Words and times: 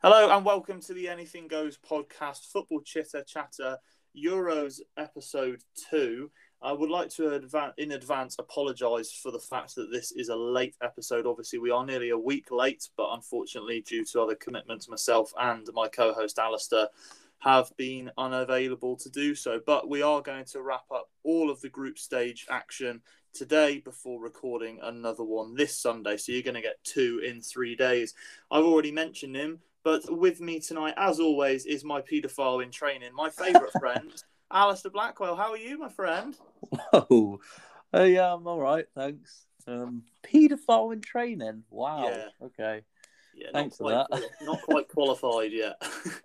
Hello 0.00 0.30
and 0.30 0.44
welcome 0.44 0.80
to 0.82 0.94
the 0.94 1.08
Anything 1.08 1.48
Goes 1.48 1.76
podcast, 1.76 2.52
Football 2.52 2.82
Chitter 2.82 3.24
Chatter, 3.24 3.78
Euros 4.16 4.78
episode 4.96 5.64
two. 5.90 6.30
I 6.62 6.70
would 6.70 6.88
like 6.88 7.10
to, 7.16 7.34
in 7.78 7.90
advance, 7.90 8.36
apologise 8.38 9.10
for 9.10 9.32
the 9.32 9.40
fact 9.40 9.74
that 9.74 9.90
this 9.90 10.12
is 10.12 10.28
a 10.28 10.36
late 10.36 10.76
episode. 10.84 11.26
Obviously, 11.26 11.58
we 11.58 11.72
are 11.72 11.84
nearly 11.84 12.10
a 12.10 12.16
week 12.16 12.52
late, 12.52 12.88
but 12.96 13.08
unfortunately, 13.12 13.80
due 13.80 14.04
to 14.04 14.22
other 14.22 14.36
commitments, 14.36 14.88
myself 14.88 15.32
and 15.36 15.66
my 15.74 15.88
co 15.88 16.14
host 16.14 16.38
Alistair 16.38 16.86
have 17.40 17.76
been 17.76 18.08
unavailable 18.16 18.96
to 18.98 19.10
do 19.10 19.34
so. 19.34 19.60
But 19.66 19.88
we 19.88 20.02
are 20.02 20.22
going 20.22 20.44
to 20.44 20.62
wrap 20.62 20.84
up 20.94 21.10
all 21.24 21.50
of 21.50 21.60
the 21.60 21.70
group 21.70 21.98
stage 21.98 22.46
action 22.48 23.00
today 23.34 23.80
before 23.80 24.20
recording 24.20 24.78
another 24.80 25.24
one 25.24 25.56
this 25.56 25.76
Sunday. 25.76 26.18
So 26.18 26.30
you're 26.30 26.42
going 26.42 26.54
to 26.54 26.60
get 26.60 26.84
two 26.84 27.20
in 27.26 27.40
three 27.40 27.74
days. 27.74 28.14
I've 28.48 28.64
already 28.64 28.92
mentioned 28.92 29.34
him. 29.34 29.58
But 29.84 30.02
with 30.10 30.40
me 30.40 30.60
tonight, 30.60 30.94
as 30.96 31.20
always, 31.20 31.64
is 31.66 31.84
my 31.84 32.02
paedophile 32.02 32.62
in 32.62 32.70
training, 32.70 33.10
my 33.14 33.30
favourite 33.30 33.72
friend, 33.78 34.12
Alistair 34.52 34.90
Blackwell. 34.90 35.36
How 35.36 35.50
are 35.50 35.56
you, 35.56 35.78
my 35.78 35.88
friend? 35.88 36.36
Whoa. 36.92 37.40
Uh, 37.94 38.02
yeah, 38.02 38.34
I'm 38.34 38.46
all 38.46 38.60
right, 38.60 38.86
thanks. 38.94 39.46
Um, 39.66 40.02
paedophile 40.24 40.92
in 40.92 41.00
training. 41.00 41.64
Wow. 41.70 42.04
Yeah. 42.04 42.28
Okay. 42.42 42.82
Yeah, 43.34 43.48
Thanks 43.52 43.76
for 43.76 43.92
not 43.92 44.10
that. 44.10 44.20
quite, 44.20 44.30
Not 44.42 44.62
quite 44.62 44.88
qualified 44.88 45.52
yet. 45.52 45.80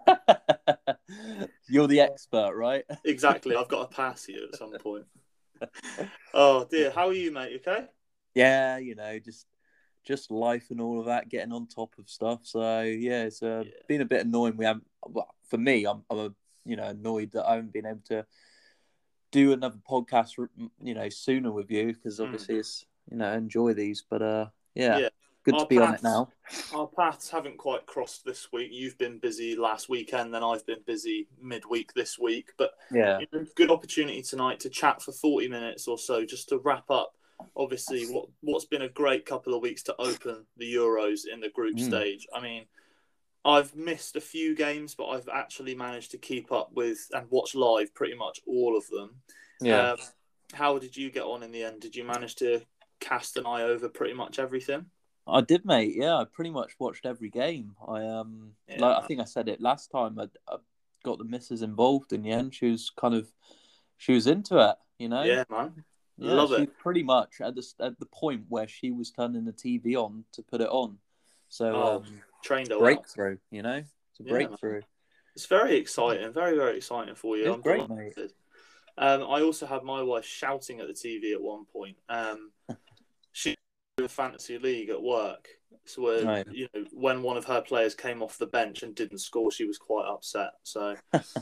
You're 1.70 1.88
the 1.88 2.00
expert, 2.02 2.56
right? 2.56 2.86
exactly. 3.06 3.56
I've 3.56 3.68
got 3.68 3.92
to 3.92 3.96
pass 3.96 4.28
you 4.28 4.48
at 4.52 4.58
some 4.58 4.72
point. 4.80 5.06
oh 6.34 6.66
dear. 6.66 6.92
How 6.92 7.08
are 7.08 7.14
you, 7.14 7.32
mate? 7.32 7.52
You 7.52 7.58
okay? 7.58 7.86
Yeah, 8.34 8.78
you 8.78 8.96
know, 8.96 9.20
just 9.20 9.46
just 10.04 10.32
life 10.32 10.68
and 10.70 10.82
all 10.82 11.00
of 11.00 11.06
that, 11.06 11.30
getting 11.30 11.54
on 11.54 11.68
top 11.68 11.94
of 11.98 12.10
stuff. 12.10 12.42
So 12.44 12.82
yeah, 12.82 13.24
it's 13.24 13.42
uh, 13.42 13.64
Yeah. 13.66 13.72
been 13.88 14.02
a 14.02 14.06
bit 14.06 14.26
annoying. 14.26 14.58
We 14.58 14.66
haven't. 14.66 14.88
For 15.50 15.58
me, 15.58 15.86
I'm, 15.86 16.04
I'm 16.10 16.18
a, 16.18 16.34
you 16.66 16.76
know 16.76 16.86
annoyed 16.88 17.32
that 17.34 17.46
I 17.46 17.56
haven't 17.56 17.74
been 17.74 17.86
able 17.86 18.02
to 18.08 18.26
do 19.32 19.52
another 19.52 19.80
podcast, 19.90 20.32
you 20.82 20.94
know, 20.94 21.10
sooner 21.10 21.52
with 21.52 21.72
you 21.72 21.88
because 21.94 22.20
Mm. 22.20 22.26
obviously 22.26 22.58
it's 22.58 22.86
you 23.10 23.18
know 23.18 23.32
enjoy 23.34 23.74
these, 23.74 24.04
but 24.08 24.22
uh, 24.22 24.48
yeah, 24.76 25.00
Yeah. 25.00 25.10
good 25.44 25.56
Our 25.56 25.62
to 25.62 25.66
be 25.68 25.80
on 25.80 25.94
it 25.96 26.04
now. 26.04 26.30
Our 26.74 26.88
paths 26.88 27.30
haven't 27.30 27.58
quite 27.58 27.86
crossed 27.86 28.26
this 28.26 28.52
week. 28.52 28.70
You've 28.72 28.98
been 28.98 29.20
busy 29.20 29.56
last 29.56 29.90
weekend, 29.90 30.34
then 30.34 30.44
I've 30.44 30.66
been 30.66 30.82
busy 30.86 31.28
midweek 31.42 31.94
this 31.94 32.18
week. 32.20 32.52
But 32.58 32.72
Yeah, 32.92 33.20
you 33.20 33.28
know, 33.32 33.46
good 33.56 33.70
opportunity 33.72 34.22
tonight 34.22 34.60
to 34.62 34.70
chat 34.70 35.02
for 35.02 35.12
40 35.12 35.48
minutes 35.50 35.88
or 35.88 35.98
so 35.98 36.26
just 36.26 36.50
to 36.50 36.58
wrap 36.60 36.90
up 36.90 37.14
obviously 37.56 38.06
what 38.06 38.28
what's 38.42 38.66
been 38.66 38.82
a 38.84 38.90
great 38.90 39.26
couple 39.26 39.54
of 39.54 39.62
weeks 39.62 39.84
to 39.84 39.96
open 40.00 40.46
the 40.58 40.74
euros 40.74 41.22
in 41.32 41.40
the 41.40 41.50
group 41.50 41.76
Mm. 41.78 41.88
stage 41.88 42.28
i 42.34 42.40
mean 42.42 42.66
i've 43.46 43.76
missed 43.76 44.16
a 44.16 44.22
few 44.22 44.56
games 44.56 44.96
but 44.96 45.08
i've 45.08 45.30
actually 45.30 45.76
managed 45.76 46.12
to 46.12 46.18
keep 46.18 46.52
up 46.52 46.72
with 46.74 47.08
and 47.14 47.28
watch 47.30 47.56
live 47.56 47.94
pretty 47.94 48.16
much 48.16 48.40
all 48.48 48.78
of 48.78 48.88
them 48.90 49.16
yeah. 49.62 49.92
um, 49.92 49.98
how 50.54 50.78
did 50.78 50.96
you 50.96 51.12
get 51.12 51.24
on 51.24 51.44
in 51.44 51.52
the 51.52 51.64
end 51.64 51.82
did 51.82 51.96
you 51.96 52.04
manage 52.04 52.36
to 52.36 52.62
cast 53.00 53.38
an 53.38 53.46
eye 53.46 53.64
over 53.64 53.90
pretty 53.90 54.14
much 54.14 54.40
everything 54.40 54.86
I 55.26 55.40
did, 55.40 55.64
mate. 55.64 55.94
Yeah, 55.96 56.18
I 56.18 56.26
pretty 56.26 56.50
much 56.50 56.74
watched 56.80 57.06
every 57.06 57.30
game. 57.30 57.78
I 57.88 58.04
um, 58.06 58.52
Yeah. 58.68 58.82
like 58.82 59.02
I 59.02 59.08
think 59.08 59.22
I 59.22 59.24
said 59.24 59.48
it 59.48 59.62
last 59.62 59.90
time. 59.90 60.20
I, 60.20 60.28
I 60.50 60.58
got 61.06 61.18
the 61.18 61.24
missus 61.24 61.62
involved 61.62 62.12
in 62.12 62.24
the 62.24 62.32
end. 62.32 62.54
She 62.54 62.70
was 62.70 62.90
kind 62.90 63.14
of, 63.16 63.32
she 63.96 64.12
was 64.12 64.28
into 64.28 64.58
it. 64.58 64.76
You 65.00 65.08
know. 65.08 65.24
yeah 65.24 65.46
man 65.50 65.86
Yeah, 66.18 66.34
love 66.34 66.54
it 66.54 66.78
Pretty 66.78 67.04
much 67.04 67.42
at 67.42 67.56
the 67.56 67.66
at 67.80 68.00
the 68.00 68.06
point 68.06 68.46
where 68.50 68.68
she 68.68 68.92
was 68.92 69.12
turning 69.12 69.46
the 69.46 69.52
TV 69.52 69.96
on 69.96 70.26
to 70.34 70.44
put 70.44 70.62
it 70.62 70.70
on. 70.70 70.98
So 71.50 71.76
Oh, 71.76 71.96
um, 71.98 72.06
trained 72.44 72.70
well. 72.70 72.80
breakthrough. 72.80 73.38
You 73.52 73.62
know, 73.64 73.78
it's 73.78 74.20
a 74.20 74.24
Yeah, 74.24 74.30
breakthrough. 74.30 74.82
It's 75.36 75.48
very 75.48 75.78
exciting, 75.78 76.32
very 76.34 76.56
very 76.56 76.78
exciting 76.78 77.16
for 77.16 77.38
you. 77.38 77.46
It's 77.46 77.56
I'm 77.56 77.62
great, 77.62 77.88
delighted. 77.88 78.34
Um, 78.98 79.24
I 79.24 79.42
also 79.42 79.66
had 79.66 79.84
my 79.84 80.04
wife 80.04 80.26
shouting 80.26 80.80
at 80.80 80.88
the 80.88 80.94
TV 80.94 81.34
at 81.34 81.42
one 81.42 81.66
point. 81.66 81.98
Um, 82.10 82.52
she 83.32 83.56
in 83.98 84.08
fantasy 84.08 84.58
league 84.58 84.90
at 84.90 85.02
work, 85.02 85.48
so 85.86 86.04
where, 86.04 86.26
Right. 86.26 86.48
you 86.52 86.68
know 86.74 86.86
when 86.94 87.22
one 87.22 87.38
of 87.38 87.46
her 87.46 87.62
players 87.62 87.96
came 87.96 88.22
off 88.22 88.38
the 88.38 88.48
bench 88.48 88.84
and 88.84 88.96
didn't 88.96 89.20
score, 89.20 89.52
she 89.52 89.66
was 89.66 89.78
quite 89.78 90.08
upset. 90.08 90.52
So 90.64 90.96
um, 91.14 91.34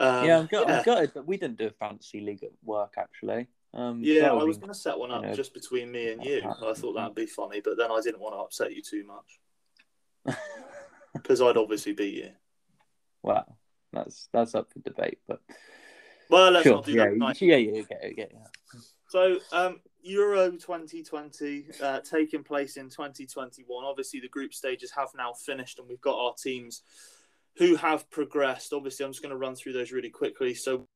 yeah, 0.00 0.38
I'm, 0.40 0.46
gut, 0.46 0.68
yeah. 0.68 0.78
I'm 0.78 0.84
gutted 0.84 1.14
that 1.14 1.26
we 1.26 1.36
didn't 1.36 1.58
do 1.58 1.66
a 1.66 1.70
fantasy 1.70 2.20
league 2.20 2.42
at 2.42 2.50
work 2.64 2.94
actually. 2.98 3.48
Um, 3.72 4.00
Yeah, 4.02 4.30
I 4.32 4.42
was 4.42 4.58
going 4.58 4.72
to 4.72 4.78
set 4.78 4.98
one 4.98 5.10
up 5.12 5.22
you 5.22 5.28
know, 5.28 5.34
just 5.34 5.54
between 5.54 5.92
me 5.92 6.12
and 6.12 6.24
you. 6.24 6.42
I 6.44 6.72
thought 6.74 6.94
that'd 6.94 7.14
be 7.14 7.26
funny, 7.26 7.60
but 7.60 7.76
then 7.76 7.90
I 7.90 8.00
didn't 8.02 8.20
want 8.20 8.34
to 8.34 8.38
upset 8.38 8.74
you 8.74 8.82
too 8.82 9.04
much 9.04 9.40
because 11.14 11.40
I'd 11.40 11.56
obviously 11.56 11.92
beat 11.92 12.14
you. 12.14 12.30
well, 13.22 13.56
that's 13.92 14.28
that's 14.32 14.54
up 14.54 14.72
for 14.72 14.78
debate, 14.80 15.18
but 15.28 15.40
Well, 16.28 16.50
let's 16.52 16.64
sure, 16.64 16.74
not 16.76 16.84
do 16.86 16.92
yeah, 16.92 17.04
that. 17.04 17.10
tonight. 17.10 17.40
yeah, 17.42 17.56
yeah, 17.56 17.82
yeah, 17.90 17.96
yeah, 18.16 18.24
yeah. 18.30 18.80
So, 19.08 19.38
um, 19.52 19.80
Euro 20.02 20.50
2020 20.52 21.66
uh, 21.82 22.00
taking 22.00 22.42
place 22.44 22.76
in 22.76 22.88
2021. 22.88 23.84
Obviously, 23.84 24.20
the 24.20 24.28
group 24.28 24.54
stages 24.54 24.90
have 24.92 25.08
now 25.16 25.32
finished, 25.32 25.78
and 25.78 25.88
we've 25.88 26.00
got 26.00 26.18
our 26.18 26.34
teams 26.40 26.82
who 27.56 27.74
have 27.76 28.08
progressed. 28.10 28.72
Obviously, 28.72 29.04
I'm 29.04 29.12
just 29.12 29.22
going 29.22 29.30
to 29.30 29.36
run 29.36 29.54
through 29.56 29.72
those 29.74 29.90
really 29.92 30.10
quickly. 30.10 30.54
So, 30.54 30.86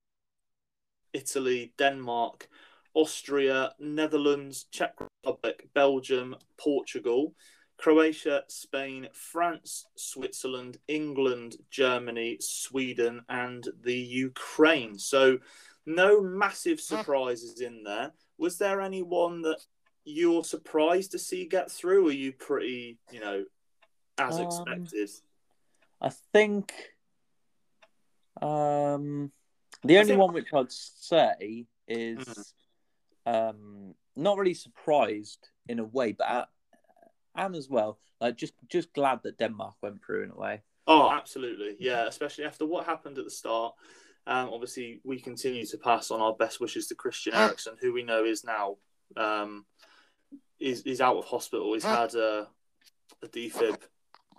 Italy, 1.15 1.73
Denmark, 1.79 2.49
Austria, 2.93 3.73
Netherlands, 3.79 4.67
Czech 4.71 4.95
Republic, 5.01 5.69
Belgium, 5.75 6.37
Portugal, 6.59 7.35
Croatia, 7.77 8.43
Spain, 8.49 9.09
France, 9.13 9.87
Switzerland, 9.97 10.79
England, 10.87 11.57
Germany, 11.71 12.37
Sweden, 12.41 13.23
and 13.29 13.67
the 13.83 13.95
Ukraine. 13.97 14.99
So, 14.99 15.39
no 15.87 16.21
massive 16.21 16.81
surprises 16.81 17.61
in 17.61 17.83
there. 17.83 18.13
Was 18.39 18.59
there 18.59 18.81
anyone 18.81 19.43
that 19.43 19.61
you're 20.05 20.45
surprised 20.45 21.11
to 21.13 21.19
see 21.19 21.47
get 21.47 21.71
through? 21.71 22.07
Or 22.07 22.11
are 22.11 22.13
you 22.13 22.33
pretty, 22.33 22.99
you 23.11 23.21
know, 23.21 23.45
as 24.19 24.39
Um, 24.39 24.47
expected? 24.47 25.11
I 26.01 26.11
think 26.33 26.73
um, 28.41 29.33
the 29.85 29.99
only 29.99 30.17
one 30.17 30.33
which 30.33 30.53
I'd 30.53 30.73
say 30.73 31.67
is 31.87 32.55
um, 33.27 33.95
not 34.17 34.39
really 34.39 34.55
surprised 34.55 35.49
in 35.69 35.79
a 35.79 35.85
way, 35.85 36.13
but 36.13 36.27
I 36.29 36.45
am 37.37 37.55
as 37.55 37.69
well. 37.69 37.99
Like 38.21 38.37
just 38.37 38.55
just 38.69 38.93
glad 38.95 39.21
that 39.25 39.39
Denmark 39.39 39.75
went 39.83 40.05
through 40.05 40.25
in 40.25 40.31
a 40.31 40.37
way. 40.37 40.63
Oh, 40.87 41.11
absolutely. 41.11 41.77
Yeah, 41.79 42.07
especially 42.07 42.45
after 42.45 42.67
what 42.67 42.87
happened 42.87 43.19
at 43.19 43.25
the 43.25 43.31
start. 43.31 43.75
Um, 44.27 44.51
obviously, 44.53 45.01
we 45.05 45.21
continue 45.21 45.67
to 45.67 45.77
pass 45.79 46.11
on 46.11 46.21
our 46.21 46.33
best 46.35 46.61
wishes 46.61 46.87
to 46.89 46.95
Christian 46.95 47.35
Eriksen, 47.35 47.77
who 47.81 47.93
we 47.93 48.03
know 48.03 48.25
is 48.25 48.45
now 48.45 48.77
um, 49.17 49.67
is 50.59 50.83
is 50.83 51.01
out 51.01 51.17
of 51.17 51.25
hospital. 51.27 51.75
He's 51.75 51.85
had 51.85 52.15
a, 52.15 52.49
a 53.23 53.29
defib 53.29 53.79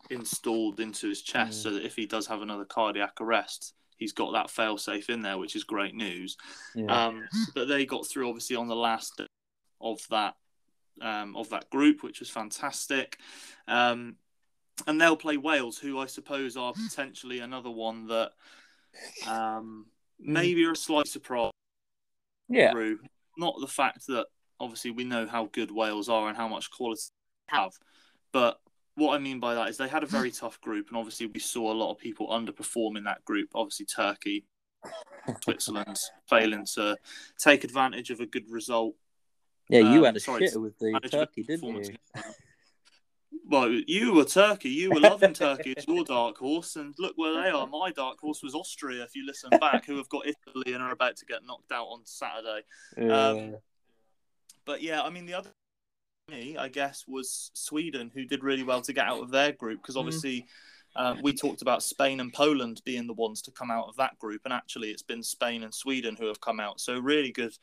installed 0.10 0.80
into 0.80 1.10
his 1.10 1.22
chest, 1.22 1.60
Mm. 1.60 1.64
so 1.64 1.70
that 1.72 1.86
if 1.86 1.96
he 1.96 2.06
does 2.08 2.28
have 2.28 2.42
another 2.42 2.66
cardiac 2.66 3.20
arrest, 3.22 3.74
he's 3.98 4.14
got 4.14 4.34
that 4.34 4.48
failsafe 4.48 5.10
in 5.10 5.22
there, 5.22 5.38
which 5.38 5.56
is 5.56 5.64
great 5.64 5.96
news. 5.96 6.38
Yeah. 6.74 7.08
Um, 7.08 7.28
but 7.54 7.68
they 7.68 7.86
got 7.86 8.08
through 8.08 8.28
obviously 8.28 8.56
on 8.56 8.68
the 8.68 8.76
last 8.76 9.22
of 9.82 10.00
that 10.10 10.36
um, 11.02 11.36
of 11.36 11.50
that 11.50 11.70
group, 11.70 12.04
which 12.04 12.20
was 12.20 12.30
fantastic. 12.30 13.18
Um, 13.68 14.16
and 14.88 15.00
they'll 15.00 15.18
play 15.18 15.38
Wales, 15.38 15.78
who 15.78 16.00
I 16.00 16.06
suppose 16.06 16.58
are 16.58 16.74
potentially 16.74 17.40
another 17.40 17.70
one 17.70 18.08
that 18.08 18.32
um, 19.28 19.86
maybe 20.20 20.66
are 20.66 20.72
a 20.72 20.76
slight 20.76 21.08
surprise 21.08 21.52
yeah. 22.50 22.72
through. 22.72 23.00
Not 23.38 23.56
the 23.60 23.68
fact 23.68 24.08
that 24.08 24.26
obviously 24.60 24.92
we 24.92 25.04
know 25.04 25.28
how 25.28 25.50
good 25.52 25.72
Wales 25.72 26.10
are 26.10 26.28
and 26.28 26.38
how 26.38 26.48
much 26.48 26.72
quality 26.72 27.04
they 27.50 27.58
have, 27.58 27.72
but 28.32 28.60
what 28.96 29.16
I 29.16 29.20
mean 29.20 29.40
by 29.40 29.54
that 29.56 29.70
is 29.70 29.78
they 29.78 29.88
had 29.88 30.04
a 30.04 30.08
very 30.08 30.32
tough 30.32 30.60
group, 30.62 30.88
and 30.90 30.98
obviously 30.98 31.28
we 31.28 31.40
saw 31.40 31.72
a 31.72 31.74
lot 31.76 31.92
of 31.92 31.98
people 31.98 32.28
underperform 32.30 32.98
in 32.98 33.04
that 33.06 33.24
group. 33.26 33.50
Obviously, 33.54 33.86
Turkey, 33.86 34.46
Switzerland 35.44 35.98
failing 36.30 36.66
to 36.76 36.98
take 37.38 37.64
advantage 37.64 38.10
of 38.10 38.20
a 38.20 38.26
good 38.26 38.50
result. 38.50 38.96
Yeah, 39.70 39.80
you 39.80 40.00
Um, 40.00 40.06
had 40.06 40.18
a 40.18 40.20
sorry, 40.20 40.42
shitter 40.48 40.62
with 40.62 40.78
the 40.80 41.00
turkey, 41.12 41.44
didn't 41.44 41.86
you? 41.86 41.96
Well, 43.48 43.70
you 43.70 44.14
were 44.14 44.26
Turkey. 44.26 44.70
You 44.70 44.90
were 44.92 45.00
loving 45.00 45.34
Turkey. 45.34 45.74
It's 45.78 45.88
your 45.88 46.04
dark 46.04 46.38
horse, 46.38 46.76
and 46.78 46.96
look 46.98 47.14
where 47.16 47.34
they 47.34 47.50
are. 47.50 47.68
My 47.68 47.92
dark 47.92 48.20
horse 48.20 48.42
was 48.42 48.56
Austria. 48.56 49.04
If 49.04 49.16
you 49.16 49.26
listen 49.26 49.50
back, 49.60 49.86
who 49.86 49.98
have 49.98 50.10
got 50.10 50.26
Italy 50.26 50.74
and 50.74 50.82
are 50.82 50.92
about 50.92 51.16
to 51.18 51.26
get 51.26 51.46
knocked 51.46 51.72
out 51.72 51.86
on 51.86 52.02
Saturday. 52.06 52.62
Yeah. 52.98 53.58
But 54.66 54.82
yeah, 54.82 55.04
I 55.04 55.12
mean 55.12 55.28
the 55.28 55.36
other 55.36 55.52
me, 56.30 56.58
I 56.58 56.70
guess, 56.70 57.06
was 57.08 57.52
Sweden, 57.54 58.12
who 58.14 58.26
did 58.26 58.44
really 58.44 58.64
well 58.64 58.82
to 58.82 58.94
get 58.94 59.08
out 59.08 59.22
of 59.22 59.32
their 59.32 59.52
group 59.52 59.82
because 59.82 59.96
Mm. 59.96 60.00
obviously 60.00 60.46
uh, 60.96 61.16
we 61.22 61.34
talked 61.34 61.62
about 61.62 61.84
Spain 61.84 62.20
and 62.20 62.32
Poland 62.34 62.82
being 62.86 63.06
the 63.06 63.14
ones 63.14 63.42
to 63.44 63.52
come 63.52 63.70
out 63.70 63.88
of 63.88 63.96
that 63.98 64.18
group, 64.18 64.42
and 64.46 64.54
actually 64.54 64.92
it's 64.92 65.04
been 65.04 65.22
Spain 65.22 65.64
and 65.64 65.74
Sweden 65.74 66.16
who 66.16 66.26
have 66.28 66.40
come 66.40 66.60
out. 66.60 66.80
So 66.80 66.98
really 66.98 67.32
good 67.32 67.58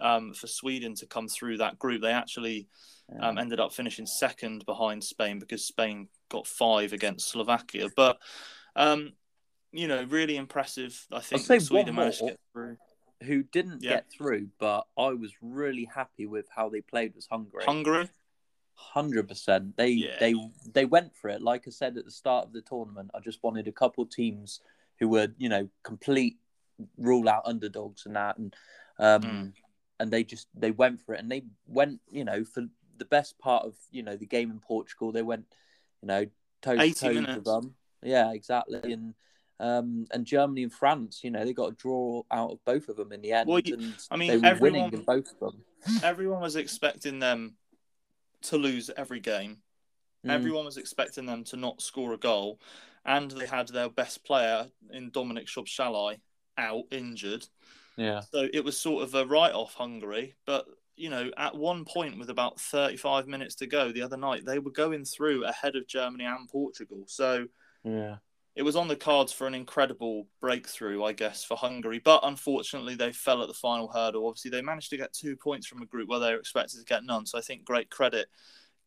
um, 0.00 0.32
for 0.32 0.46
Sweden 0.46 0.94
to 0.96 1.06
come 1.06 1.28
through 1.28 1.58
that 1.58 1.78
group. 1.78 2.02
They 2.02 2.12
actually 2.12 2.66
um, 3.20 3.38
ended 3.38 3.60
up 3.60 3.72
finishing 3.72 4.06
second 4.06 4.64
behind 4.64 5.04
Spain 5.04 5.38
because 5.38 5.64
Spain 5.64 6.08
got 6.30 6.46
five 6.46 6.92
against 6.92 7.28
Slovakia. 7.28 7.88
But 7.94 8.18
um, 8.74 9.12
you 9.70 9.86
know, 9.86 10.04
really 10.04 10.36
impressive. 10.36 11.06
I 11.12 11.20
think 11.20 11.42
Sweden 11.62 11.94
managed 11.94 12.20
to 12.20 12.26
get 12.26 12.40
through. 12.52 12.78
Who 13.24 13.42
didn't 13.42 13.82
Yeah. 13.82 13.90
get 13.90 14.10
through, 14.10 14.50
but 14.58 14.86
I 14.96 15.08
was 15.08 15.32
really 15.40 15.84
happy 15.84 16.26
with 16.26 16.48
how 16.54 16.68
they 16.68 16.80
played 16.80 17.14
was 17.14 17.26
Hungary. 17.26 17.64
Hungary, 17.64 18.08
Hundred 18.74 19.26
percent. 19.26 19.76
They 19.76 19.90
Yeah. 19.90 20.18
they 20.20 20.34
they 20.72 20.84
went 20.84 21.16
for 21.16 21.28
it. 21.28 21.42
Like 21.42 21.66
I 21.66 21.70
said 21.70 21.96
at 21.96 22.04
the 22.04 22.12
start 22.12 22.46
of 22.46 22.52
the 22.52 22.62
tournament, 22.62 23.10
I 23.12 23.18
just 23.18 23.42
wanted 23.42 23.66
a 23.66 23.72
couple 23.72 24.04
of 24.04 24.10
teams 24.10 24.60
who 25.00 25.08
were, 25.08 25.28
you 25.36 25.48
know, 25.48 25.68
complete 25.82 26.38
rule 26.96 27.28
out 27.28 27.42
underdogs 27.44 28.06
and 28.06 28.14
that, 28.14 28.38
and 28.38 28.54
um, 29.00 29.22
Mm. 29.22 29.52
and 29.98 30.10
they 30.12 30.22
just 30.22 30.46
they 30.54 30.70
went 30.70 31.00
for 31.00 31.14
it, 31.14 31.20
and 31.20 31.30
they 31.30 31.42
went, 31.66 32.00
you 32.08 32.24
know, 32.24 32.44
for 32.44 32.68
the 32.98 33.04
best 33.04 33.36
part 33.40 33.64
of 33.64 33.74
you 33.90 34.04
know 34.04 34.16
the 34.16 34.26
game 34.26 34.50
in 34.50 34.60
Portugal, 34.60 35.10
they 35.10 35.22
went, 35.22 35.46
you 36.00 36.06
know, 36.06 36.26
toe 36.62 36.76
to 36.76 36.82
80 36.82 36.94
toe 36.94 37.34
with 37.34 37.44
them. 37.44 37.74
Yeah, 38.02 38.32
exactly, 38.32 38.92
and. 38.92 39.14
Um, 39.60 40.06
and 40.12 40.24
Germany 40.24 40.62
and 40.62 40.72
France, 40.72 41.20
you 41.24 41.30
know, 41.30 41.44
they 41.44 41.52
got 41.52 41.72
a 41.72 41.76
draw 41.76 42.22
out 42.30 42.52
of 42.52 42.64
both 42.64 42.88
of 42.88 42.96
them 42.96 43.12
in 43.12 43.20
the 43.22 43.32
end. 43.32 43.48
Well, 43.48 43.60
you- 43.60 43.92
I 44.10 44.16
mean, 44.16 44.28
they 44.30 44.36
were 44.52 44.58
winning 44.60 44.82
everyone- 44.84 44.94
in 44.94 45.02
both 45.02 45.32
of 45.32 45.38
them. 45.40 45.64
everyone 46.04 46.40
was 46.40 46.56
expecting 46.56 47.18
them 47.18 47.56
to 48.42 48.56
lose 48.56 48.90
every 48.96 49.20
game. 49.20 49.62
Mm. 50.24 50.30
Everyone 50.30 50.64
was 50.64 50.76
expecting 50.76 51.26
them 51.26 51.44
to 51.44 51.56
not 51.56 51.82
score 51.82 52.12
a 52.12 52.16
goal, 52.18 52.60
and 53.04 53.30
they 53.32 53.46
had 53.46 53.68
their 53.68 53.88
best 53.88 54.24
player 54.24 54.70
in 54.90 55.10
Dominic 55.10 55.46
Szoboszlai 55.46 56.20
out 56.56 56.84
injured. 56.90 57.46
Yeah, 57.96 58.20
So 58.20 58.48
it 58.52 58.64
was 58.64 58.78
sort 58.78 59.02
of 59.02 59.14
a 59.16 59.26
write 59.26 59.54
off 59.54 59.74
Hungary. 59.74 60.36
But, 60.46 60.66
you 60.94 61.10
know, 61.10 61.32
at 61.36 61.56
one 61.56 61.84
point 61.84 62.16
with 62.18 62.30
about 62.30 62.60
35 62.60 63.26
minutes 63.26 63.56
to 63.56 63.66
go 63.66 63.90
the 63.90 64.02
other 64.02 64.16
night, 64.16 64.44
they 64.44 64.60
were 64.60 64.70
going 64.70 65.04
through 65.04 65.44
ahead 65.44 65.74
of 65.74 65.88
Germany 65.88 66.24
and 66.24 66.48
Portugal. 66.48 67.04
So 67.08 67.48
yeah. 67.82 68.18
It 68.58 68.64
was 68.64 68.74
on 68.74 68.88
the 68.88 68.96
cards 68.96 69.32
for 69.32 69.46
an 69.46 69.54
incredible 69.54 70.26
breakthrough, 70.40 71.04
I 71.04 71.12
guess, 71.12 71.44
for 71.44 71.56
Hungary. 71.56 72.00
But 72.00 72.22
unfortunately, 72.24 72.96
they 72.96 73.12
fell 73.12 73.40
at 73.40 73.46
the 73.46 73.54
final 73.54 73.86
hurdle. 73.86 74.26
Obviously, 74.26 74.50
they 74.50 74.62
managed 74.62 74.90
to 74.90 74.96
get 74.96 75.12
two 75.12 75.36
points 75.36 75.68
from 75.68 75.80
a 75.80 75.86
group 75.86 76.08
where 76.08 76.18
they 76.18 76.32
were 76.32 76.40
expected 76.40 76.80
to 76.80 76.84
get 76.84 77.04
none. 77.04 77.24
So 77.24 77.38
I 77.38 77.40
think 77.40 77.64
great 77.64 77.88
credit 77.88 78.26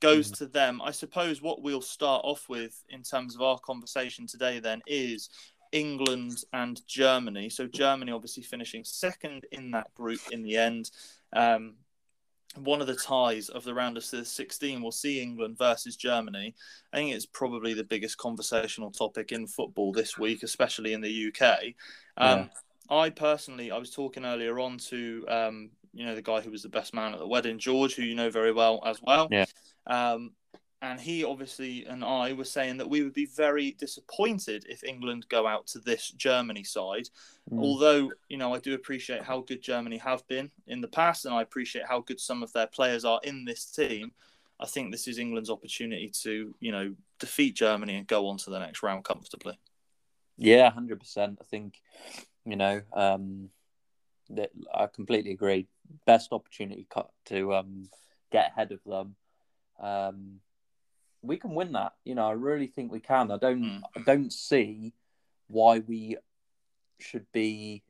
goes 0.02 0.30
Mm. 0.30 0.38
to 0.40 0.48
them. 0.48 0.82
I 0.82 0.92
suppose 0.92 1.42
what 1.42 1.62
we'll 1.62 1.82
start 1.82 2.22
off 2.26 2.50
with 2.50 2.84
in 2.90 3.02
terms 3.02 3.34
of 3.34 3.42
our 3.42 3.60
conversation 3.60 4.28
today 4.28 4.60
then 4.60 4.82
is 4.88 5.30
England 5.72 6.44
and 6.52 6.86
Germany. 6.86 7.50
So 7.50 7.66
Germany 7.66 8.12
obviously 8.12 8.44
finishing 8.44 8.84
second 8.84 9.46
in 9.54 9.72
that 9.72 9.94
group 9.94 10.20
in 10.32 10.42
the 10.42 10.58
end. 10.58 10.92
Um, 11.32 11.76
one 12.56 12.82
of 12.82 12.88
the 12.88 12.96
ties 12.96 13.50
of 13.50 13.64
the 13.64 13.74
round 13.74 13.98
of 13.98 14.04
16 14.04 14.82
will 14.82 14.92
see 14.92 15.22
England 15.22 15.58
versus 15.58 15.96
Germany. 15.96 16.54
I 16.92 16.98
think 16.98 17.14
it's 17.14 17.26
probably 17.26 17.74
the 17.74 17.84
biggest 17.84 18.18
conversational 18.18 18.92
topic 18.92 19.32
in 19.32 19.48
football 19.48 19.92
this 19.92 20.18
week, 20.18 20.44
especially 20.44 20.94
in 20.94 21.02
the 21.02 21.28
UK. 21.34 21.74
Um, 22.18 22.50
I 22.90 23.10
personally, 23.10 23.72
I 23.72 23.78
was 23.78 23.92
talking 23.92 24.26
earlier 24.26 24.60
on 24.60 24.78
to, 24.90 25.26
um, 25.30 25.70
you 25.94 26.06
know, 26.06 26.14
the 26.14 26.22
guy 26.22 26.42
who 26.42 26.52
was 26.52 26.64
the 26.64 26.70
best 26.70 26.94
man 26.94 27.14
at 27.14 27.20
the 27.20 27.28
wedding, 27.28 27.58
George, 27.58 27.96
who 27.96 28.04
you 28.04 28.16
know 28.16 28.30
very 28.30 28.52
well 28.52 28.82
as 28.86 29.00
well. 29.02 29.30
Yeah. 29.32 29.46
Um, 29.88 30.32
and 30.82 31.00
he 31.00 31.24
obviously 31.24 31.86
and 31.86 32.04
I 32.04 32.34
were 32.34 32.44
saying 32.44 32.78
that 32.78 32.90
we 32.90 33.04
would 33.04 33.14
be 33.14 33.28
very 33.28 33.72
disappointed 33.72 34.66
if 34.68 34.84
England 34.84 35.28
go 35.30 35.46
out 35.46 35.68
to 35.68 35.80
this 35.80 36.10
Germany 36.10 36.64
side. 36.64 37.10
Mm. 37.52 37.60
Although, 37.60 38.12
you 38.30 38.38
know, 38.38 38.54
I 38.54 38.60
do 38.60 38.74
appreciate 38.74 39.24
how 39.24 39.42
good 39.42 39.62
Germany 39.62 39.98
have 39.98 40.28
been 40.28 40.50
in 40.68 40.82
the 40.82 40.88
past, 40.88 41.26
and 41.26 41.34
I 41.34 41.44
appreciate 41.44 41.86
how 41.86 42.02
good 42.02 42.20
some 42.20 42.42
of 42.42 42.52
their 42.54 42.68
players 42.68 43.06
are 43.06 43.20
in 43.24 43.46
this 43.46 43.66
team. 43.66 44.12
I 44.60 44.66
think 44.66 44.92
this 44.92 45.08
is 45.08 45.18
England's 45.18 45.50
opportunity 45.50 46.12
to, 46.22 46.56
you 46.60 46.72
know, 46.72 46.96
defeat 47.20 47.56
Germany 47.56 47.96
and 47.96 48.08
go 48.08 48.28
on 48.28 48.38
to 48.38 48.50
the 48.50 48.60
next 48.60 48.84
round 48.84 49.04
comfortably. 49.04 49.60
Yeah, 50.38 50.72
hundred 50.72 51.00
percent. 51.00 51.38
I 51.40 51.44
think 51.46 51.76
you 52.46 52.56
know 52.56 52.82
um, 52.94 53.50
that 54.32 54.50
I 54.74 54.88
completely 54.88 55.32
agree. 55.32 55.68
Best 56.08 56.32
opportunity 56.32 56.88
cut 56.90 57.12
to 57.26 57.54
um, 57.54 57.90
get 58.32 58.52
ahead 58.52 58.72
of 58.72 58.80
them. 58.84 59.16
Um, 59.80 60.40
we 61.22 61.38
can 61.38 61.54
win 61.56 61.72
that. 61.74 61.94
You 62.04 62.16
know, 62.16 62.28
I 62.28 62.32
really 62.34 62.68
think 62.68 62.92
we 62.92 63.00
can. 63.00 63.32
I 63.32 63.38
don't. 63.38 63.64
Mm. 63.64 63.82
I 63.96 64.02
don't 64.02 64.32
see 64.34 64.94
why 65.48 65.80
we 65.80 66.18
should 67.00 67.26
be 67.32 67.84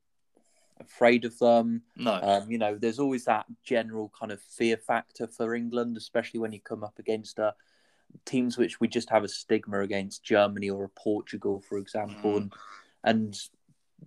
afraid 0.79 1.25
of 1.25 1.37
them. 1.39 1.83
No. 1.95 2.13
Um, 2.13 2.51
you 2.51 2.57
know, 2.57 2.77
there's 2.77 2.99
always 2.99 3.25
that 3.25 3.45
general 3.63 4.11
kind 4.17 4.31
of 4.31 4.41
fear 4.41 4.77
factor 4.77 5.27
for 5.27 5.53
England, 5.55 5.97
especially 5.97 6.39
when 6.39 6.51
you 6.51 6.59
come 6.59 6.83
up 6.83 6.97
against 6.99 7.39
uh, 7.39 7.51
teams 8.25 8.57
which 8.57 8.79
we 8.79 8.87
just 8.87 9.09
have 9.09 9.23
a 9.23 9.27
stigma 9.27 9.81
against, 9.81 10.23
Germany 10.23 10.69
or 10.69 10.89
Portugal, 10.95 11.61
for 11.67 11.77
example, 11.77 12.31
Mm. 12.31 12.37
and 12.37 12.53
and 13.03 13.39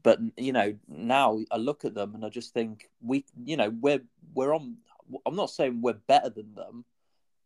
but 0.02 0.18
you 0.36 0.52
know 0.52 0.74
now 0.88 1.38
I 1.52 1.56
look 1.56 1.84
at 1.84 1.94
them 1.94 2.14
and 2.14 2.24
I 2.24 2.28
just 2.28 2.52
think 2.52 2.90
we, 3.00 3.24
you 3.44 3.56
know, 3.56 3.70
we're 3.80 4.02
we're 4.34 4.54
on. 4.54 4.76
I'm 5.26 5.36
not 5.36 5.50
saying 5.50 5.80
we're 5.80 5.92
better 5.92 6.30
than 6.30 6.54
them, 6.54 6.84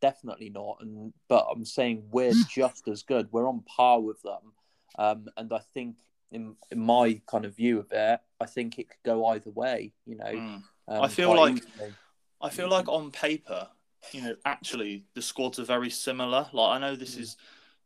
definitely 0.01 0.51
not, 0.51 0.79
and 0.81 1.13
but 1.29 1.47
I'm 1.51 1.65
saying 1.65 2.05
we're 2.11 2.33
just 2.49 2.87
as 2.89 3.03
good. 3.03 3.29
We're 3.33 3.49
on 3.49 3.63
par 3.63 4.01
with 4.01 4.21
them, 4.23 4.53
um, 4.99 5.27
and 5.37 5.53
I 5.53 5.61
think. 5.75 5.97
In, 6.31 6.57
in 6.71 6.79
my 6.79 7.23
kind 7.27 7.47
of 7.47 7.57
view 7.57 7.79
of 7.79 7.91
it, 7.91 8.21
I 8.39 8.45
think 8.45 8.79
it 8.79 8.91
could 8.91 9.03
go 9.03 9.25
either 9.29 9.49
way. 9.49 9.95
You 10.05 10.17
know, 10.17 10.27
Mm. 10.27 10.63
um, 10.87 11.03
I 11.03 11.09
feel 11.09 11.35
like- 11.35 11.57
easily. 11.57 11.95
I 12.43 12.51
feel 12.51 12.69
like 12.69 12.87
on 12.87 13.11
paper, 13.11 13.67
you 14.13 14.21
know, 14.21 14.37
actually 14.45 15.07
the 15.15 15.23
squads 15.23 15.59
are 15.59 15.65
very 15.65 15.89
similar. 15.89 16.51
Like 16.53 16.77
I 16.77 16.79
know 16.81 16.97
this 16.97 17.15
Mm. 17.17 17.21
is 17.21 17.37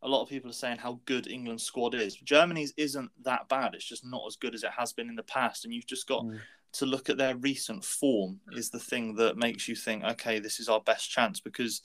a 0.03 0.09
lot 0.09 0.23
of 0.23 0.29
people 0.29 0.51
are 0.51 0.55
saying 0.55 0.79
how 0.79 0.99
good 1.05 1.29
England's 1.29 1.63
squad 1.63 1.95
is. 1.95 2.17
Germany's 2.17 2.75
isn't 2.77 3.13
that 3.23 3.49
bad. 3.49 3.77
It's 3.77 3.85
just 3.89 4.05
not 4.05 4.27
as 4.27 4.35
good 4.35 4.57
as 4.57 4.65
it 4.65 4.73
has 4.77 4.93
been 4.93 5.09
in 5.09 5.15
the 5.15 5.23
past. 5.23 5.65
And 5.65 5.73
you've 5.73 5.87
just 5.87 6.09
got 6.09 6.25
Mm. 6.25 6.41
to 6.73 6.85
look 6.87 7.09
at 7.09 7.19
their 7.19 7.37
recent 7.37 7.85
form 7.85 8.41
is 8.55 8.71
the 8.71 8.81
thing 8.81 9.15
that 9.19 9.37
makes 9.37 9.69
you 9.69 9.77
think, 9.77 10.03
okay, 10.03 10.41
this 10.41 10.59
is 10.59 10.69
our 10.69 10.81
best 10.81 11.09
chance. 11.13 11.39
Because 11.39 11.81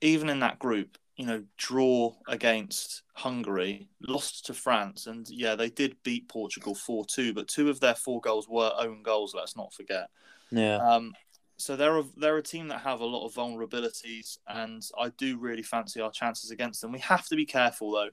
even 0.00 0.28
in 0.28 0.40
that 0.40 0.58
group, 0.58 0.98
you 1.16 1.26
know, 1.26 1.44
draw 1.56 2.14
against 2.28 3.02
Hungary, 3.14 3.88
lost 4.00 4.46
to 4.46 4.54
France, 4.54 5.06
and 5.06 5.28
yeah, 5.30 5.54
they 5.54 5.70
did 5.70 5.96
beat 6.02 6.28
Portugal 6.28 6.74
4 6.74 7.04
2, 7.06 7.32
but 7.34 7.48
two 7.48 7.70
of 7.70 7.80
their 7.80 7.94
four 7.94 8.20
goals 8.20 8.48
were 8.48 8.72
own 8.78 9.02
goals, 9.02 9.34
let's 9.34 9.56
not 9.56 9.72
forget. 9.72 10.08
yeah, 10.50 10.80
Um, 10.80 11.14
so 11.56 11.76
they're 11.76 11.98
a, 11.98 12.04
they're 12.16 12.36
a 12.38 12.42
team 12.42 12.68
that 12.68 12.80
have 12.80 13.00
a 13.00 13.06
lot 13.06 13.26
of 13.26 13.34
vulnerabilities, 13.34 14.38
and 14.48 14.82
I 14.98 15.10
do 15.10 15.38
really 15.38 15.62
fancy 15.62 16.00
our 16.00 16.10
chances 16.10 16.50
against 16.50 16.80
them. 16.82 16.92
We 16.92 16.98
have 17.00 17.26
to 17.28 17.36
be 17.36 17.46
careful, 17.46 17.92
though. 17.92 18.10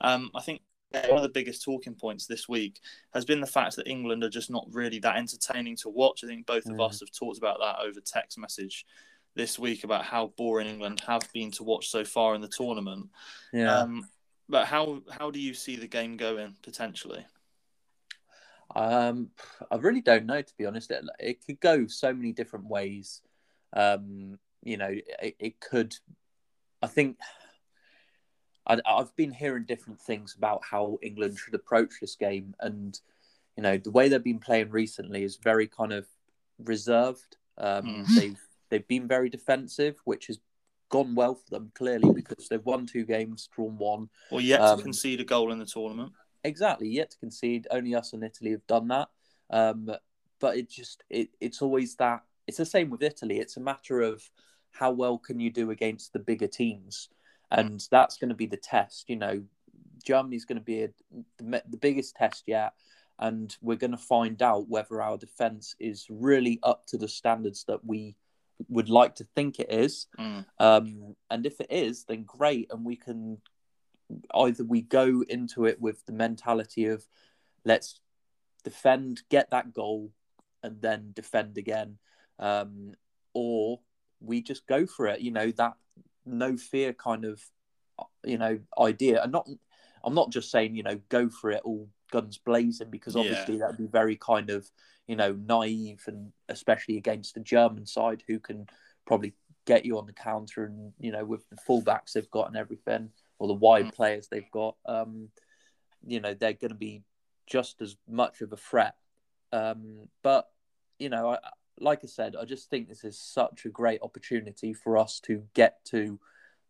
Um, 0.00 0.30
I 0.34 0.42
think 0.42 0.62
one 1.08 1.16
of 1.18 1.22
the 1.22 1.28
biggest 1.28 1.64
talking 1.64 1.94
points 1.94 2.26
this 2.26 2.48
week 2.48 2.80
has 3.12 3.24
been 3.24 3.40
the 3.40 3.46
fact 3.48 3.74
that 3.76 3.88
England 3.88 4.22
are 4.22 4.30
just 4.30 4.50
not 4.50 4.66
really 4.70 5.00
that 5.00 5.16
entertaining 5.16 5.76
to 5.76 5.88
watch. 5.88 6.22
I 6.22 6.28
think 6.28 6.46
both 6.46 6.68
of 6.70 6.78
Mm. 6.78 6.80
us 6.80 7.00
have 7.00 7.10
talked 7.10 7.38
about 7.38 7.58
that 7.60 7.80
over 7.84 8.00
text 8.00 8.38
message 8.38 8.86
this 9.34 9.58
week 9.58 9.84
about 9.84 10.04
how 10.04 10.32
boring 10.36 10.68
England 10.68 11.02
have 11.06 11.28
been 11.32 11.50
to 11.52 11.64
watch 11.64 11.88
so 11.88 12.04
far 12.04 12.34
in 12.34 12.40
the 12.40 12.48
tournament. 12.48 13.08
yeah. 13.52 13.80
Um, 13.80 14.08
but 14.48 14.66
how 14.66 15.02
how 15.10 15.30
do 15.30 15.40
you 15.40 15.54
see 15.54 15.76
the 15.76 15.86
game 15.86 16.16
going 16.16 16.54
potentially? 16.62 17.24
Um, 18.76 19.30
I 19.70 19.76
really 19.76 20.00
don't 20.00 20.26
know 20.26 20.42
to 20.42 20.54
be 20.58 20.66
honest. 20.66 20.90
It, 20.90 21.04
it 21.18 21.46
could 21.46 21.60
go 21.60 21.86
so 21.86 22.12
many 22.12 22.32
different 22.32 22.66
ways. 22.66 23.22
Um, 23.72 24.38
you 24.62 24.76
know, 24.76 24.90
it, 25.22 25.36
it 25.38 25.60
could. 25.60 25.94
I 26.82 26.86
think 26.88 27.18
I, 28.66 28.78
I've 28.86 29.14
been 29.16 29.32
hearing 29.32 29.64
different 29.64 30.00
things 30.00 30.34
about 30.36 30.62
how 30.62 30.98
England 31.02 31.38
should 31.38 31.54
approach 31.54 31.94
this 32.00 32.16
game, 32.16 32.54
and 32.60 32.98
you 33.56 33.62
know, 33.62 33.78
the 33.78 33.90
way 33.90 34.08
they've 34.08 34.22
been 34.22 34.40
playing 34.40 34.70
recently 34.70 35.22
is 35.22 35.36
very 35.36 35.66
kind 35.66 35.92
of 35.92 36.06
reserved. 36.58 37.36
Um, 37.56 37.84
Mm. 37.84 38.14
They've 38.14 38.43
they've 38.74 38.88
been 38.88 39.06
very 39.06 39.28
defensive, 39.28 40.00
which 40.04 40.26
has 40.26 40.40
gone 40.88 41.14
well 41.14 41.36
for 41.36 41.48
them 41.50 41.70
clearly 41.74 42.12
because 42.12 42.48
they've 42.48 42.64
won 42.64 42.86
two 42.86 43.04
games, 43.04 43.48
drawn 43.54 43.78
one. 43.78 44.08
Or 44.32 44.40
yet 44.40 44.60
Um, 44.60 44.78
to 44.78 44.82
concede 44.82 45.20
a 45.20 45.24
goal 45.24 45.52
in 45.52 45.60
the 45.60 45.64
tournament? 45.64 46.12
Exactly, 46.42 46.88
yet 46.88 47.12
to 47.12 47.18
concede. 47.18 47.68
Only 47.70 47.94
us 47.94 48.12
and 48.12 48.24
Italy 48.24 48.50
have 48.50 48.66
done 48.66 48.88
that. 48.88 49.08
Um, 49.50 49.90
but 50.40 50.56
it 50.56 50.68
just 50.68 51.04
it, 51.08 51.28
it's 51.40 51.62
always 51.62 51.94
that. 51.96 52.24
It's 52.48 52.58
the 52.58 52.66
same 52.66 52.90
with 52.90 53.02
Italy. 53.02 53.38
It's 53.38 53.56
a 53.56 53.60
matter 53.60 54.00
of 54.00 54.28
how 54.72 54.90
well 54.90 55.18
can 55.18 55.38
you 55.38 55.50
do 55.50 55.70
against 55.70 56.12
the 56.12 56.18
bigger 56.18 56.48
teams, 56.48 57.08
and 57.50 57.86
that's 57.90 58.18
going 58.18 58.30
to 58.30 58.34
be 58.34 58.46
the 58.46 58.56
test. 58.56 59.08
You 59.08 59.16
know, 59.16 59.44
Germany's 60.04 60.44
going 60.44 60.58
to 60.58 60.64
be 60.64 60.82
a, 60.82 60.88
the, 61.38 61.62
the 61.70 61.76
biggest 61.76 62.16
test 62.16 62.42
yet, 62.46 62.72
and 63.18 63.56
we're 63.62 63.76
going 63.76 63.92
to 63.92 63.96
find 63.96 64.42
out 64.42 64.68
whether 64.68 65.00
our 65.00 65.16
defense 65.16 65.76
is 65.78 66.06
really 66.10 66.58
up 66.62 66.86
to 66.88 66.98
the 66.98 67.08
standards 67.08 67.64
that 67.68 67.84
we 67.84 68.16
would 68.68 68.88
like 68.88 69.16
to 69.16 69.24
think 69.34 69.58
it 69.58 69.72
is. 69.72 70.06
Mm. 70.18 70.44
Um, 70.58 71.16
and 71.30 71.46
if 71.46 71.60
it 71.60 71.70
is, 71.70 72.04
then 72.04 72.24
great, 72.24 72.70
and 72.70 72.84
we 72.84 72.96
can 72.96 73.38
either 74.34 74.64
we 74.64 74.82
go 74.82 75.22
into 75.28 75.64
it 75.64 75.80
with 75.80 76.04
the 76.06 76.12
mentality 76.12 76.86
of 76.86 77.04
let's 77.64 78.00
defend, 78.62 79.22
get 79.30 79.50
that 79.50 79.72
goal, 79.72 80.12
and 80.62 80.80
then 80.80 81.10
defend 81.14 81.58
again. 81.58 81.98
um, 82.38 82.94
or 83.32 83.80
we 84.20 84.40
just 84.40 84.66
go 84.66 84.86
for 84.86 85.06
it. 85.06 85.20
You 85.20 85.30
know 85.30 85.50
that 85.52 85.74
no 86.24 86.56
fear 86.56 86.92
kind 86.92 87.24
of 87.24 87.42
you 88.24 88.38
know 88.38 88.58
idea, 88.78 89.22
and 89.22 89.32
not. 89.32 89.48
I'm 90.02 90.14
not 90.14 90.30
just 90.30 90.50
saying 90.50 90.76
you 90.76 90.82
know 90.82 91.00
go 91.08 91.30
for 91.30 91.50
it 91.50 91.62
all 91.64 91.88
guns 92.14 92.38
blazing 92.38 92.90
because 92.90 93.16
obviously 93.16 93.54
yeah. 93.54 93.60
that 93.60 93.70
would 93.70 93.78
be 93.78 93.90
very 93.90 94.14
kind 94.14 94.48
of 94.48 94.70
you 95.08 95.16
know 95.16 95.32
naive 95.32 96.00
and 96.06 96.30
especially 96.48 96.96
against 96.96 97.34
the 97.34 97.40
German 97.40 97.84
side 97.84 98.22
who 98.28 98.38
can 98.38 98.68
probably 99.04 99.34
get 99.66 99.84
you 99.84 99.98
on 99.98 100.06
the 100.06 100.12
counter 100.12 100.64
and 100.64 100.92
you 101.00 101.10
know 101.10 101.24
with 101.24 101.44
the 101.50 101.56
fullbacks 101.56 102.12
they've 102.12 102.30
got 102.30 102.46
and 102.46 102.56
everything 102.56 103.10
or 103.40 103.48
the 103.48 103.54
wide 103.54 103.86
mm. 103.86 103.94
players 103.94 104.28
they've 104.28 104.50
got 104.52 104.76
um 104.86 105.28
you 106.06 106.20
know 106.20 106.34
they're 106.34 106.52
going 106.52 106.70
to 106.70 106.76
be 106.76 107.02
just 107.48 107.82
as 107.82 107.96
much 108.08 108.42
of 108.42 108.52
a 108.52 108.56
threat 108.56 108.94
um 109.52 110.08
but 110.22 110.50
you 111.00 111.08
know 111.08 111.30
I, 111.30 111.38
like 111.80 112.00
I 112.04 112.06
said 112.06 112.36
I 112.40 112.44
just 112.44 112.70
think 112.70 112.88
this 112.88 113.02
is 113.02 113.18
such 113.18 113.64
a 113.64 113.70
great 113.70 114.02
opportunity 114.02 114.72
for 114.72 114.96
us 114.96 115.18
to 115.24 115.42
get 115.54 115.84
to 115.86 116.20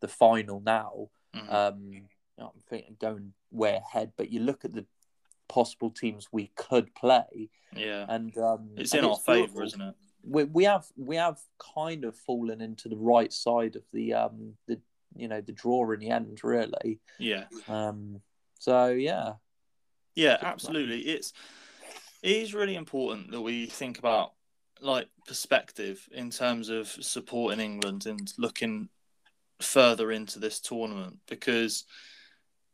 the 0.01 0.09
final 0.09 0.63
now 0.65 1.09
mm. 1.37 1.53
um 1.53 2.09
I'm 2.39 2.63
thinking 2.71 2.97
going 2.99 3.35
way 3.51 3.77
ahead 3.77 4.13
but 4.17 4.31
you 4.31 4.41
look 4.41 4.65
at 4.65 4.73
the 4.73 4.87
possible 5.49 5.91
teams 5.91 6.29
we 6.33 6.51
could 6.57 6.95
play. 6.95 7.51
Yeah. 7.75 8.07
And 8.09 8.37
um 8.39 8.71
it's 8.77 8.95
in 8.95 9.05
our 9.05 9.17
favor 9.17 9.63
isn't 9.63 9.81
it? 9.81 9.95
We, 10.23 10.45
we 10.45 10.65
have 10.65 10.87
we 10.97 11.17
have 11.17 11.39
kind 11.77 12.05
of 12.05 12.17
fallen 12.17 12.61
into 12.61 12.89
the 12.89 12.97
right 12.97 13.33
side 13.33 13.77
of 13.77 13.83
the 13.93 14.15
um 14.15 14.55
the 14.67 14.81
you 15.17 15.29
know 15.29 15.41
the 15.41 15.53
draw 15.53 15.91
in 15.93 16.01
the 16.01 16.11
end 16.11 16.41
really. 16.43 17.01
Yeah. 17.19 17.45
Um 17.69 18.21
so 18.59 18.89
yeah. 18.89 19.35
Yeah 20.15 20.39
absolutely. 20.41 21.01
It's 21.01 21.33
it 22.23 22.37
is 22.37 22.55
really 22.55 22.77
important 22.77 23.31
that 23.33 23.41
we 23.41 23.67
think 23.67 23.99
about 23.99 24.33
like 24.81 25.09
perspective 25.27 26.07
in 26.13 26.31
terms 26.31 26.69
of 26.69 26.89
supporting 26.89 27.61
England 27.61 28.07
and 28.07 28.33
looking 28.39 28.89
further 29.61 30.11
into 30.11 30.39
this 30.39 30.61
tournament 30.61 31.19
because 31.29 31.85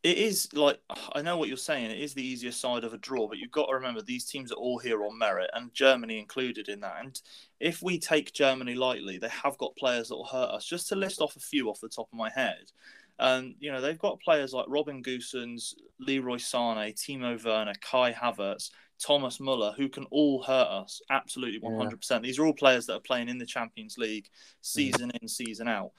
it 0.03 0.19
is 0.19 0.49
like 0.53 0.81
I 1.15 1.23
know 1.23 1.37
what 1.37 1.49
you're 1.49 1.57
saying. 1.57 1.91
It 1.91 2.01
is 2.01 2.15
the 2.15 2.27
easier 2.27 2.53
side 2.53 2.85
of 2.85 2.95
a 2.95 2.99
draw, 2.99 3.29
but 3.29 3.39
you've 3.39 3.51
got 3.51 3.67
to 3.67 3.75
remember 3.75 4.03
these 4.03 4.25
teams 4.25 4.53
are 4.53 4.57
all 4.57 4.79
here 4.79 5.05
on 5.05 5.19
merit, 5.19 5.51
and 5.55 5.73
Germany 5.75 6.19
included 6.19 6.69
in 6.69 6.81
that. 6.81 6.97
And 7.01 7.21
if 7.59 7.83
we 7.83 7.99
take 7.99 8.33
Germany 8.33 8.75
lightly, 8.75 9.19
they 9.19 9.29
have 9.29 9.59
got 9.59 9.77
players 9.77 10.09
that 10.09 10.17
will 10.17 10.25
hurt 10.25 10.51
us. 10.51 10.67
Just 10.67 10.89
to 10.89 10.97
list 10.97 11.21
off 11.21 11.37
a 11.37 11.41
few 11.41 11.69
off 11.69 11.81
the 11.81 11.89
top 11.89 12.09
of 12.13 12.19
my 12.19 12.31
head, 12.31 12.71
um, 13.19 13.55
you 13.59 13.71
know 13.71 13.81
they've 13.81 13.99
got 13.99 14.21
players 14.21 14.53
like 14.53 14.67
Robin 14.69 15.03
Gosens, 15.03 15.75
Leroy 15.99 16.37
Sané, 16.37 16.95
Timo 16.95 17.43
Werner, 17.45 17.75
Kai 17.81 18.13
Havertz, 18.13 18.71
Thomas 19.01 19.41
Muller, 19.41 19.73
who 19.77 19.89
can 19.89 20.05
all 20.11 20.43
hurt 20.43 20.69
us 20.69 21.01
absolutely 21.11 21.61
100%. 21.61 22.11
Yeah. 22.11 22.19
These 22.19 22.39
are 22.39 22.47
all 22.47 22.53
players 22.53 22.87
that 22.87 22.95
are 22.95 23.01
playing 23.01 23.29
in 23.29 23.39
the 23.39 23.47
Champions 23.47 23.97
League 23.99 24.29
season 24.61 25.11
in, 25.21 25.29
season 25.29 25.69
out. 25.69 25.93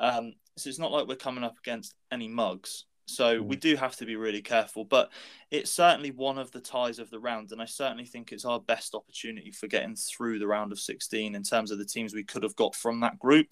Um, 0.00 0.34
so 0.56 0.68
it's 0.68 0.78
not 0.78 0.92
like 0.92 1.06
we're 1.06 1.16
coming 1.16 1.44
up 1.44 1.56
against 1.58 1.94
any 2.10 2.28
mugs. 2.28 2.84
So 3.08 3.40
mm. 3.40 3.46
we 3.46 3.56
do 3.56 3.76
have 3.76 3.96
to 3.96 4.06
be 4.06 4.16
really 4.16 4.42
careful, 4.42 4.84
but 4.84 5.10
it's 5.50 5.70
certainly 5.70 6.10
one 6.10 6.38
of 6.38 6.50
the 6.52 6.60
ties 6.60 6.98
of 6.98 7.10
the 7.10 7.18
round, 7.18 7.52
and 7.52 7.60
I 7.60 7.64
certainly 7.64 8.04
think 8.04 8.32
it's 8.32 8.44
our 8.44 8.60
best 8.60 8.94
opportunity 8.94 9.50
for 9.50 9.66
getting 9.66 9.96
through 9.96 10.38
the 10.38 10.46
round 10.46 10.72
of 10.72 10.78
16 10.78 11.34
in 11.34 11.42
terms 11.42 11.70
of 11.70 11.78
the 11.78 11.84
teams 11.84 12.14
we 12.14 12.24
could 12.24 12.42
have 12.42 12.56
got 12.56 12.74
from 12.74 13.00
that 13.00 13.18
group. 13.18 13.46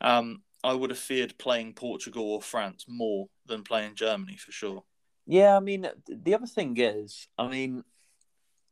Um, 0.00 0.42
I 0.62 0.72
would 0.72 0.90
have 0.90 0.98
feared 0.98 1.36
playing 1.38 1.74
Portugal 1.74 2.24
or 2.24 2.40
France 2.40 2.86
more 2.88 3.26
than 3.46 3.62
playing 3.62 3.96
Germany 3.96 4.36
for 4.36 4.50
sure. 4.50 4.82
Yeah, 5.26 5.56
I 5.56 5.60
mean, 5.60 5.86
the 6.08 6.34
other 6.34 6.46
thing 6.46 6.76
is, 6.78 7.28
I 7.38 7.48
mean, 7.48 7.84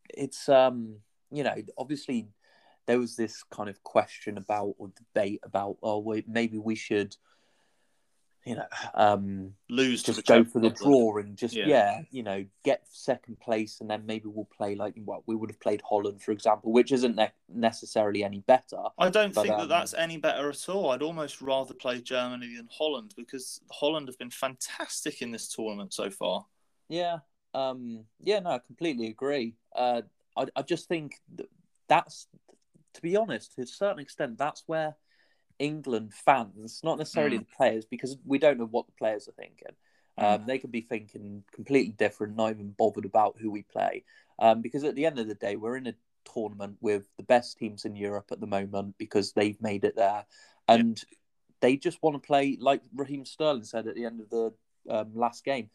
it's 0.08 0.48
um, 0.48 0.96
you 1.30 1.42
know, 1.42 1.54
obviously 1.78 2.28
there 2.86 2.98
was 2.98 3.16
this 3.16 3.42
kind 3.44 3.68
of 3.68 3.82
question 3.82 4.36
about 4.38 4.74
or 4.78 4.90
debate 4.96 5.40
about, 5.44 5.76
oh, 5.82 6.14
maybe 6.26 6.58
we 6.58 6.74
should 6.74 7.16
you 8.44 8.56
know, 8.56 8.66
um, 8.94 9.52
lose 9.70 10.02
just 10.02 10.26
go 10.26 10.42
for 10.44 10.58
the 10.58 10.70
draw 10.70 11.18
and 11.18 11.36
just 11.36 11.54
yeah. 11.54 11.66
yeah. 11.66 12.02
you 12.10 12.22
know, 12.22 12.44
get 12.64 12.82
second 12.90 13.38
place, 13.38 13.80
and 13.80 13.88
then 13.88 14.04
maybe 14.04 14.24
we'll 14.26 14.48
play 14.56 14.74
like 14.74 14.94
what 15.04 15.22
we 15.26 15.36
would 15.36 15.50
have 15.50 15.60
played 15.60 15.82
Holland, 15.88 16.22
for 16.22 16.32
example, 16.32 16.72
which 16.72 16.90
isn't 16.90 17.14
ne- 17.14 17.32
necessarily 17.48 18.24
any 18.24 18.40
better. 18.40 18.78
I 18.98 19.10
don't 19.10 19.32
but, 19.32 19.42
think 19.42 19.54
um, 19.54 19.60
that 19.60 19.68
that's 19.68 19.94
any 19.94 20.16
better 20.16 20.48
at 20.48 20.68
all. 20.68 20.90
I'd 20.90 21.02
almost 21.02 21.40
rather 21.40 21.74
play 21.74 22.00
Germany 22.00 22.56
than 22.56 22.68
Holland 22.70 23.14
because 23.16 23.60
Holland 23.70 24.08
have 24.08 24.18
been 24.18 24.30
fantastic 24.30 25.22
in 25.22 25.30
this 25.30 25.48
tournament 25.48 25.94
so 25.94 26.10
far. 26.10 26.44
Yeah, 26.88 27.18
um, 27.54 28.04
yeah, 28.20 28.40
no, 28.40 28.50
I 28.50 28.58
completely 28.58 29.06
agree. 29.06 29.54
Uh, 29.74 30.02
I, 30.36 30.46
I 30.56 30.62
just 30.62 30.88
think 30.88 31.20
that 31.36 31.48
that's, 31.88 32.26
to 32.94 33.02
be 33.02 33.16
honest, 33.16 33.54
to 33.54 33.62
a 33.62 33.66
certain 33.66 34.00
extent, 34.00 34.38
that's 34.38 34.64
where 34.66 34.96
England 35.58 36.12
fans, 36.14 36.80
not 36.82 36.98
necessarily 36.98 37.36
mm. 37.36 37.40
the 37.40 37.56
players, 37.56 37.84
because 37.84 38.16
we 38.24 38.38
don't 38.38 38.58
know 38.58 38.66
what 38.66 38.86
the 38.86 38.92
players 38.92 39.28
are 39.28 39.32
thinking. 39.32 39.74
Um, 40.18 40.40
mm. 40.40 40.46
They 40.46 40.58
could 40.58 40.72
be 40.72 40.82
thinking 40.82 41.44
completely 41.52 41.92
different, 41.92 42.36
not 42.36 42.50
even 42.50 42.74
bothered 42.76 43.04
about 43.04 43.36
who 43.40 43.50
we 43.50 43.62
play. 43.62 44.04
Um, 44.38 44.62
because 44.62 44.84
at 44.84 44.94
the 44.94 45.06
end 45.06 45.18
of 45.18 45.28
the 45.28 45.34
day, 45.34 45.56
we're 45.56 45.76
in 45.76 45.86
a 45.86 45.94
tournament 46.32 46.76
with 46.80 47.08
the 47.16 47.22
best 47.22 47.58
teams 47.58 47.84
in 47.84 47.96
Europe 47.96 48.26
at 48.30 48.40
the 48.40 48.46
moment 48.46 48.96
because 48.98 49.32
they've 49.32 49.60
made 49.60 49.84
it 49.84 49.96
there, 49.96 50.24
and 50.68 50.98
yep. 50.98 51.18
they 51.60 51.76
just 51.76 52.02
want 52.02 52.14
to 52.14 52.26
play 52.26 52.56
like 52.60 52.82
Raheem 52.94 53.24
Sterling 53.24 53.64
said 53.64 53.86
at 53.86 53.94
the 53.94 54.04
end 54.04 54.20
of 54.20 54.30
the 54.30 54.52
um, 54.88 55.12
last 55.14 55.44
game. 55.44 55.70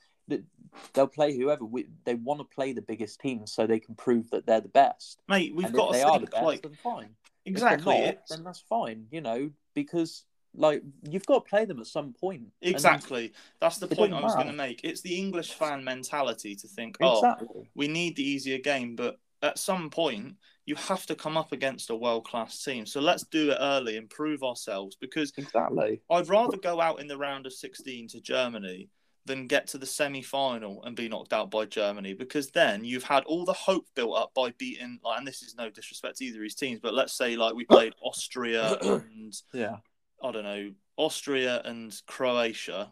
They'll 0.93 1.07
play 1.07 1.37
whoever 1.37 1.63
we, 1.63 1.85
they 2.03 2.15
want 2.15 2.41
to 2.41 2.43
play 2.43 2.73
the 2.73 2.81
biggest 2.81 3.21
teams 3.21 3.53
so 3.53 3.65
they 3.65 3.79
can 3.79 3.95
prove 3.95 4.29
that 4.31 4.45
they're 4.45 4.59
the 4.59 4.67
best. 4.67 5.21
Mate, 5.29 5.55
we've 5.55 5.67
and 5.67 5.73
got 5.73 5.87
to 5.87 5.93
they 5.93 6.03
think, 6.03 6.11
are 6.11 6.19
the 6.19 6.25
best, 6.25 6.43
like, 6.43 6.61
then 6.63 6.77
fine. 6.83 7.09
Exactly, 7.45 8.01
not, 8.01 8.27
then 8.29 8.43
that's 8.43 8.59
fine. 8.59 9.07
You 9.09 9.21
know, 9.21 9.51
because 9.77 10.23
like 10.55 10.81
you've 11.07 11.25
got 11.27 11.45
to 11.45 11.49
play 11.49 11.65
them 11.65 11.79
at 11.79 11.85
some 11.85 12.13
point. 12.13 12.47
Exactly. 12.63 13.31
That's 13.61 13.77
the 13.77 13.87
point 13.87 14.11
I 14.11 14.19
was 14.19 14.33
going 14.33 14.47
to 14.47 14.53
make. 14.53 14.81
It's 14.83 15.01
the 15.01 15.15
English 15.15 15.53
fan 15.53 15.83
mentality 15.83 16.55
to 16.55 16.67
think, 16.67 16.97
oh, 16.99 17.35
we 17.75 17.87
need 17.87 18.15
the 18.15 18.27
easier 18.27 18.57
game, 18.57 18.95
but 18.95 19.19
at 19.43 19.59
some 19.59 19.91
point 19.91 20.33
you 20.65 20.73
have 20.73 21.05
to 21.05 21.15
come 21.15 21.37
up 21.37 21.51
against 21.51 21.91
a 21.91 21.95
world 21.95 22.25
class 22.25 22.63
team. 22.63 22.87
So 22.87 22.99
let's 22.99 23.23
do 23.23 23.51
it 23.51 23.57
early 23.59 23.97
and 23.97 24.09
prove 24.09 24.41
ourselves 24.41 24.97
because 24.99 25.31
exactly. 25.37 26.01
I'd 26.09 26.27
rather 26.27 26.57
go 26.57 26.81
out 26.81 26.99
in 26.99 27.07
the 27.07 27.19
round 27.19 27.45
of 27.45 27.53
16 27.53 28.07
to 28.09 28.19
Germany 28.19 28.89
than 29.27 29.47
get 29.47 29.67
to 29.67 29.77
the 29.77 29.85
semi 29.85 30.21
final 30.21 30.83
and 30.83 30.95
be 30.95 31.07
knocked 31.07 31.33
out 31.33 31.51
by 31.51 31.65
Germany 31.65 32.13
because 32.13 32.49
then 32.49 32.83
you've 32.83 33.03
had 33.03 33.23
all 33.25 33.45
the 33.45 33.53
hope 33.53 33.85
built 33.95 34.17
up 34.17 34.33
by 34.33 34.51
beating 34.57 34.99
like 35.03 35.19
and 35.19 35.27
this 35.27 35.43
is 35.43 35.55
no 35.55 35.69
disrespect 35.69 36.17
to 36.17 36.25
either 36.25 36.37
of 36.37 36.41
these 36.41 36.55
teams, 36.55 36.79
but 36.81 36.93
let's 36.93 37.13
say 37.13 37.35
like 37.35 37.53
we 37.53 37.65
played 37.69 37.93
Austria 38.01 38.77
and 38.81 39.35
yeah, 39.53 39.77
I 40.23 40.31
don't 40.31 40.43
know, 40.43 40.71
Austria 40.97 41.61
and 41.65 41.93
Croatia. 42.07 42.91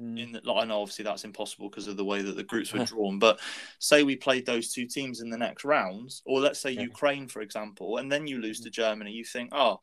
Mm. 0.00 0.18
In 0.18 0.32
the, 0.32 0.40
like, 0.44 0.62
I 0.62 0.66
know 0.66 0.80
obviously 0.80 1.04
that's 1.04 1.24
impossible 1.24 1.68
because 1.68 1.86
of 1.86 1.98
the 1.98 2.04
way 2.04 2.22
that 2.22 2.34
the 2.36 2.42
groups 2.42 2.72
were 2.72 2.84
drawn, 2.86 3.18
but 3.18 3.38
say 3.80 4.02
we 4.02 4.16
played 4.16 4.46
those 4.46 4.72
two 4.72 4.86
teams 4.86 5.20
in 5.20 5.28
the 5.28 5.36
next 5.36 5.64
rounds, 5.64 6.22
or 6.24 6.40
let's 6.40 6.58
say 6.58 6.70
yeah. 6.70 6.82
Ukraine, 6.82 7.28
for 7.28 7.42
example, 7.42 7.98
and 7.98 8.10
then 8.10 8.26
you 8.26 8.40
lose 8.40 8.60
to 8.60 8.70
Germany, 8.70 9.12
you 9.12 9.24
think, 9.24 9.50
oh, 9.52 9.80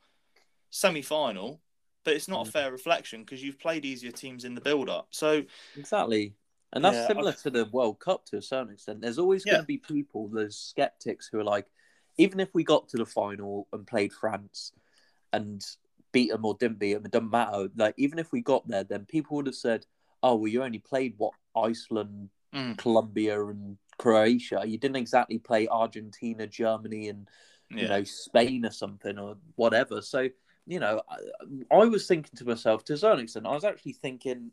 semi 0.71 1.03
final, 1.03 1.61
but 2.07 2.15
it's 2.15 2.29
not 2.29 2.47
a 2.47 2.49
mm. 2.49 2.53
fair 2.53 2.71
reflection 2.71 3.19
because 3.19 3.43
you've 3.43 3.59
played 3.59 3.83
easier 3.83 4.11
teams 4.11 4.45
in 4.45 4.55
the 4.55 4.61
build 4.61 4.89
up. 4.89 5.09
So 5.09 5.43
exactly. 5.75 6.35
And 6.71 6.81
that's 6.81 6.95
yeah, 6.95 7.07
similar 7.07 7.31
I've... 7.31 7.41
to 7.41 7.49
the 7.49 7.65
World 7.65 7.99
Cup 7.99 8.25
to 8.27 8.37
a 8.37 8.41
certain 8.41 8.71
extent. 8.71 9.01
There's 9.01 9.19
always 9.19 9.43
yeah. 9.45 9.55
going 9.55 9.63
to 9.63 9.67
be 9.67 9.77
people, 9.77 10.29
those 10.29 10.55
skeptics 10.57 11.27
who 11.29 11.37
are 11.37 11.43
like, 11.43 11.65
even 12.17 12.39
if 12.39 12.47
we 12.53 12.63
got 12.63 12.87
to 12.89 12.97
the 12.97 13.05
final 13.05 13.67
and 13.73 13.85
played 13.85 14.13
France 14.13 14.71
and 15.33 15.61
beat 16.13 16.31
them 16.31 16.45
or 16.45 16.53
didn't 16.53 16.79
beat 16.79 16.93
them, 16.93 17.03
it 17.03 17.11
doesn't 17.11 17.29
matter. 17.29 17.67
Like, 17.75 17.95
even 17.97 18.19
if 18.19 18.31
we 18.31 18.39
got 18.39 18.65
there, 18.69 18.85
then 18.85 19.03
people 19.03 19.35
would 19.35 19.47
have 19.47 19.55
said, 19.55 19.85
oh, 20.23 20.35
well, 20.35 20.47
you 20.47 20.63
only 20.63 20.79
played 20.79 21.15
what 21.17 21.33
Iceland, 21.57 22.29
mm. 22.55 22.77
Colombia, 22.77 23.43
and 23.47 23.77
Croatia. 23.97 24.63
You 24.65 24.77
didn't 24.77 24.95
exactly 24.95 25.39
play 25.39 25.67
Argentina, 25.67 26.47
Germany, 26.47 27.09
and 27.09 27.27
yeah. 27.69 27.81
you 27.81 27.87
know 27.89 28.03
Spain 28.05 28.65
or 28.65 28.71
something 28.71 29.19
or 29.19 29.35
whatever. 29.55 30.01
So 30.01 30.29
you 30.67 30.79
know, 30.79 31.01
I, 31.09 31.75
I, 31.75 31.85
was 31.85 32.07
thinking 32.07 32.31
to 32.35 32.45
myself 32.45 32.83
to 32.85 32.93
a 32.93 32.97
certain 32.97 33.21
extent, 33.21 33.47
I 33.47 33.53
was 33.53 33.63
actually 33.63 33.93
thinking, 33.93 34.51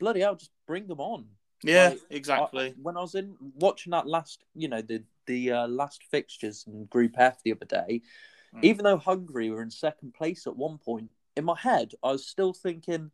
bloody 0.00 0.20
hell, 0.20 0.36
just 0.36 0.50
bring 0.66 0.86
them 0.86 1.00
on. 1.00 1.26
Yeah, 1.62 1.90
like, 1.90 2.00
exactly. 2.10 2.68
I, 2.68 2.74
when 2.80 2.96
I 2.96 3.02
was 3.02 3.14
in 3.14 3.36
watching 3.56 3.90
that 3.90 4.06
last, 4.06 4.42
you 4.54 4.68
know, 4.68 4.80
the 4.80 5.04
the 5.26 5.52
uh, 5.52 5.68
last 5.68 6.02
fixtures 6.10 6.64
in 6.66 6.86
Group 6.86 7.14
F 7.18 7.42
the 7.44 7.52
other 7.52 7.66
day, 7.66 8.02
mm. 8.54 8.64
even 8.64 8.84
though 8.84 8.96
Hungary 8.96 9.50
were 9.50 9.62
in 9.62 9.70
second 9.70 10.14
place 10.14 10.46
at 10.46 10.56
one 10.56 10.78
point, 10.78 11.10
in 11.36 11.44
my 11.44 11.56
head, 11.56 11.92
I 12.02 12.12
was 12.12 12.26
still 12.26 12.52
thinking, 12.52 13.10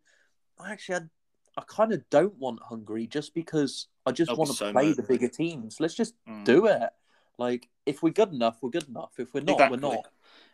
I 0.59 0.73
actually, 0.73 0.97
I, 0.97 1.61
I 1.61 1.63
kind 1.67 1.93
of 1.93 2.09
don't 2.11 2.37
want 2.39 2.61
Hungary 2.63 3.07
just 3.07 3.35
because 3.35 3.89
I 4.07 4.13
just 4.13 4.35
want 4.35 4.51
to 4.51 4.57
so 4.57 4.73
play 4.73 4.93
the 4.93 5.03
bigger 5.03 5.29
teams. 5.29 5.81
Let's 5.81 5.95
just 5.95 6.15
mm. 6.27 6.45
do 6.45 6.67
it. 6.67 6.91
Like, 7.39 7.69
if 7.85 8.03
we're 8.03 8.11
good 8.11 8.33
enough, 8.33 8.59
we're 8.63 8.71
good 8.71 8.89
enough. 8.89 9.13
If 9.19 9.35
we're 9.35 9.41
not, 9.41 9.55
exactly. 9.55 9.79
we're 9.79 9.95
not. 9.95 10.07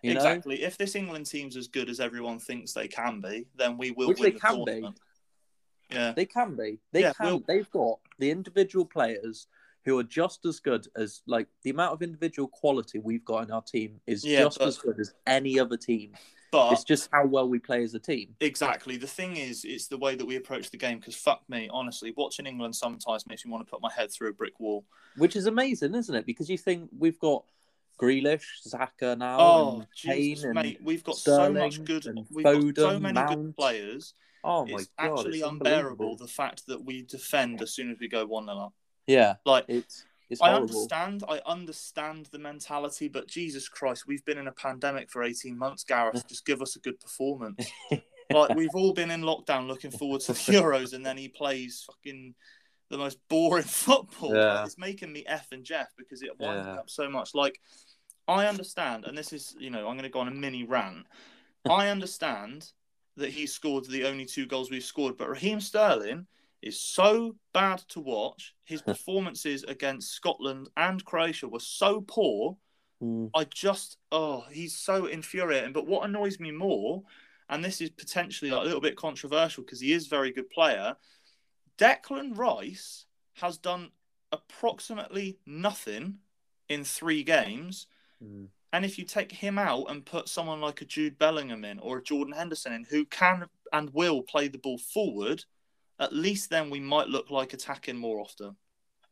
You 0.04 0.12
exactly. 0.12 0.58
Know? 0.58 0.66
If 0.66 0.76
this 0.76 0.94
England 0.94 1.26
team's 1.26 1.56
as 1.56 1.66
good 1.66 1.88
as 1.88 1.99
everyone 1.99 2.38
thinks 2.38 2.73
they 2.73 2.88
can 2.88 3.20
be, 3.20 3.46
then 3.56 3.78
we 3.78 3.90
will 3.90 4.08
Which 4.08 4.18
win 4.18 4.30
they 4.30 4.34
the 4.34 4.40
can 4.40 4.56
tournament. 4.56 5.00
Be. 5.88 5.96
Yeah, 5.96 6.12
they 6.12 6.26
can 6.26 6.56
be. 6.56 6.78
They 6.92 7.00
yeah, 7.02 7.12
can. 7.14 7.26
We'll... 7.26 7.42
They've 7.46 7.70
got 7.70 8.00
the 8.18 8.30
individual 8.30 8.84
players 8.84 9.46
who 9.84 9.99
are 9.99 10.04
just 10.04 10.44
as 10.44 10.61
good 10.61 10.87
as 10.96 11.23
like 11.26 11.46
the 11.62 11.70
amount 11.70 11.92
of 11.92 12.02
individual 12.02 12.49
quality 12.49 12.99
we've 12.99 13.25
got 13.25 13.44
in 13.44 13.50
our 13.50 13.62
team 13.62 14.00
is 14.06 14.25
Yeah, 14.25 14.44
just 14.44 14.58
but- 14.58 14.68
as 14.68 14.78
good 14.78 15.00
as 15.00 15.14
any 15.26 15.58
other 15.58 15.76
team. 15.76 16.12
But 16.52 16.73
it's 16.73 16.84
just 16.84 17.08
how 17.12 17.26
well 17.26 17.49
we 17.49 17.58
play 17.58 17.82
as 17.82 17.94
a 17.94 17.99
team. 17.99 18.37
Exactly. 18.38 18.96
The 18.96 19.08
thing 19.08 19.37
is, 19.37 19.64
it's 19.64 19.88
the 19.88 19.99
way 19.99 20.14
that 20.14 20.25
we 20.25 20.37
approach 20.37 20.70
the 20.70 20.76
game. 20.76 21.00
Because 21.00 21.16
fuck 21.16 21.42
me, 21.49 21.68
honestly, 21.73 22.14
watching 22.16 22.46
England 22.46 22.76
sometimes 22.76 23.26
makes 23.26 23.44
me 23.44 23.50
want 23.50 23.66
to 23.66 23.68
put 23.68 23.82
my 23.82 23.90
head 23.90 24.12
through 24.12 24.28
a 24.28 24.32
brick 24.32 24.61
wall. 24.61 24.84
which 25.16 25.34
is 25.34 25.46
amazing, 25.46 25.96
isn't 25.96 26.14
it? 26.14 26.26
Because 26.26 26.49
you 26.49 26.56
think 26.56 26.90
we've 26.96 27.18
got 27.18 27.42
Grealish, 28.00 28.44
Saka 28.62 29.16
now, 29.16 29.38
Oh, 29.40 29.84
Jesus, 29.96 30.46
mate, 30.52 30.78
we've 30.82 31.04
got 31.04 31.16
Sterling 31.16 31.54
so 31.54 31.64
much 31.64 31.84
good. 31.84 32.06
We've 32.30 32.44
got 32.44 32.76
so 32.76 32.98
many 33.00 33.14
Mount. 33.14 33.28
good 33.28 33.56
players. 33.56 34.14
oh 34.42 34.66
my 34.66 34.78
it's 34.78 34.88
god, 34.98 35.18
actually 35.18 35.38
it's 35.40 35.48
unbearable 35.48 36.16
the 36.16 36.26
fact 36.26 36.66
that 36.66 36.84
we 36.84 37.02
defend 37.02 37.62
as 37.62 37.72
soon 37.74 37.90
as 37.90 37.98
we 37.98 38.08
go 38.08 38.26
one 38.26 38.46
0 38.46 38.58
up. 38.58 38.72
Yeah, 39.06 39.34
Like 39.44 39.66
it's 39.68 40.04
it's 40.30 40.40
I 40.40 40.50
horrible. 40.52 40.64
understand, 40.70 41.22
I 41.28 41.40
understand 41.46 42.28
the 42.32 42.38
mentality, 42.38 43.08
but 43.08 43.28
Jesus 43.28 43.68
Christ, 43.68 44.06
we've 44.06 44.24
been 44.24 44.38
in 44.38 44.48
a 44.48 44.52
pandemic 44.52 45.10
for 45.10 45.22
eighteen 45.22 45.58
months. 45.58 45.84
Gareth, 45.84 46.26
just 46.28 46.46
give 46.46 46.62
us 46.62 46.76
a 46.76 46.80
good 46.80 46.98
performance. 46.98 47.70
like 48.32 48.54
we've 48.56 48.74
all 48.74 48.94
been 48.94 49.10
in 49.10 49.20
lockdown, 49.20 49.66
looking 49.68 49.90
forward 49.90 50.22
to 50.22 50.32
the 50.32 50.38
Euros, 50.38 50.94
and 50.94 51.04
then 51.04 51.18
he 51.18 51.28
plays 51.28 51.84
fucking 51.86 52.34
the 52.90 52.96
most 52.98 53.18
boring 53.28 53.62
football. 53.64 54.34
Yeah. 54.34 54.64
It's 54.64 54.78
making 54.78 55.12
me 55.12 55.24
f 55.26 55.48
and 55.52 55.62
Jeff 55.64 55.88
because 55.98 56.22
it 56.22 56.38
winds 56.40 56.66
me 56.66 56.72
up 56.72 56.88
so 56.88 57.08
much. 57.10 57.34
Like 57.34 57.60
I 58.26 58.46
understand, 58.46 59.04
and 59.04 59.16
this 59.16 59.32
is 59.32 59.54
you 59.58 59.70
know 59.70 59.88
I'm 59.88 59.96
going 59.96 60.02
to 60.02 60.08
go 60.08 60.20
on 60.20 60.28
a 60.28 60.32
mini 60.32 60.64
rant. 60.64 61.06
I 61.68 61.88
understand 61.90 62.70
that 63.16 63.30
he 63.30 63.46
scored 63.46 63.84
the 63.86 64.04
only 64.04 64.24
two 64.24 64.46
goals 64.46 64.70
we've 64.70 64.84
scored, 64.84 65.16
but 65.16 65.28
Raheem 65.28 65.60
Sterling 65.60 66.26
is 66.62 66.80
so 66.80 67.36
bad 67.52 67.78
to 67.90 68.00
watch. 68.00 68.54
His 68.64 68.82
performances 68.82 69.64
against 69.64 70.12
Scotland 70.12 70.68
and 70.76 71.04
Croatia 71.04 71.48
were 71.48 71.60
so 71.60 72.00
poor. 72.00 72.56
Mm, 73.02 73.30
I 73.34 73.44
just, 73.44 73.98
oh, 74.10 74.44
he's 74.50 74.76
so 74.76 75.06
infuriating. 75.06 75.72
But 75.72 75.86
what 75.86 76.04
annoys 76.04 76.40
me 76.40 76.50
more, 76.50 77.02
and 77.48 77.64
this 77.64 77.80
is 77.80 77.90
potentially 77.90 78.50
like 78.50 78.62
a 78.62 78.64
little 78.64 78.80
bit 78.80 78.96
controversial 78.96 79.62
because 79.62 79.80
he 79.80 79.92
is 79.92 80.06
a 80.06 80.10
very 80.10 80.32
good 80.32 80.50
player, 80.50 80.96
Declan 81.78 82.36
Rice 82.36 83.06
has 83.34 83.58
done 83.58 83.90
approximately 84.32 85.38
nothing 85.46 86.18
in 86.68 86.84
three 86.84 87.22
games. 87.22 87.86
Mm. 88.23 88.49
And 88.73 88.85
if 88.85 88.99
you 88.99 89.04
take 89.04 89.30
him 89.30 89.56
out 89.56 89.85
and 89.88 90.04
put 90.04 90.28
someone 90.28 90.61
like 90.61 90.80
a 90.80 90.85
Jude 90.85 91.16
Bellingham 91.16 91.64
in 91.64 91.78
or 91.78 91.99
a 91.99 92.02
Jordan 92.02 92.35
Henderson 92.35 92.73
in 92.73 92.83
who 92.83 93.04
can 93.04 93.47
and 93.73 93.88
will 93.94 94.21
play 94.23 94.49
the 94.49 94.59
ball 94.59 94.78
forward, 94.78 95.44
at 96.00 96.12
least 96.12 96.50
then 96.50 96.71
we 96.71 96.80
might 96.80 97.06
look 97.06 97.30
like 97.30 97.52
attacking 97.52 97.97
more 97.97 98.21
often. 98.21 98.56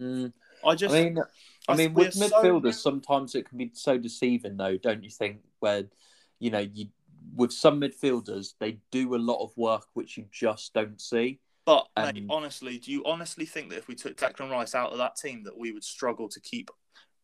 Mm. 0.01 0.33
I 0.67 0.75
just, 0.75 0.93
I 0.93 1.03
mean, 1.05 1.19
I 1.69 1.73
I- 1.73 1.77
mean, 1.77 1.95
with 1.95 2.13
so- 2.13 2.29
midfielders, 2.29 2.75
sometimes 2.75 3.37
it 3.37 3.49
can 3.49 3.57
be 3.59 3.71
so 3.73 3.99
deceiving, 3.99 4.57
though, 4.57 4.77
don't 4.77 5.05
you 5.05 5.11
think? 5.11 5.39
Where 5.61 5.85
you 6.41 6.51
know, 6.51 6.59
you 6.75 6.89
with 7.37 7.53
some 7.53 7.81
midfielders, 7.81 8.55
they 8.59 8.79
do 8.91 9.15
a 9.15 9.17
lot 9.17 9.45
of 9.45 9.57
work 9.57 9.87
which 9.95 10.17
you 10.17 10.27
just 10.33 10.75
don't 10.75 11.01
see. 11.01 11.39
But 11.65 11.87
mate, 11.97 12.17
Um, 12.19 12.31
honestly, 12.31 12.79
do 12.79 12.91
you 12.91 13.05
honestly 13.05 13.47
think 13.47 13.71
that 13.71 13.79
if 13.79 13.87
we 13.87 13.95
took 13.95 14.17
Declan 14.17 14.51
Rice 14.51 14.75
out 14.75 14.91
of 14.91 14.99
that 14.99 15.15
team, 15.15 15.45
that 15.45 15.57
we 15.57 15.71
would 15.71 15.85
struggle 15.85 16.29
to 16.31 16.41
keep 16.41 16.69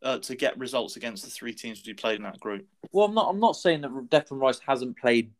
uh, 0.02 0.18
to 0.18 0.34
get 0.36 0.58
results 0.58 0.96
against 0.96 1.24
the 1.24 1.30
three 1.30 1.52
teams 1.52 1.82
we 1.86 1.92
played 1.94 2.16
in 2.16 2.22
that 2.22 2.40
group? 2.40 2.66
Well, 2.92 3.06
I'm 3.06 3.14
not. 3.14 3.28
I'm 3.28 3.40
not 3.40 3.56
saying 3.56 3.80
that 3.82 3.90
Declan 3.90 4.40
Rice 4.40 4.60
hasn't 4.66 4.96
played, 4.98 5.32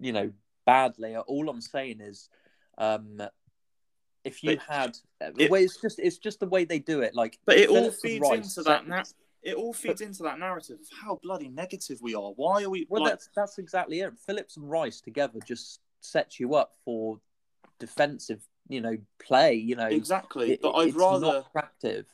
you 0.00 0.12
know, 0.12 0.32
badly. 0.64 1.16
All 1.16 1.48
I'm 1.48 1.60
saying 1.60 2.00
is, 2.00 2.28
um, 2.78 3.20
if 4.24 4.42
you 4.42 4.56
But 4.56 4.64
had, 4.74 4.98
it- 5.38 5.50
well, 5.50 5.62
it's 5.62 5.80
just 5.80 5.98
it's 5.98 6.18
just 6.18 6.40
the 6.40 6.46
way 6.46 6.64
they 6.64 6.78
do 6.78 7.00
it. 7.00 7.14
Like, 7.14 7.38
But 7.44 7.58
it 7.58 7.68
all 7.68 7.90
feeds 7.90 8.22
Rice 8.28 8.38
into 8.38 8.48
set- 8.48 8.64
that. 8.64 8.88
Na- 8.88 9.02
it 9.42 9.54
all 9.54 9.72
feeds 9.72 10.00
into 10.00 10.24
that 10.24 10.40
narrative 10.40 10.80
of 10.80 10.88
how 11.00 11.20
bloody 11.22 11.48
negative 11.48 11.98
we 12.02 12.16
are. 12.16 12.32
Why 12.32 12.64
are 12.64 12.70
we? 12.70 12.86
Well, 12.88 13.02
like, 13.02 13.12
that's 13.12 13.28
that's 13.36 13.58
exactly 13.58 14.00
it. 14.00 14.12
Phillips 14.26 14.56
and 14.56 14.68
Rice 14.68 15.00
together 15.00 15.38
just 15.46 15.80
sets 16.00 16.40
you 16.40 16.54
up 16.56 16.72
for 16.84 17.20
defensive, 17.78 18.42
you 18.68 18.80
know, 18.80 18.96
play. 19.20 19.54
You 19.54 19.76
know, 19.76 19.86
exactly. 19.86 20.52
It- 20.54 20.62
but 20.62 20.72
I'd 20.72 20.94
rather 20.96 21.44
attractive. 21.46 22.06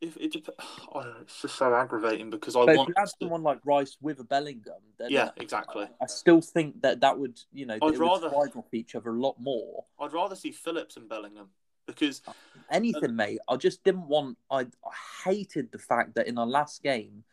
If 0.00 0.16
it. 0.16 0.32
Dep- 0.32 0.54
I 0.94 1.00
know, 1.04 1.14
it's 1.22 1.42
just 1.42 1.56
so 1.56 1.74
aggravating 1.74 2.30
because 2.30 2.56
I 2.56 2.64
But 2.66 2.70
if 2.72 2.76
want. 2.78 2.88
you 2.88 2.94
had 2.96 3.08
someone 3.20 3.42
like 3.42 3.58
Rice 3.64 3.96
with 4.00 4.20
a 4.20 4.24
Bellingham, 4.24 4.80
then 4.98 5.08
yeah, 5.10 5.24
uh, 5.26 5.30
exactly. 5.36 5.86
I 6.02 6.06
still 6.06 6.40
think 6.40 6.82
that 6.82 7.00
that 7.00 7.18
would, 7.18 7.38
you 7.52 7.66
know, 7.66 7.78
I'd 7.80 7.94
they 7.94 7.98
rather- 7.98 8.30
would 8.30 8.56
off 8.56 8.72
each 8.72 8.94
other 8.94 9.10
a 9.10 9.20
lot 9.20 9.36
more. 9.40 9.84
I'd 10.00 10.12
rather 10.12 10.36
see 10.36 10.52
Phillips 10.52 10.96
and 10.96 11.08
Bellingham 11.08 11.48
because 11.86 12.22
anything, 12.70 13.14
mate. 13.16 13.38
I 13.48 13.56
just 13.56 13.82
didn't 13.84 14.08
want. 14.08 14.38
I, 14.50 14.60
I 14.60 15.24
hated 15.24 15.70
the 15.72 15.78
fact 15.78 16.14
that 16.16 16.26
in 16.26 16.38
our 16.38 16.46
last 16.46 16.82
game, 16.82 17.24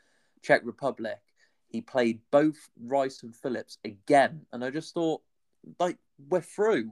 Czech 0.41 0.61
Republic, 0.63 1.19
he 1.67 1.81
played 1.81 2.19
both 2.31 2.69
Rice 2.81 3.23
and 3.23 3.35
Phillips 3.35 3.77
again, 3.85 4.45
and 4.51 4.63
I 4.63 4.69
just 4.71 4.93
thought, 4.93 5.21
like, 5.79 5.97
we're 6.29 6.41
through. 6.41 6.91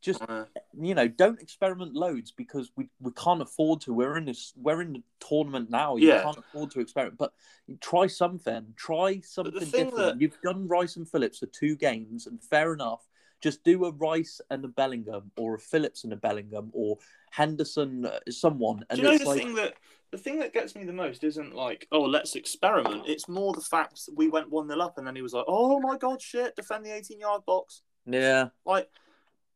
Just 0.00 0.22
uh, 0.22 0.44
you 0.80 0.94
know, 0.94 1.08
don't 1.08 1.40
experiment 1.40 1.92
loads 1.94 2.30
because 2.30 2.70
we, 2.76 2.88
we 3.00 3.10
can't 3.12 3.42
afford 3.42 3.80
to. 3.82 3.92
We're 3.92 4.16
in 4.16 4.26
this. 4.26 4.52
We're 4.56 4.80
in 4.80 4.92
the 4.92 5.02
tournament 5.18 5.70
now. 5.70 5.96
You 5.96 6.08
Yeah. 6.08 6.22
can't 6.22 6.38
afford 6.38 6.70
to 6.72 6.80
experiment, 6.80 7.18
but 7.18 7.32
try 7.80 8.06
something. 8.06 8.74
Try 8.76 9.20
something 9.20 9.54
different. 9.70 9.96
that- 9.96 10.20
You've 10.20 10.40
done 10.42 10.68
Rice 10.68 10.96
and 10.96 11.08
Phillips 11.08 11.38
for 11.40 11.46
two 11.46 11.74
games, 11.74 12.26
and 12.28 12.40
fair 12.42 12.72
enough. 12.72 13.08
Just 13.40 13.62
do 13.64 13.84
a 13.86 13.92
Rice 13.92 14.40
and 14.50 14.64
a 14.64 14.68
Bellingham, 14.68 15.30
or 15.36 15.54
a 15.54 15.58
Phillips 15.58 16.04
and 16.04 16.12
a 16.12 16.16
Bellingham, 16.16 16.70
or 16.72 16.98
Henderson, 17.30 18.06
uh, 18.06 18.18
someone. 18.30 18.84
And 18.90 19.00
Do 19.00 19.06
you 19.06 19.12
know 19.12 19.18
the 19.18 19.24
like, 19.24 19.38
thing 19.42 19.54
that 19.56 19.74
the 20.10 20.18
thing 20.18 20.38
that 20.38 20.52
gets 20.54 20.74
me 20.74 20.84
the 20.84 20.92
most 20.92 21.22
isn't 21.24 21.54
like, 21.54 21.86
oh, 21.92 22.00
let's 22.02 22.34
experiment. 22.36 23.02
It's 23.06 23.28
more 23.28 23.52
the 23.52 23.60
fact 23.60 24.06
that 24.06 24.16
we 24.16 24.28
went 24.28 24.48
one 24.50 24.68
0 24.68 24.80
up, 24.80 24.96
and 24.98 25.06
then 25.06 25.14
he 25.16 25.22
was 25.22 25.32
like, 25.34 25.44
oh 25.48 25.78
my 25.80 25.96
god, 25.98 26.22
shit, 26.22 26.54
defend 26.56 26.84
the 26.86 26.94
eighteen 26.94 27.18
yard 27.20 27.44
box. 27.46 27.82
yeah, 28.06 28.48
Like 28.64 28.88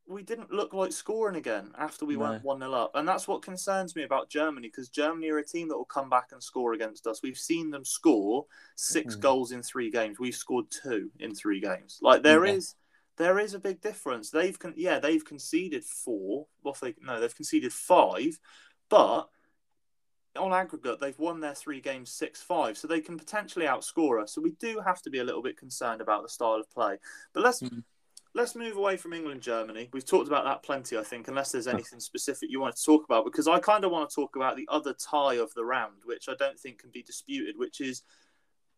we 0.07 0.23
didn't 0.23 0.51
look 0.51 0.73
like 0.73 0.93
scoring 0.93 1.37
again 1.37 1.73
after 1.79 2.05
we 2.05 2.15
No. 2.17 2.31
went 2.31 2.45
one 2.45 2.59
0 2.61 2.73
up, 2.73 2.91
and 2.95 3.07
that's 3.07 3.29
what 3.29 3.43
concerns 3.43 3.95
me 3.97 4.03
about 4.03 4.29
Germany 4.29 4.69
because 4.69 4.88
Germany 4.88 5.29
are 5.31 5.38
a 5.38 5.45
team 5.47 5.69
that 5.69 5.77
will 5.77 5.85
come 5.85 6.11
back 6.11 6.33
and 6.33 6.43
score 6.43 6.73
against 6.73 7.07
us. 7.07 7.23
We've 7.23 7.38
seen 7.38 7.71
them 7.71 7.85
score 7.85 8.47
6 8.77 9.17
Mhm. 9.17 9.21
goals 9.21 9.53
in 9.53 9.62
three 9.62 9.91
games. 9.91 10.19
We've 10.19 10.35
scored 10.35 10.71
two 10.71 11.11
in 11.19 11.35
three 11.35 11.61
games. 11.61 11.99
Like 12.03 12.23
there 12.23 12.45
Yeah. 12.47 12.55
is. 12.55 12.75
There 13.17 13.38
is 13.38 13.53
a 13.53 13.59
big 13.61 13.81
difference. 13.83 14.31
They've 14.31 14.59
con- 14.59 14.75
yeah, 14.77 14.99
they've 14.99 15.25
conceded 15.25 15.85
four. 15.85 16.49
Well, 16.62 16.77
they 16.81 16.95
no, 17.01 17.21
they've 17.21 17.35
conceded 17.35 17.73
five, 17.73 18.41
but 18.88 19.29
on 20.35 20.53
aggregate, 20.55 20.99
they've 20.99 21.19
won 21.19 21.41
their 21.41 21.55
three 21.55 21.81
games 21.81 22.11
6 22.11 22.41
5, 22.41 22.79
so 22.79 22.88
they 22.88 23.03
can 23.03 23.19
potentially 23.19 23.67
outscore 23.67 24.23
us. 24.23 24.33
So 24.33 24.41
we 24.41 24.53
do 24.53 24.81
have 24.81 25.03
to 25.03 25.11
be 25.11 25.19
a 25.19 25.25
little 25.25 25.43
bit 25.43 25.59
concerned 25.59 26.01
about 26.01 26.23
the 26.23 26.29
style 26.31 26.55
of 26.55 26.71
play. 26.71 26.99
But 27.35 27.43
let's 27.43 27.61
Mhm. 27.61 27.85
Let's 28.35 28.55
move 28.55 28.77
away 28.77 28.97
from 28.97 29.12
England 29.12 29.42
Germany. 29.42 29.88
We've 29.92 30.07
talked 30.07 30.29
about 30.29 30.45
that 30.45 30.62
plenty, 30.62 30.97
I 30.97 31.03
think, 31.03 31.29
unless 31.29 31.53
there's 31.53 31.66
anything 31.66 32.01
specific 32.01 32.51
you 32.51 32.61
want 32.61 32.75
to 32.77 32.83
talk 32.83 33.05
about, 33.05 33.25
because 33.25 33.47
I 33.47 33.59
kind 33.59 33.85
of 33.85 33.90
want 33.90 34.09
to 34.09 34.14
talk 34.14 34.37
about 34.37 34.57
the 34.57 34.68
other 34.71 34.95
tie 34.95 35.35
of 35.35 35.53
the 35.55 35.64
round, 35.64 36.03
which 36.05 36.29
I 36.29 36.35
don't 36.38 36.59
think 36.59 36.79
can 36.79 36.90
be 36.90 37.03
disputed, 37.03 37.57
which 37.59 37.81
is 37.81 38.03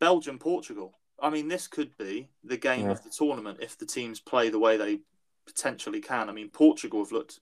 Belgium 0.01 0.39
Portugal. 0.39 0.99
I 1.23 1.31
mean, 1.31 1.47
this 1.47 1.69
could 1.69 1.97
be 1.97 2.29
the 2.43 2.57
game 2.57 2.87
Yeah. 2.87 2.93
of 2.93 3.05
the 3.05 3.11
tournament 3.11 3.59
if 3.61 3.79
the 3.79 3.87
teams 3.87 4.19
play 4.21 4.49
the 4.49 4.59
way 4.59 4.77
they 4.77 5.01
potentially 5.47 6.01
can. 6.01 6.29
I 6.29 6.33
mean, 6.33 6.51
Portugal 6.51 7.05
have 7.05 7.13
looked 7.13 7.39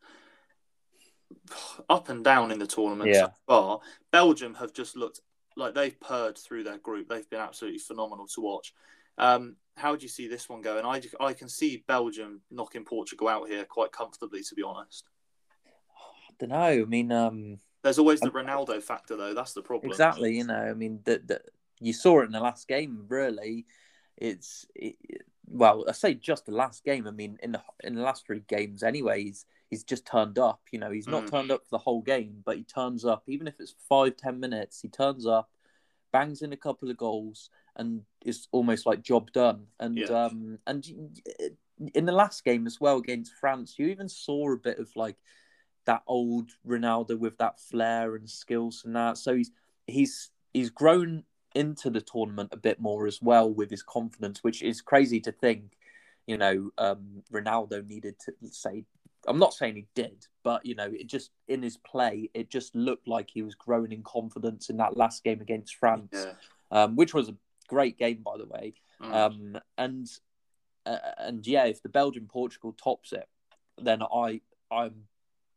up 1.88 2.10
and 2.10 2.22
down 2.22 2.50
in 2.50 2.58
the 2.58 2.66
tournament 2.66 3.10
Yeah. 3.10 3.28
so 3.28 3.32
far. 3.46 3.80
Belgium 4.10 4.54
have 4.54 4.74
just 4.74 4.96
looked 4.96 5.20
like 5.56 5.74
they've 5.74 5.98
purred 5.98 6.36
through 6.36 6.64
their 6.64 6.78
group. 6.78 7.08
They've 7.08 7.28
been 7.28 7.40
absolutely 7.40 7.78
phenomenal 7.78 8.26
to 8.28 8.40
watch. 8.42 8.74
Um, 9.18 9.56
how 9.76 9.96
do 9.96 10.02
you 10.02 10.08
see 10.08 10.28
this 10.28 10.48
one 10.48 10.60
going? 10.62 10.84
I, 10.84 11.00
I 11.24 11.32
can 11.32 11.48
see 11.48 11.84
Belgium 11.86 12.42
knocking 12.50 12.84
Portugal 12.84 13.28
out 13.28 13.48
here 13.48 13.64
quite 13.64 13.92
comfortably, 13.92 14.42
to 14.42 14.54
be 14.54 14.62
honest. 14.62 15.04
I 16.28 16.34
don't 16.38 16.50
know. 16.50 16.56
I 16.82 16.84
mean, 16.84 17.12
um, 17.12 17.58
There's 17.82 17.98
always 17.98 18.20
the 18.20 18.30
Ronaldo 18.30 18.82
factor, 18.82 19.16
though. 19.16 19.34
That's 19.34 19.52
the 19.52 19.62
problem. 19.62 19.90
exactly. 19.90 20.36
You 20.36 20.44
know, 20.44 20.54
I 20.54 20.74
mean, 20.74 21.00
that 21.04 21.42
you 21.80 21.92
saw 21.92 22.20
it 22.20 22.26
in 22.26 22.32
the 22.32 22.40
last 22.40 22.68
game. 22.68 23.04
Really, 23.08 23.66
it's 24.16 24.66
it, 24.74 24.96
well, 25.46 25.84
I 25.88 25.92
say 25.92 26.14
just 26.14 26.46
the 26.46 26.52
last 26.52 26.84
game. 26.84 27.06
I 27.06 27.10
mean, 27.10 27.38
in 27.42 27.52
the 27.52 27.62
in 27.84 27.94
the 27.94 28.02
last 28.02 28.26
three 28.26 28.42
games, 28.48 28.82
anyway, 28.82 29.24
he's 29.24 29.46
he's 29.70 29.84
just 29.84 30.06
turned 30.06 30.38
up. 30.38 30.60
You 30.70 30.78
know, 30.78 30.90
he's 30.90 31.08
not 31.08 31.24
Mm. 31.24 31.30
turned 31.30 31.50
up 31.52 31.62
for 31.64 31.70
the 31.70 31.78
whole 31.78 32.02
game, 32.02 32.42
but 32.44 32.56
he 32.56 32.64
turns 32.64 33.04
up, 33.04 33.24
even 33.26 33.46
if 33.46 33.54
it's 33.60 33.74
five 33.88 34.16
ten 34.16 34.40
minutes. 34.40 34.80
He 34.80 34.88
turns 34.88 35.26
up, 35.26 35.50
bangs 36.12 36.42
in 36.42 36.52
a 36.52 36.56
couple 36.56 36.90
of 36.90 36.96
goals, 36.96 37.50
and 37.76 38.02
is 38.24 38.48
almost 38.52 38.86
like 38.86 39.02
job 39.02 39.32
done. 39.32 39.66
And 39.80 39.98
Yeah. 39.98 40.24
um 40.26 40.58
and 40.66 40.86
in 41.94 42.04
the 42.04 42.12
last 42.12 42.44
game 42.44 42.66
as 42.66 42.80
well 42.80 42.98
against 42.98 43.32
France, 43.34 43.74
you 43.78 43.86
even 43.88 44.08
saw 44.08 44.52
a 44.52 44.56
bit 44.56 44.78
of 44.78 44.94
like 44.94 45.16
that 45.84 46.02
old 46.06 46.50
Ronaldo 46.66 47.18
with 47.18 47.38
that 47.38 47.58
flair 47.58 48.14
and 48.14 48.28
skills 48.28 48.82
and 48.84 48.94
that. 48.94 49.18
So 49.18 49.34
he's 49.34 49.50
he's 49.86 50.30
he's 50.52 50.70
grown 50.70 51.24
into 51.54 51.90
the 51.90 52.00
tournament 52.00 52.50
a 52.52 52.56
bit 52.56 52.80
more 52.80 53.06
as 53.06 53.20
well 53.20 53.52
with 53.52 53.70
his 53.70 53.82
confidence, 53.82 54.42
which 54.44 54.62
is 54.62 54.80
crazy 54.80 55.20
to 55.20 55.32
think. 55.32 55.76
You 56.26 56.38
know, 56.38 56.70
um, 56.78 57.24
Ronaldo 57.32 57.84
needed 57.86 58.14
to 58.20 58.32
say 58.50 58.84
I'm 59.26 59.38
not 59.38 59.54
saying 59.54 59.76
he 59.76 59.86
did, 59.94 60.26
but 60.42 60.64
you 60.66 60.74
know, 60.74 60.90
it 60.92 61.06
just 61.06 61.30
in 61.48 61.62
his 61.62 61.76
play, 61.76 62.30
it 62.34 62.50
just 62.50 62.74
looked 62.74 63.06
like 63.06 63.30
he 63.30 63.42
was 63.42 63.54
growing 63.54 63.92
in 63.92 64.02
confidence 64.02 64.68
in 64.70 64.76
that 64.78 64.96
last 64.96 65.22
game 65.22 65.40
against 65.40 65.76
France, 65.76 66.10
Yeah. 66.12 66.32
um, 66.70 66.96
which 66.96 67.14
was 67.14 67.28
a 67.28 67.36
great 67.68 67.98
game, 67.98 68.22
by 68.24 68.36
the 68.36 68.46
way. 68.46 68.74
Mm. 69.00 69.12
Um, 69.14 69.58
and 69.78 70.08
uh, 70.86 70.98
and 71.18 71.46
yeah, 71.46 71.64
if 71.66 71.82
the 71.82 71.88
Belgium 71.88 72.26
Portugal 72.26 72.72
tops 72.72 73.12
it, 73.12 73.28
then 73.80 74.02
I 74.02 74.40
I'm 74.70 75.04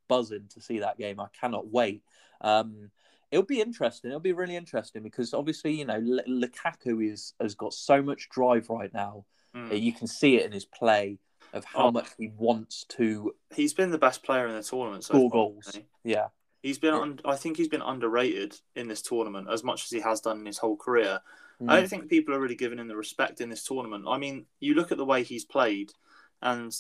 buzzing 0.08 0.48
to 0.54 0.62
see 0.62 0.80
that 0.80 0.98
game. 0.98 1.20
I 1.20 1.28
cannot 1.40 1.68
wait. 1.68 2.04
Um, 2.42 2.92
it'll 3.32 3.44
be 3.46 3.62
interesting. 3.62 4.12
It'll 4.12 4.20
be 4.20 4.34
really 4.34 4.56
interesting 4.56 5.02
because 5.02 5.34
obviously 5.34 5.74
you 5.74 5.86
know 5.86 5.96
L- 5.96 6.28
Lukaku 6.28 7.12
is 7.12 7.34
has 7.42 7.56
got 7.56 7.74
so 7.74 8.02
much 8.02 8.30
drive 8.30 8.70
right 8.70 8.94
now. 8.94 9.26
Mm. 9.56 9.82
You 9.82 9.94
can 9.94 10.06
see 10.08 10.36
it 10.36 10.46
in 10.46 10.52
his 10.52 10.66
play 10.66 11.18
of 11.56 11.66
how 11.66 11.88
Oh. 11.88 11.92
much 11.92 12.10
he 12.18 12.28
wants 12.38 12.84
to 12.90 13.34
He's 13.56 13.74
been 13.74 13.92
the 13.92 13.98
best 13.98 14.24
player 14.24 14.48
in 14.48 14.56
the 14.56 14.62
tournament 14.64 15.04
so 15.04 15.14
score 15.14 15.30
far. 15.30 15.38
goals. 15.38 15.66
hasn't 15.68 15.86
Yeah, 16.04 16.28
he? 16.62 16.70
He's 16.70 16.78
been, 16.80 16.94
Yeah. 16.94 17.02
un- 17.02 17.20
I 17.26 17.36
think 17.36 17.58
he's 17.58 17.68
been 17.70 17.82
underrated 17.82 18.60
in 18.76 18.88
this 18.88 19.02
tournament 19.02 19.48
as 19.50 19.64
much 19.64 19.84
as 19.86 19.90
he 19.90 20.00
has 20.02 20.22
done 20.22 20.40
in 20.40 20.46
his 20.46 20.58
whole 20.58 20.76
career. 20.78 21.22
Mm. 21.62 21.72
I 21.72 21.80
don't 21.80 21.88
think 21.90 22.10
people 22.10 22.34
are 22.36 22.40
really 22.40 22.56
giving 22.56 22.80
him 22.80 22.88
the 22.88 22.96
respect 22.98 23.40
in 23.42 23.50
this 23.50 23.64
tournament. 23.64 24.06
I 24.08 24.18
mean, 24.18 24.46
you 24.60 24.74
look 24.74 24.92
at 24.92 24.98
the 24.98 25.06
way 25.06 25.24
he's 25.24 25.46
played 25.46 25.94
and 26.42 26.76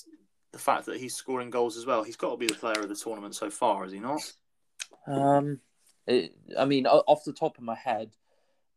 the 0.52 0.60
fact 0.60 0.86
that 0.88 0.98
he's 1.00 1.16
scoring 1.16 1.50
goals 1.50 1.78
as 1.78 1.86
well. 1.86 2.04
He's 2.04 2.16
got 2.18 2.32
to 2.32 2.38
be 2.38 2.48
the 2.48 2.54
player 2.56 2.80
of 2.82 2.90
the 2.90 2.96
tournament 2.96 3.36
so 3.36 3.50
far, 3.50 3.86
is 3.86 3.92
he 3.94 4.00
not? 4.00 4.22
Um, 5.08 5.62
it, 6.08 6.36
I 6.58 6.66
mean, 6.66 6.88
off 6.88 7.24
the 7.24 7.34
top 7.34 7.58
of 7.58 7.64
my 7.64 7.76
head, 7.76 8.16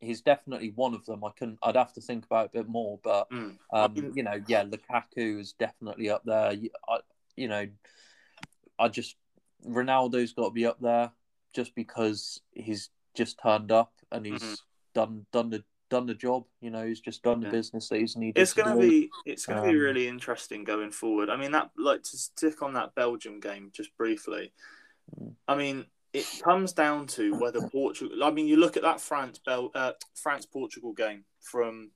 he's 0.01 0.21
definitely 0.21 0.73
one 0.75 0.95
of 0.95 1.05
them. 1.07 1.25
I 1.25 1.31
can, 1.37 1.59
I'd 1.63 1.77
have 1.77 1.93
to 1.95 2.01
think 2.01 2.25
about 2.25 2.47
it 2.47 2.51
a 2.59 2.63
bit 2.63 2.69
more, 2.69 2.99
but 3.03 3.29
Mm. 3.31 3.57
um, 3.73 4.13
you 4.15 4.23
know, 4.23 4.41
yeah, 4.49 4.65
Lukaku 4.65 5.41
is 5.41 5.53
definitely 5.53 6.09
up 6.11 6.23
there. 6.25 6.53
You, 6.53 6.71
I, 6.89 6.99
you 7.37 7.49
know, 7.49 7.67
I 8.79 8.89
just 8.89 9.17
Ronaldo's 9.67 10.33
got 10.33 10.47
to 10.47 10.51
be 10.51 10.67
up 10.67 10.81
there 10.81 11.11
just 11.53 11.75
because 11.75 12.41
he's 12.53 12.91
just 13.15 13.39
turned 13.43 13.73
up 13.73 13.93
and 14.13 14.25
he's 14.25 14.43
Mhm. 14.43 14.59
done 14.95 15.27
done 15.33 15.51
the 15.51 15.65
done 15.91 16.07
the 16.07 16.15
job. 16.15 16.45
You 16.61 16.71
know, 16.71 16.87
he's 16.87 17.01
just 17.01 17.23
done 17.23 17.41
the 17.41 17.49
business 17.49 17.89
that 17.89 17.99
he's 17.99 18.17
needed. 18.17 18.41
It's 18.41 18.53
going 18.53 18.69
to 18.69 18.81
be 18.81 19.11
it's 19.25 19.47
going 19.47 19.61
to 19.61 19.69
be 19.69 19.75
Um, 19.75 19.81
really 19.81 20.07
interesting 20.09 20.65
going 20.65 20.93
forward. 20.93 21.29
I 21.29 21.37
mean, 21.37 21.51
that 21.53 21.71
like 21.77 22.03
to 22.05 22.17
stick 22.17 22.63
on 22.63 22.75
that 22.75 22.95
Belgium 22.95 23.41
game 23.41 23.71
just 23.73 23.97
briefly. 23.97 24.53
Mm. 25.21 25.35
I 25.49 25.57
mean, 25.57 25.87
it 26.12 26.27
comes 26.42 26.73
down 26.73 27.07
to 27.09 27.35
whether 27.38 27.61
Portugal. 27.68 28.25
I 28.25 28.31
mean, 28.31 28.47
you 28.47 28.57
look 28.57 28.77
at 28.77 28.83
that 28.83 29.01
France 29.01 29.38
Bel 29.44 29.71
uh, 29.75 29.92
France 30.14 30.47
Portugal 30.47 30.92
game 30.92 31.25
from 31.40 31.90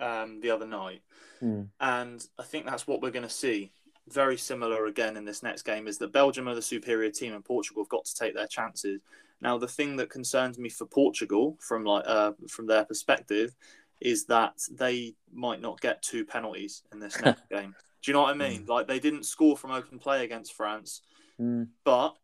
um, 0.00 0.40
the 0.40 0.50
other 0.50 0.66
night, 0.66 1.02
Mm. 1.42 1.68
and 1.80 2.24
I 2.38 2.44
think 2.44 2.64
that's 2.64 2.86
what 2.86 3.02
we're 3.02 3.10
going 3.10 3.22
to 3.22 3.28
see. 3.28 3.70
Very 4.08 4.38
similar 4.38 4.86
again 4.86 5.16
in 5.16 5.24
this 5.24 5.42
next 5.42 5.62
game 5.62 5.86
is 5.88 5.98
that 5.98 6.12
Belgium 6.12 6.48
are 6.48 6.54
the 6.54 6.62
superior 6.62 7.10
team 7.10 7.34
and 7.34 7.44
Portugal 7.44 7.82
have 7.82 7.88
got 7.90 8.04
to 8.06 8.14
take 8.14 8.34
their 8.34 8.46
chances. 8.46 9.00
Now, 9.42 9.58
the 9.58 9.68
thing 9.68 9.96
that 9.96 10.08
concerns 10.08 10.58
me 10.58 10.68
for 10.70 10.86
Portugal, 10.86 11.58
from 11.60 11.84
like 11.84 12.04
uh, 12.06 12.32
from 12.48 12.66
their 12.66 12.84
perspective, 12.84 13.54
is 14.00 14.24
that 14.26 14.54
they 14.70 15.14
might 15.32 15.60
not 15.60 15.80
get 15.80 16.02
two 16.02 16.24
penalties 16.24 16.82
in 16.92 17.00
this 17.00 17.20
next 17.22 17.42
game. 17.50 17.74
Do 18.02 18.10
you 18.10 18.14
know 18.14 18.22
what 18.22 18.30
I 18.34 18.38
mean? 18.38 18.64
Like 18.66 18.86
they 18.86 19.00
didn't 19.00 19.24
score 19.26 19.56
from 19.56 19.72
open 19.72 19.98
play 19.98 20.24
against 20.24 20.52
France, 20.54 21.02
Mm. 21.40 21.68
but 21.84 22.16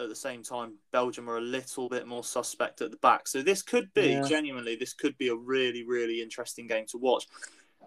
at 0.00 0.08
the 0.08 0.14
same 0.16 0.42
time, 0.42 0.74
Belgium 0.92 1.28
are 1.28 1.36
a 1.38 1.42
little 1.42 1.88
bit 1.88 2.06
more 2.06 2.24
suspect 2.24 2.80
at 2.80 2.90
the 2.90 2.96
back. 2.98 3.28
So 3.28 3.42
this 3.42 3.62
could 3.62 3.92
be 3.94 4.12
Yeah. 4.12 4.22
genuinely, 4.22 4.76
this 4.76 4.94
could 4.94 5.16
be 5.18 5.28
a 5.28 5.34
really, 5.34 5.84
really 5.84 6.20
interesting 6.22 6.66
game 6.66 6.86
to 6.86 6.98
watch. 6.98 7.26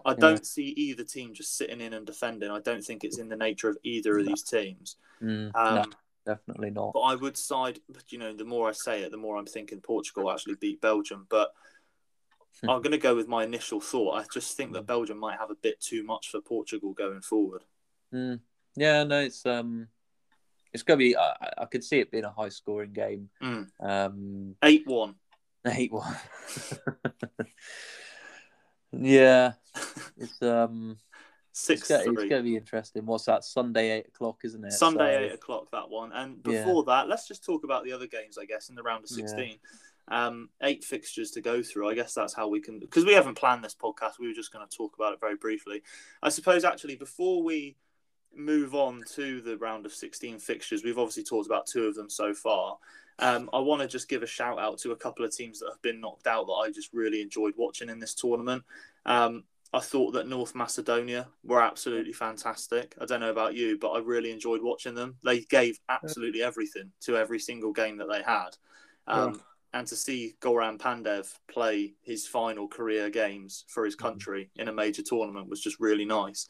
I 0.05 0.13
don't 0.13 0.45
see 0.45 0.69
either 0.69 1.03
team 1.03 1.33
just 1.33 1.55
sitting 1.55 1.79
in 1.79 1.93
and 1.93 2.05
defending. 2.05 2.49
I 2.51 2.59
don't 2.59 2.83
think 2.83 3.03
it's 3.03 3.19
in 3.19 3.29
the 3.29 3.35
nature 3.37 3.69
of 3.69 3.77
either 3.83 4.17
of 4.17 4.25
No. 4.25 4.29
these 4.31 4.43
teams. 4.43 4.97
Mm. 5.21 5.55
Um, 5.55 5.75
no, 5.75 5.83
definitely 6.25 6.71
not. 6.71 6.93
But 6.93 7.01
I 7.01 7.15
would 7.15 7.37
side, 7.37 7.79
but 7.87 8.11
you 8.11 8.17
know, 8.17 8.33
the 8.33 8.43
more 8.43 8.67
I 8.67 8.73
say 8.73 9.03
it, 9.03 9.11
the 9.11 9.17
more 9.17 9.37
I'm 9.37 9.45
thinking 9.45 9.81
Portugal 9.81 10.29
actually 10.31 10.55
beat 10.55 10.81
Belgium. 10.81 11.25
But 11.29 11.53
Hmm. 12.61 12.69
I'm 12.69 12.81
going 12.81 12.91
to 12.91 12.97
go 12.99 13.15
with 13.15 13.27
my 13.27 13.43
initial 13.43 13.81
thought. 13.81 14.13
I 14.13 14.25
just 14.31 14.55
think 14.55 14.73
that 14.73 14.85
Belgium 14.85 15.17
might 15.17 15.39
have 15.39 15.49
a 15.49 15.55
bit 15.55 15.79
too 15.79 16.03
much 16.03 16.29
for 16.29 16.39
Portugal 16.39 16.93
going 16.93 17.21
forward. 17.21 17.63
Mm. 18.13 18.41
Yeah, 18.75 19.03
no, 19.03 19.21
it's 19.21 19.45
um, 19.45 19.87
it's 20.73 20.83
gonna 20.83 20.97
be. 20.97 21.15
I, 21.15 21.33
I 21.59 21.65
could 21.65 21.83
see 21.83 21.99
it 21.99 22.11
being 22.11 22.25
a 22.25 22.31
high 22.31 22.49
scoring 22.49 22.93
game. 22.93 23.29
Mm. 23.41 23.67
Um, 23.79 24.55
8 24.63 24.83
1. 24.87 25.15
eight 25.67 25.91
one. 25.93 26.17
yeah, 28.91 29.53
it's 30.17 30.41
um, 30.41 30.97
it's, 31.51 31.61
6 31.61 31.87
go- 31.87 31.95
it's 31.95 32.05
3. 32.05 32.29
gonna 32.29 32.43
be 32.43 32.55
interesting. 32.57 33.05
What's 33.05 33.25
that? 33.25 33.43
Sunday 33.43 33.91
eight 33.91 34.07
o'clock, 34.07 34.39
isn't 34.43 34.63
it? 34.63 34.73
Sunday, 34.73 35.15
So- 35.15 35.19
eight 35.21 35.33
o'clock, 35.33 35.71
that 35.71 35.89
one. 35.89 36.11
And 36.11 36.39
Yeah. 36.45 36.59
before 36.63 36.83
that, 36.85 37.07
let's 37.07 37.27
just 37.27 37.43
talk 37.45 37.63
about 37.63 37.83
the 37.85 37.91
other 37.93 38.07
games, 38.07 38.37
I 38.37 38.45
guess, 38.45 38.69
in 38.69 38.75
the 38.75 38.83
round 38.83 39.03
of 39.05 39.11
Yeah. 39.11 39.25
16. 39.27 39.59
Um, 40.09 40.49
eight 40.61 40.83
fixtures 40.83 41.31
to 41.31 41.41
go 41.41 41.63
through. 41.63 41.89
I 41.89 41.93
guess 41.95 42.13
that's 42.13 42.33
how 42.33 42.49
we 42.49 42.59
can, 42.59 42.77
because 42.79 43.05
we 43.05 43.13
haven't 43.13 43.35
planned 43.37 43.63
this 43.63 43.73
podcast. 43.75 44.19
We 44.19 44.27
were 44.27 44.33
just 44.33 44.51
going 44.51 44.67
to 44.67 44.77
talk 44.77 44.95
about 44.95 45.13
it 45.13 45.21
very 45.21 45.37
briefly. 45.37 45.81
I 46.21 46.27
suppose, 46.29 46.65
actually, 46.65 46.95
before 46.97 47.41
we 47.41 47.77
move 48.35 48.75
on 48.75 49.03
to 49.15 49.41
the 49.41 49.57
round 49.57 49.85
of 49.85 49.93
16 49.93 50.39
fixtures, 50.39 50.83
we've 50.83 50.97
obviously 50.97 51.23
talked 51.23 51.47
about 51.47 51.67
two 51.67 51.85
of 51.85 51.95
them 51.95 52.09
so 52.09 52.33
far. 52.33 52.77
Um, 53.19 53.49
I 53.53 53.59
want 53.59 53.81
to 53.81 53.87
just 53.87 54.09
give 54.09 54.23
a 54.23 54.27
shout 54.27 54.57
out 54.59 54.79
to 54.79 54.91
a 54.91 54.95
couple 54.95 55.23
of 55.23 55.35
teams 55.35 55.59
that 55.59 55.69
have 55.69 55.81
been 55.81 56.01
knocked 56.01 56.27
out 56.27 56.47
that 56.47 56.53
I 56.53 56.71
just 56.71 56.93
really 56.93 57.21
enjoyed 57.21 57.53
watching 57.57 57.89
in 57.89 57.99
this 57.99 58.15
tournament. 58.15 58.63
Um, 59.05 59.43
I 59.71 59.79
thought 59.79 60.13
that 60.13 60.27
North 60.27 60.53
Macedonia 60.55 61.27
were 61.43 61.61
absolutely 61.61 62.13
fantastic. 62.13 62.95
I 63.01 63.05
don't 63.05 63.21
know 63.21 63.31
about 63.31 63.55
you, 63.55 63.77
but 63.79 63.89
I 63.91 63.99
really 63.99 64.31
enjoyed 64.31 64.61
watching 64.61 64.93
them. 64.95 65.15
They 65.23 65.41
gave 65.41 65.79
absolutely 65.89 66.43
everything 66.43 66.91
to 67.01 67.17
every 67.17 67.39
single 67.39 67.73
game 67.73 67.97
that 67.97 68.07
they 68.09 68.21
had. 68.23 68.49
Um, 69.07 69.41
And 69.75 69.87
to 69.87 69.95
see 69.95 70.35
Goran 70.39 70.77
Pandev 70.77 71.27
play 71.47 71.95
his 72.03 72.27
final 72.27 72.67
career 72.67 73.09
games 73.09 73.65
for 73.67 73.85
his 73.85 73.95
country 73.95 74.51
in 74.55 74.67
a 74.67 74.73
major 74.73 75.01
tournament 75.01 75.49
was 75.49 75.61
just 75.61 75.79
really 75.79 76.05
nice. 76.05 76.47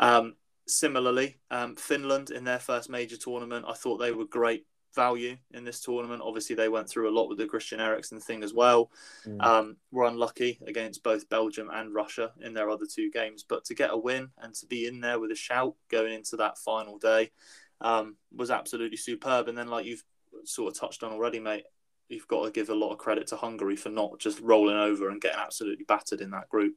Um, 0.00 0.34
similarly, 0.66 1.38
um, 1.50 1.76
Finland 1.76 2.30
in 2.30 2.44
their 2.44 2.58
first 2.58 2.88
major 2.88 3.16
tournament, 3.16 3.66
I 3.68 3.74
thought 3.74 3.98
they 3.98 4.12
were 4.12 4.24
great 4.26 4.66
value 4.94 5.36
in 5.50 5.64
this 5.64 5.80
tournament. 5.80 6.22
Obviously, 6.24 6.54
they 6.54 6.68
went 6.68 6.88
through 6.88 7.08
a 7.08 7.16
lot 7.16 7.28
with 7.28 7.38
the 7.38 7.46
Christian 7.46 7.80
Eriksen 7.80 8.20
thing 8.20 8.42
as 8.44 8.54
well 8.54 8.90
Mm. 9.26 9.42
um, 9.44 9.76
were 9.90 10.04
unlucky 10.04 10.60
against 10.66 11.02
both 11.02 11.28
Belgium 11.28 11.68
and 11.72 11.94
Russia 11.94 12.32
in 12.40 12.54
their 12.54 12.70
other 12.70 12.86
two 12.86 13.10
games. 13.10 13.44
But 13.46 13.64
to 13.64 13.74
get 13.74 13.90
a 13.92 13.96
win 13.96 14.30
and 14.38 14.54
to 14.54 14.66
be 14.66 14.86
in 14.86 15.00
there 15.00 15.18
with 15.18 15.32
a 15.32 15.36
shout 15.36 15.74
going 15.88 16.12
into 16.12 16.36
that 16.36 16.58
final 16.58 16.98
day 16.98 17.32
um, 17.80 18.16
was 18.34 18.50
absolutely 18.50 18.96
superb. 18.96 19.48
And 19.48 19.58
then, 19.58 19.68
like 19.68 19.84
you've 19.84 20.04
sort 20.44 20.72
of 20.72 20.78
touched 20.78 21.02
on 21.02 21.12
already, 21.12 21.40
mate, 21.40 21.64
you've 22.08 22.28
got 22.28 22.44
to 22.44 22.50
give 22.50 22.68
a 22.68 22.74
lot 22.74 22.92
of 22.92 22.98
credit 22.98 23.26
to 23.28 23.36
Hungary 23.36 23.76
for 23.76 23.88
not 23.88 24.18
just 24.20 24.40
rolling 24.40 24.76
over 24.76 25.08
and 25.08 25.20
getting 25.20 25.40
absolutely 25.40 25.84
battered 25.84 26.20
in 26.20 26.30
that 26.30 26.48
group. 26.48 26.76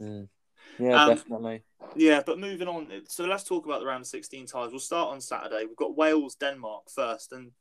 Mm. 0.00 0.28
Yeah, 0.78 1.04
Um, 1.04 1.08
definitely. 1.14 1.62
Yeah, 1.96 2.22
but 2.24 2.38
moving 2.38 2.68
on. 2.68 2.88
So 3.08 3.24
let's 3.24 3.44
talk 3.44 3.64
about 3.66 3.80
the 3.80 3.86
round 3.86 4.02
of 4.02 4.06
16 4.06 4.46
ties. 4.46 4.70
We'll 4.70 4.80
start 4.80 5.10
on 5.12 5.20
Saturday. 5.20 5.64
We've 5.66 5.76
got 5.76 5.96
Wales, 5.96 6.34
Denmark 6.36 6.90
first. 6.90 7.32
And 7.32 7.52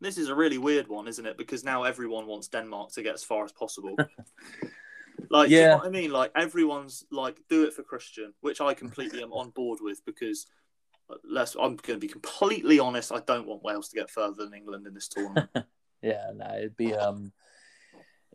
this 0.00 0.16
is 0.18 0.28
a 0.28 0.34
really 0.34 0.58
weird 0.58 0.88
one, 0.88 1.08
isn't 1.08 1.26
it? 1.26 1.36
Because 1.36 1.64
now 1.64 1.82
everyone 1.84 2.26
wants 2.26 2.48
Denmark 2.48 2.92
to 2.92 3.02
get 3.02 3.14
as 3.14 3.24
far 3.24 3.44
as 3.44 3.52
possible. 3.52 3.94
like, 5.30 5.48
do 5.48 5.54
you 5.54 5.60
know 5.62 5.66
Yeah. 5.68 5.74
what 5.76 5.86
I 5.86 5.90
mean? 5.90 6.10
Like, 6.10 6.30
everyone's 6.36 7.04
like, 7.10 7.40
do 7.48 7.64
it 7.64 7.72
for 7.74 7.82
Christian, 7.82 8.32
which 8.40 8.60
I 8.60 8.74
completely 8.74 9.22
am 9.22 9.32
on 9.32 9.50
board 9.50 9.78
with 9.82 10.04
because. 10.04 10.46
uh, 11.10 11.16
Let's, 11.22 11.54
I'm 11.54 11.76
going 11.76 12.00
to 12.00 12.06
be 12.06 12.08
completely 12.08 12.78
honest. 12.80 13.12
I 13.12 13.20
don't 13.20 13.46
want 13.46 13.62
Wales 13.62 13.88
to 13.90 13.96
get 13.96 14.10
further 14.10 14.44
than 14.44 14.54
England 14.54 14.86
in 14.86 14.94
this 14.94 15.08
tournament. 15.08 15.50
Yeah, 16.02 16.32
no, 16.34 16.46
it'd 16.58 16.76
be 16.76 16.92
um, 16.94 17.32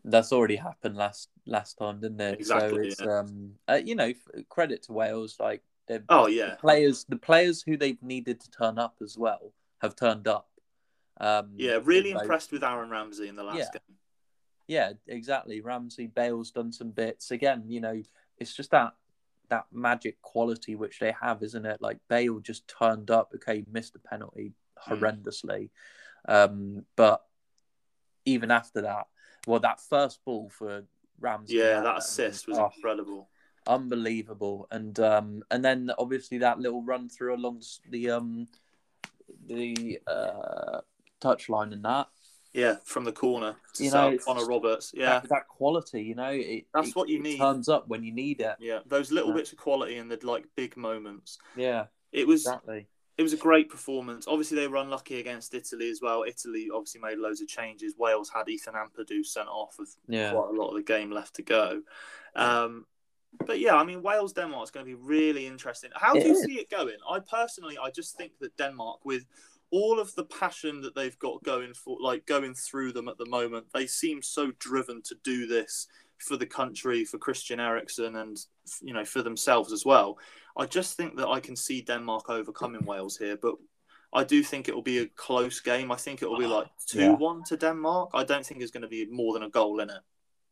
that's 0.03 0.31
already 0.31 0.55
happened 0.55 0.95
last 0.95 1.29
last 1.45 1.75
time, 1.75 1.99
didn't 2.01 2.21
it? 2.21 2.45
so 2.45 2.57
it's 2.75 2.99
yeah. 2.99 3.19
um, 3.19 3.53
uh, 3.67 3.79
you 3.83 3.95
know, 3.95 4.13
credit 4.49 4.83
to 4.83 4.93
Wales. 4.93 5.37
Like 5.39 5.61
oh 6.09 6.27
the 6.27 6.33
yeah, 6.33 6.55
players, 6.55 7.05
the 7.09 7.17
players 7.17 7.61
who 7.61 7.77
they've 7.77 8.01
needed 8.01 8.39
to 8.41 8.51
turn 8.51 8.77
up 8.77 8.95
as 9.01 9.17
well 9.17 9.53
have 9.81 9.95
turned 9.95 10.27
up. 10.27 10.49
Um, 11.19 11.51
yeah. 11.57 11.79
Really 11.83 12.11
impressed 12.11 12.51
with 12.51 12.63
Aaron 12.63 12.89
Ramsey 12.89 13.27
in 13.27 13.35
the 13.35 13.43
last 13.43 13.57
Yeah. 13.57 13.69
game. 13.73 13.97
Yeah, 14.67 14.93
exactly. 15.07 15.61
Ramsey, 15.61 16.07
Bale's 16.07 16.51
done 16.51 16.71
some 16.71 16.91
bits. 16.91 17.31
Again, 17.31 17.63
you 17.67 17.81
know, 17.81 18.01
it's 18.37 18.55
just 18.55 18.71
that 18.71 18.93
that 19.49 19.65
magic 19.71 20.21
quality 20.21 20.75
which 20.75 20.99
they 20.99 21.11
have, 21.19 21.41
isn't 21.41 21.65
it? 21.65 21.81
Like 21.81 21.97
Bale 22.07 22.39
just 22.39 22.67
turned 22.67 23.09
up. 23.09 23.31
Okay, 23.35 23.65
missed 23.71 23.95
a 23.95 23.99
penalty 23.99 24.53
Hmm. 24.77 24.93
horrendously, 24.93 25.71
um, 26.27 26.85
but 26.95 27.25
even 28.25 28.51
after 28.51 28.81
that, 28.81 29.07
well, 29.49 29.59
that 29.61 29.81
first 29.81 30.23
ball 30.23 30.47
for 30.49 30.83
Ramsey, 31.19 31.55
Yeah, 31.55 31.81
that 31.81 31.97
assist 31.97 32.47
was 32.47 32.59
oh, 32.59 32.69
incredible. 32.75 33.29
unbelievable, 33.67 34.67
and 34.69 34.99
um, 34.99 35.43
and 35.49 35.65
then 35.65 35.89
obviously 35.97 36.37
that 36.37 36.59
little 36.59 36.83
run 36.83 37.09
through 37.09 37.33
along 37.35 37.63
the 37.89 38.11
um, 38.11 38.47
the 39.47 39.99
uh, 40.05 40.81
touchline 41.19 41.73
and 41.73 41.83
that. 41.83 42.07
Yeah, 42.53 42.75
from 42.83 43.03
the 43.05 43.11
corner 43.11 43.55
to 43.73 43.83
You 43.83 43.91
know, 43.91 44.17
Connor 44.23 44.45
Roberts. 44.45 44.91
Yeah, 44.95 45.19
that, 45.19 45.29
that 45.29 45.47
quality, 45.47 46.01
you 46.03 46.15
know, 46.15 46.29
it, 46.31 46.65
That's 46.73 46.89
it- 46.89 46.95
what 46.95 47.09
you 47.09 47.19
need. 47.21 47.37
turns 47.39 47.69
up 47.69 47.87
when 47.87 48.03
you 48.03 48.11
need 48.11 48.41
it. 48.41 48.55
yeah, 48.59 48.79
those 48.85 49.11
little 49.11 49.29
Yeah. 49.31 49.37
bits 49.37 49.51
of 49.51 49.57
quality 49.59 49.97
in 49.97 50.07
the 50.09 50.19
like 50.23 50.45
big 50.55 50.77
moments. 50.77 51.37
Yeah, 51.55 51.85
It 52.11 52.27
was 52.27 52.41
exactly. 52.45 52.87
It 53.19 53.23
was 53.23 53.33
a 53.33 53.37
great 53.37 53.67
performance. 53.69 54.29
Obviously, 54.29 54.55
they 54.55 54.69
were 54.69 54.77
unlucky 54.77 55.19
against 55.19 55.53
Italy 55.53 55.89
as 55.89 55.99
well. 56.01 56.23
Italy 56.25 56.69
obviously 56.73 57.01
made 57.01 57.17
loads 57.17 57.41
of 57.41 57.49
changes. 57.49 57.97
Wales 57.97 58.29
had 58.33 58.47
Ethan 58.47 58.75
Ampadu 58.75 59.25
sent 59.25 59.49
off 59.49 59.77
with 59.77 59.97
Yeah. 60.07 60.31
quite 60.31 60.47
a 60.47 60.57
lot 60.57 60.69
of 60.69 60.75
the 60.75 60.83
game 60.83 61.11
left 61.11 61.35
to 61.35 61.41
go. 61.41 61.83
Um, 62.33 62.85
but 63.45 63.59
yeah, 63.59 63.75
I 63.75 63.83
mean, 63.83 64.01
Wales 64.01 64.31
Denmark 64.31 64.63
is 64.63 64.71
going 64.71 64.85
to 64.85 64.89
be 64.89 64.95
really 64.95 65.45
interesting. 65.47 65.91
How 65.93 66.13
do 66.13 66.25
you 66.25 66.33
see 66.33 66.59
it 66.59 66.69
going? 66.69 66.95
I 67.09 67.19
personally, 67.19 67.77
I 67.77 67.89
just 67.91 68.15
think 68.15 68.39
that 68.39 68.55
Denmark, 68.55 69.03
with 69.03 69.25
all 69.69 69.99
of 69.99 70.15
the 70.15 70.23
passion 70.23 70.79
that 70.83 70.95
they've 70.95 71.19
got 71.19 71.43
going 71.43 71.73
for, 71.73 71.97
like 71.99 72.25
going 72.25 72.53
through 72.55 72.93
them 72.93 73.09
at 73.09 73.17
the 73.17 73.25
moment, 73.25 73.67
they 73.73 73.85
seem 73.85 74.21
so 74.21 74.51
driven 74.59 75.01
to 75.01 75.15
do 75.25 75.45
this 75.45 75.87
for 76.19 76.37
the 76.37 76.45
country, 76.45 77.03
for 77.03 77.17
Christian 77.17 77.59
Eriksen, 77.59 78.15
and 78.15 78.45
you 78.81 78.93
know 78.93 79.05
for 79.05 79.21
themselves 79.21 79.73
as 79.73 79.85
well. 79.85 80.17
I 80.59 80.65
just 80.65 80.97
think 80.97 81.15
that 81.17 81.27
I 81.27 81.39
can 81.39 81.55
see 81.55 81.81
Denmark 81.81 82.29
overcoming 82.29 82.85
Wales 82.85 83.17
here, 83.17 83.37
but 83.41 83.55
I 84.11 84.23
do 84.23 84.43
think 84.43 84.67
it 84.67 84.75
will 84.75 84.81
be 84.93 84.99
a 84.99 85.07
close 85.07 85.59
game. 85.61 85.91
I 85.91 85.95
think 85.95 86.21
it 86.21 86.29
will 86.29 86.37
be 86.39 86.47
like 86.47 86.67
two 86.85 86.99
Yeah. 86.99 87.11
one 87.29 87.43
to 87.45 87.55
Denmark. 87.57 88.09
I 88.13 88.23
don't 88.25 88.45
think 88.45 88.59
there's 88.59 88.71
going 88.77 88.89
to 88.89 88.95
be 88.97 89.05
more 89.05 89.33
than 89.33 89.43
a 89.43 89.49
goal 89.49 89.79
in 89.79 89.89
it. 89.89 90.01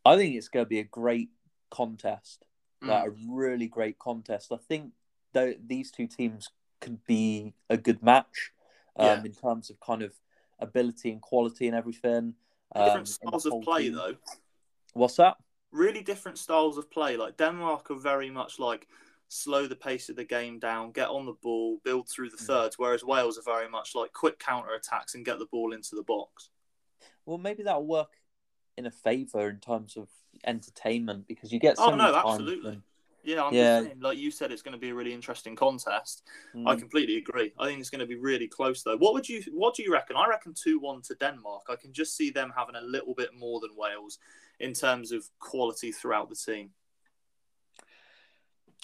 I 0.06 0.16
think 0.16 0.36
it's 0.36 0.48
going 0.50 0.66
to 0.66 0.70
be 0.70 0.80
a 0.80 0.90
great 1.02 1.30
contest, 1.70 2.46
Mm. 2.82 2.88
like 2.88 3.08
a 3.08 3.16
really 3.28 3.68
great 3.68 3.98
contest. 4.00 4.52
I 4.52 4.58
think 4.70 4.94
though 5.34 5.54
these 5.68 5.92
two 5.92 6.08
teams 6.08 6.50
could 6.80 7.04
be 7.06 7.54
a 7.70 7.78
good 7.78 8.02
match 8.02 8.54
um, 8.96 9.06
Yeah. 9.06 9.24
in 9.26 9.34
terms 9.34 9.70
of 9.70 9.80
kind 9.80 10.02
of 10.04 10.14
ability 10.60 11.12
and 11.12 11.22
quality 11.22 11.68
and 11.68 11.76
everything. 11.76 12.36
Um, 12.76 12.86
different 12.86 13.08
styles 13.08 13.46
of 13.46 13.62
play 13.64 13.84
team. 13.84 13.96
though. 13.96 14.16
What's 14.94 15.16
that? 15.18 15.38
Really 15.72 16.04
different 16.04 16.38
styles 16.38 16.78
of 16.78 16.90
play. 16.90 17.18
Like 17.18 17.38
Denmark 17.38 17.92
are 17.92 18.00
very 18.12 18.30
much 18.30 18.60
like 18.60 18.88
slow 19.30 19.68
the 19.68 19.76
pace 19.76 20.10
of 20.10 20.16
the 20.16 20.24
game 20.24 20.60
down, 20.60 20.92
get 20.92 21.10
on 21.10 21.26
the 21.26 21.34
ball, 21.34 21.80
build 21.84 22.10
through 22.10 22.30
the 22.30 22.38
Mm. 22.38 22.46
thirds, 22.48 22.80
whereas 22.80 23.04
Wales 23.04 23.38
are 23.38 23.42
very 23.42 23.68
much 23.70 23.94
like 23.96 24.14
quick 24.14 24.40
counter 24.40 24.74
attacks 24.74 25.16
and 25.16 25.26
get 25.26 25.40
the 25.40 25.46
ball 25.48 25.74
into 25.74 25.96
the 25.96 26.04
box. 26.04 26.50
Well, 27.26 27.38
maybe 27.38 27.64
that'll 27.64 27.86
work 27.86 28.20
in 28.78 28.86
a 28.86 28.92
favour 28.92 29.50
in 29.50 29.60
terms 29.60 29.98
of 29.98 30.10
entertainment 30.46 31.28
because 31.28 31.52
you 31.52 31.60
get 31.60 31.78
so 31.78 31.92
Oh, 31.92 31.96
no, 31.96 32.16
absolutely. 32.16 32.72
when- 32.72 32.84
Yeah, 33.24 33.44
I'm 33.44 33.54
Yeah. 33.54 33.82
saying, 33.82 34.00
like 34.00 34.18
you 34.18 34.32
said, 34.32 34.54
it's 34.54 34.62
going 34.62 34.72
to 34.72 34.78
be 34.78 34.92
a 34.92 34.96
really 34.96 35.12
interesting 35.12 35.54
contest. 35.54 36.24
I 36.54 36.76
Mm. 36.76 36.80
completely 36.80 37.18
agree. 37.18 37.52
I 37.60 37.66
think 37.68 37.82
it's 37.82 37.90
going 37.90 38.00
to 38.00 38.06
be 38.06 38.16
really 38.16 38.48
close, 38.48 38.84
though. 38.84 38.96
What 38.96 39.14
would 39.14 39.28
you 39.28 39.44
What 39.52 39.76
do 39.76 39.84
you 39.84 39.92
reckon? 39.92 40.16
I 40.16 40.28
reckon 40.30 40.54
two 40.54 40.80
one 40.80 41.02
to 41.02 41.16
Denmark. 41.16 41.64
I 41.68 41.76
can 41.76 41.92
just 41.92 42.16
see 42.16 42.30
them 42.30 42.52
having 42.56 42.76
a 42.76 42.82
little 42.82 43.14
bit 43.14 43.34
more 43.34 43.60
than 43.60 43.76
Wales 43.76 44.18
in 44.60 44.74
terms 44.74 45.12
of 45.12 45.30
quality 45.40 45.92
throughout 45.92 46.30
the 46.30 46.36
team. 46.38 46.74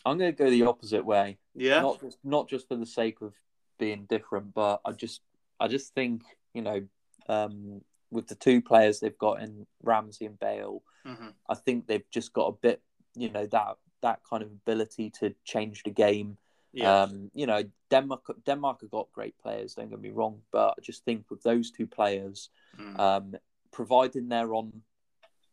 I'm 0.06 0.18
going 0.18 0.34
to 0.36 0.44
go 0.44 0.50
the 0.50 0.64
opposite 0.64 1.06
way. 1.06 1.38
Yeah, 1.56 1.82
not 1.82 2.02
just 2.02 2.18
not 2.24 2.50
just 2.50 2.68
for 2.68 2.76
the 2.76 2.86
sake 2.86 3.22
of 3.22 3.34
being 3.80 4.06
different, 4.10 4.54
but 4.54 4.82
I 4.86 4.92
just 4.92 5.22
I 5.60 5.68
just 5.68 5.94
think 5.94 6.24
you 6.54 6.62
know 6.62 6.84
um, 7.30 7.82
with 8.12 8.28
the 8.28 8.36
two 8.36 8.62
players 8.62 9.00
they've 9.00 9.18
got 9.18 9.42
in 9.42 9.66
Ramsey 9.82 10.26
and 10.26 10.40
Bale, 10.40 10.82
hmm 11.06 11.30
I 11.50 11.56
think 11.56 11.88
they've 11.88 12.10
just 12.12 12.34
got 12.34 12.48
a 12.48 12.52
bit 12.54 12.82
you 13.16 13.30
know 13.30 13.46
that 13.48 13.78
that 14.02 14.20
kind 14.30 14.44
of 14.44 14.50
ability 14.52 15.10
to 15.20 15.34
change 15.46 15.84
the 15.84 15.92
game. 15.92 16.38
yeah, 16.74 17.04
Um, 17.04 17.32
you 17.34 17.46
know 17.46 17.64
Denmark 17.90 18.26
Denmark 18.46 18.82
have 18.82 18.92
got 18.92 19.12
great 19.14 19.38
players. 19.38 19.76
Don't 19.76 19.90
get 19.90 20.02
me 20.02 20.10
wrong, 20.10 20.42
but 20.52 20.76
I 20.78 20.82
just 20.82 21.06
think 21.06 21.26
with 21.30 21.42
those 21.44 21.72
two 21.72 21.88
players, 21.88 22.50
Mm. 22.78 23.00
um, 23.00 23.36
providing 23.72 24.28
they're 24.30 24.54
on 24.56 24.82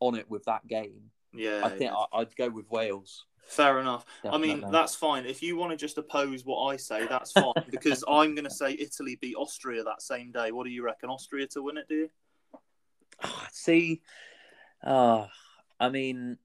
on 0.01 0.15
it 0.15 0.31
with 0.31 0.45
that 0.45 0.67
game, 0.67 1.11
yeah. 1.35 1.61
I 1.63 1.69
think 1.69 1.93
yeah. 1.93 2.05
I, 2.13 2.21
I'd 2.21 2.35
go 2.37 2.49
with 2.49 2.71
Wales. 2.71 3.27
Fair 3.47 3.81
enough. 3.81 4.05
I 4.25 4.39
mean, 4.39 4.65
that's 4.71 4.95
fine. 4.95 5.27
If 5.27 5.43
you 5.43 5.57
want 5.57 5.73
to 5.73 5.77
just 5.77 5.99
oppose 5.99 6.45
what 6.45 6.67
I 6.67 6.77
say, 6.77 7.07
that's 7.07 7.33
fine. 7.33 7.53
because 7.71 8.05
I'm 8.09 8.35
going 8.35 8.45
to 8.45 8.51
say 8.51 8.77
Italy 8.79 9.19
beat 9.21 9.35
Austria 9.37 9.83
that 9.83 10.03
same 10.03 10.31
day. 10.31 10.53
What 10.53 10.65
do 10.65 10.71
you 10.71 10.85
reckon? 10.85 11.09
Austria 11.11 11.47
to 11.49 11.63
win 11.63 11.77
it? 11.77 11.89
Do 11.89 11.95
you? 11.95 12.11
See, 13.53 14.03
uh, 14.85 15.27
I 15.79 15.89
mean. 15.89 16.39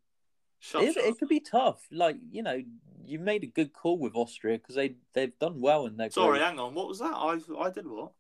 Shut, 0.60 0.84
It, 0.84 0.94
shut. 0.96 1.04
it 1.04 1.20
could 1.20 1.30
be 1.30 1.40
tough. 1.40 1.86
Like 1.92 2.18
you 2.32 2.42
know, 2.42 2.60
you 3.06 3.20
made 3.20 3.44
a 3.44 3.48
good 3.48 3.72
call 3.72 4.00
with 4.00 4.16
Austria 4.16 4.58
because 4.58 4.76
they 4.76 4.96
they've 5.14 5.38
done 5.40 5.62
well 5.62 5.86
in 5.86 5.98
their. 5.98 6.10
Sorry, 6.10 6.40
group. 6.40 6.50
hang 6.50 6.60
on. 6.60 6.74
What 6.74 6.88
was 6.88 7.00
that? 7.00 7.14
I 7.14 7.40
I 7.60 7.70
did 7.70 7.88
what? 7.88 8.14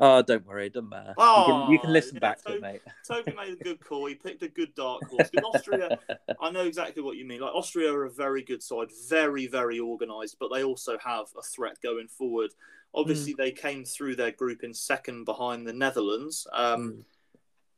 Oh, 0.00 0.22
don't 0.22 0.46
worry, 0.46 0.66
it 0.66 0.74
doesn't 0.74 0.88
matter. 0.88 1.14
you, 1.18 1.24
can, 1.46 1.70
you 1.72 1.78
can 1.80 1.90
Oh, 1.90 1.92
listen 1.92 2.14
yeah, 2.16 2.20
back 2.20 2.38
so- 2.40 2.50
to 2.50 2.56
it, 2.56 2.62
mate. 2.62 2.80
Toby 3.06 3.32
made 3.34 3.52
a 3.60 3.64
good 3.64 3.80
call. 3.84 4.06
He 4.06 4.14
picked 4.14 4.42
a 4.42 4.48
good 4.48 4.74
dark 4.74 5.02
horse. 5.10 5.28
Because 5.30 5.50
Austria, 5.54 5.98
I 6.40 6.50
know 6.50 6.62
exactly 6.64 7.02
what 7.02 7.16
you 7.16 7.24
mean. 7.24 7.40
Like 7.40 7.54
Austria 7.54 7.92
are 7.92 8.04
a 8.04 8.10
very 8.10 8.42
good 8.42 8.62
side, 8.62 8.88
very 9.08 9.46
very 9.48 9.80
organised, 9.80 10.36
but 10.38 10.50
they 10.52 10.62
also 10.62 10.96
have 11.04 11.26
a 11.38 11.42
threat 11.42 11.78
going 11.82 12.06
forward. 12.08 12.50
Obviously, 12.94 13.34
they 13.34 13.50
came 13.50 13.84
through 13.84 14.16
their 14.16 14.30
group 14.32 14.62
in 14.64 14.72
second 14.72 15.24
behind 15.24 15.66
the 15.66 15.72
Netherlands. 15.72 16.46
Um, 16.52 16.78
Mm. 16.92 17.04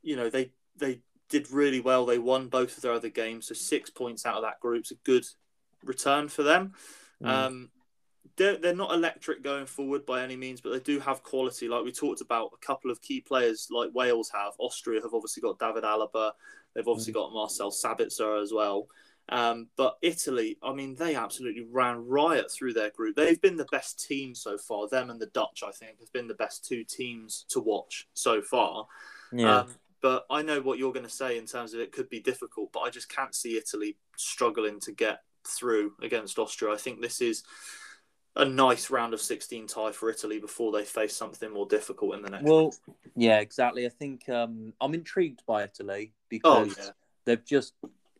you 0.03 0.15
know 0.15 0.29
they 0.29 0.51
they 0.77 0.99
did 1.29 1.49
really 1.51 1.79
well. 1.79 2.05
They 2.05 2.19
won 2.19 2.47
both 2.49 2.75
of 2.77 2.83
their 2.83 2.93
other 2.93 3.09
games, 3.09 3.47
so 3.47 3.53
six 3.53 3.89
points 3.89 4.25
out 4.25 4.35
of 4.35 4.43
that 4.43 4.59
group's 4.59 4.91
a 4.91 4.95
good 5.03 5.25
return 5.83 6.27
for 6.29 6.43
them. 6.43 6.73
Mm. 7.23 7.27
Um, 7.27 7.69
they're, 8.37 8.57
they're 8.57 8.75
not 8.75 8.93
electric 8.93 9.43
going 9.43 9.65
forward 9.65 10.05
by 10.05 10.23
any 10.23 10.35
means, 10.35 10.61
but 10.61 10.71
they 10.71 10.79
do 10.79 10.99
have 10.99 11.23
quality. 11.23 11.67
Like 11.67 11.83
we 11.83 11.91
talked 11.91 12.21
about, 12.21 12.51
a 12.53 12.65
couple 12.65 12.91
of 12.91 13.01
key 13.01 13.21
players 13.21 13.67
like 13.71 13.93
Wales 13.93 14.29
have. 14.33 14.53
Austria 14.59 15.01
have 15.01 15.13
obviously 15.13 15.41
got 15.41 15.59
David 15.59 15.83
Alaba. 15.83 16.31
They've 16.73 16.87
obviously 16.87 17.13
got 17.13 17.33
Marcel 17.33 17.71
Sabitzer 17.71 18.41
as 18.41 18.53
well. 18.53 18.87
Um, 19.29 19.67
but 19.77 19.97
Italy, 20.01 20.57
I 20.61 20.73
mean, 20.73 20.95
they 20.95 21.15
absolutely 21.15 21.65
ran 21.69 22.05
riot 22.05 22.51
through 22.51 22.73
their 22.73 22.89
group. 22.89 23.15
They've 23.15 23.41
been 23.41 23.55
the 23.55 23.65
best 23.71 24.05
team 24.05 24.35
so 24.35 24.57
far. 24.57 24.87
Them 24.89 25.09
and 25.09 25.21
the 25.21 25.27
Dutch, 25.27 25.63
I 25.65 25.71
think, 25.71 25.99
have 25.99 26.11
been 26.11 26.27
the 26.27 26.33
best 26.33 26.65
two 26.65 26.83
teams 26.83 27.45
to 27.49 27.59
watch 27.59 28.07
so 28.13 28.41
far. 28.41 28.87
yeah, 29.31 29.59
Um, 29.59 29.67
but 30.01 30.25
I 30.29 30.41
know 30.41 30.59
what 30.61 30.79
you're 30.79 30.91
going 30.91 31.05
to 31.05 31.09
say 31.09 31.37
in 31.37 31.45
terms 31.45 31.73
of 31.73 31.79
it 31.79 31.91
could 31.91 32.09
be 32.09 32.19
difficult, 32.19 32.71
but 32.73 32.79
I 32.79 32.89
just 32.89 33.07
can't 33.07 33.35
see 33.35 33.57
Italy 33.57 33.97
struggling 34.17 34.79
to 34.81 34.91
get 34.91 35.21
through 35.47 35.93
against 36.01 36.39
Austria. 36.39 36.73
I 36.73 36.77
think 36.77 37.01
this 37.01 37.21
is 37.21 37.43
a 38.35 38.45
nice 38.45 38.89
round 38.89 39.13
of 39.13 39.21
16 39.21 39.67
tie 39.67 39.91
for 39.91 40.09
Italy 40.09 40.39
before 40.39 40.71
they 40.71 40.85
face 40.85 41.15
something 41.15 41.51
more 41.51 41.65
difficult 41.65 42.15
in 42.15 42.21
the 42.21 42.29
next. 42.29 42.43
well, 42.43 42.73
yeah, 43.15 43.39
exactly. 43.39 43.85
I 43.85 43.89
think 43.89 44.27
um, 44.29 44.73
I'm 44.79 44.93
intrigued 44.93 45.45
by 45.45 45.63
Italy 45.63 46.13
oh 46.13 46.17
because 46.29 46.77
yeah, 46.77 46.89
they've 47.25 47.45
just, 47.45 47.73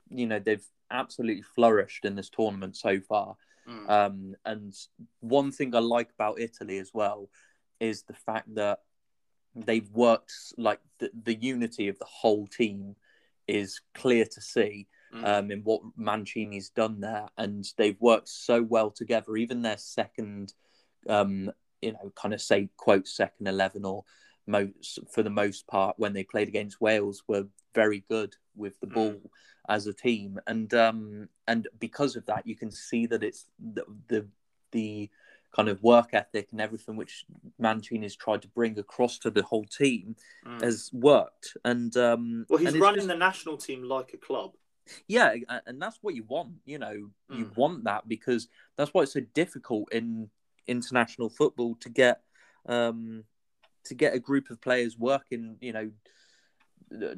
you 0.10 0.26
know, 0.26 0.39
they've 0.39 0.65
absolutely 0.89 1.43
flourished 1.43 2.04
in 2.04 2.15
this 2.15 2.30
tournament 2.30 2.76
so 2.76 3.00
far. 3.00 3.38
Mm. 3.69 3.89
Um, 3.89 4.36
and 4.45 4.74
one 5.21 5.52
thing 5.52 5.74
I 5.74 5.80
like 5.80 6.10
about 6.13 6.39
Italy 6.39 6.80
as 6.80 6.91
well 6.93 7.30
is 7.80 8.04
the 8.04 8.13
fact 8.13 8.54
that 8.56 8.80
they've 9.56 9.89
worked 9.91 10.34
like 10.58 10.80
the, 11.00 11.10
the 11.24 11.36
unity 11.36 11.88
of 11.88 11.97
the 12.00 12.06
whole 12.06 12.47
team 12.47 12.95
is 13.47 13.82
clear 13.93 14.26
to 14.26 14.41
see 14.41 14.88
Mm. 15.13 15.28
um, 15.28 15.52
in 15.52 15.60
what 15.63 15.82
Mancini's 15.97 16.69
done 16.69 17.02
there, 17.02 17.28
and 17.38 17.67
they've 17.78 18.00
worked 18.00 18.30
so 18.30 18.62
well 18.63 18.89
together. 18.91 19.36
Even 19.36 19.62
their 19.62 19.78
second, 19.78 20.54
um, 21.10 21.52
you 21.82 21.91
know, 21.93 22.12
kind 22.15 22.34
of 22.34 22.41
say 22.41 22.69
quote 22.78 23.08
second 23.08 23.47
eleven 23.47 23.84
or 23.86 24.04
most 24.47 25.00
for 25.13 25.21
the 25.24 25.30
most 25.30 25.67
part 25.67 26.00
when 26.00 26.13
they 26.13 26.24
played 26.24 26.47
against 26.47 26.80
Wales 26.82 27.24
were 27.28 27.45
very 27.76 28.04
good 28.10 28.36
with 28.56 28.80
the 28.80 28.88
Mm. 28.88 28.93
ball 28.93 29.32
as 29.69 29.86
a 29.88 29.93
team, 29.93 30.39
and 30.47 30.74
um, 30.74 31.28
and 31.47 31.67
because 31.80 32.15
of 32.15 32.26
that, 32.28 32.47
you 32.47 32.56
can 32.56 32.71
see 32.71 33.06
that 33.08 33.24
it's 33.24 33.45
the 33.60 33.84
the, 34.08 34.28
the 34.71 35.10
kind 35.54 35.67
of 35.67 35.84
work 35.84 36.12
ethic 36.13 36.47
and 36.54 36.62
everything 36.62 36.95
which 36.95 37.26
Mancini's 37.60 38.15
tried 38.15 38.41
to 38.41 38.47
bring 38.47 38.80
across 38.80 39.17
to 39.19 39.30
the 39.30 39.43
whole 39.43 39.65
team 39.65 40.15
Mm. 40.45 40.62
has 40.63 40.89
worked. 40.93 41.58
And 41.65 41.95
um, 41.97 42.45
well, 42.47 42.58
he's 42.58 42.78
running 42.78 43.00
just- 43.00 43.08
the 43.10 43.17
national 43.17 43.58
team 43.58 43.84
like 43.84 44.13
a 44.13 44.17
club. 44.17 44.54
Yeah, 45.08 45.36
and 45.65 45.82
that's 45.82 46.00
what 46.02 46.15
you 46.15 46.24
want. 46.24 46.54
You 46.65 46.80
know, 46.80 47.10
you 47.30 47.46
Mm. 47.46 47.56
want 47.58 47.84
that 47.86 48.08
because 48.08 48.48
that's 48.76 48.94
why 48.94 49.04
it's 49.04 49.13
so 49.13 49.22
difficult 49.34 49.91
in 49.94 50.30
international 50.67 51.30
football 51.30 51.76
to 51.76 51.89
get 51.89 52.22
um, 52.67 53.24
to 53.86 53.96
get 53.96 54.13
a 54.13 54.20
group 54.20 54.50
of 54.50 54.62
players 54.62 54.98
working. 54.98 55.58
You 55.62 55.74
know, 55.74 55.91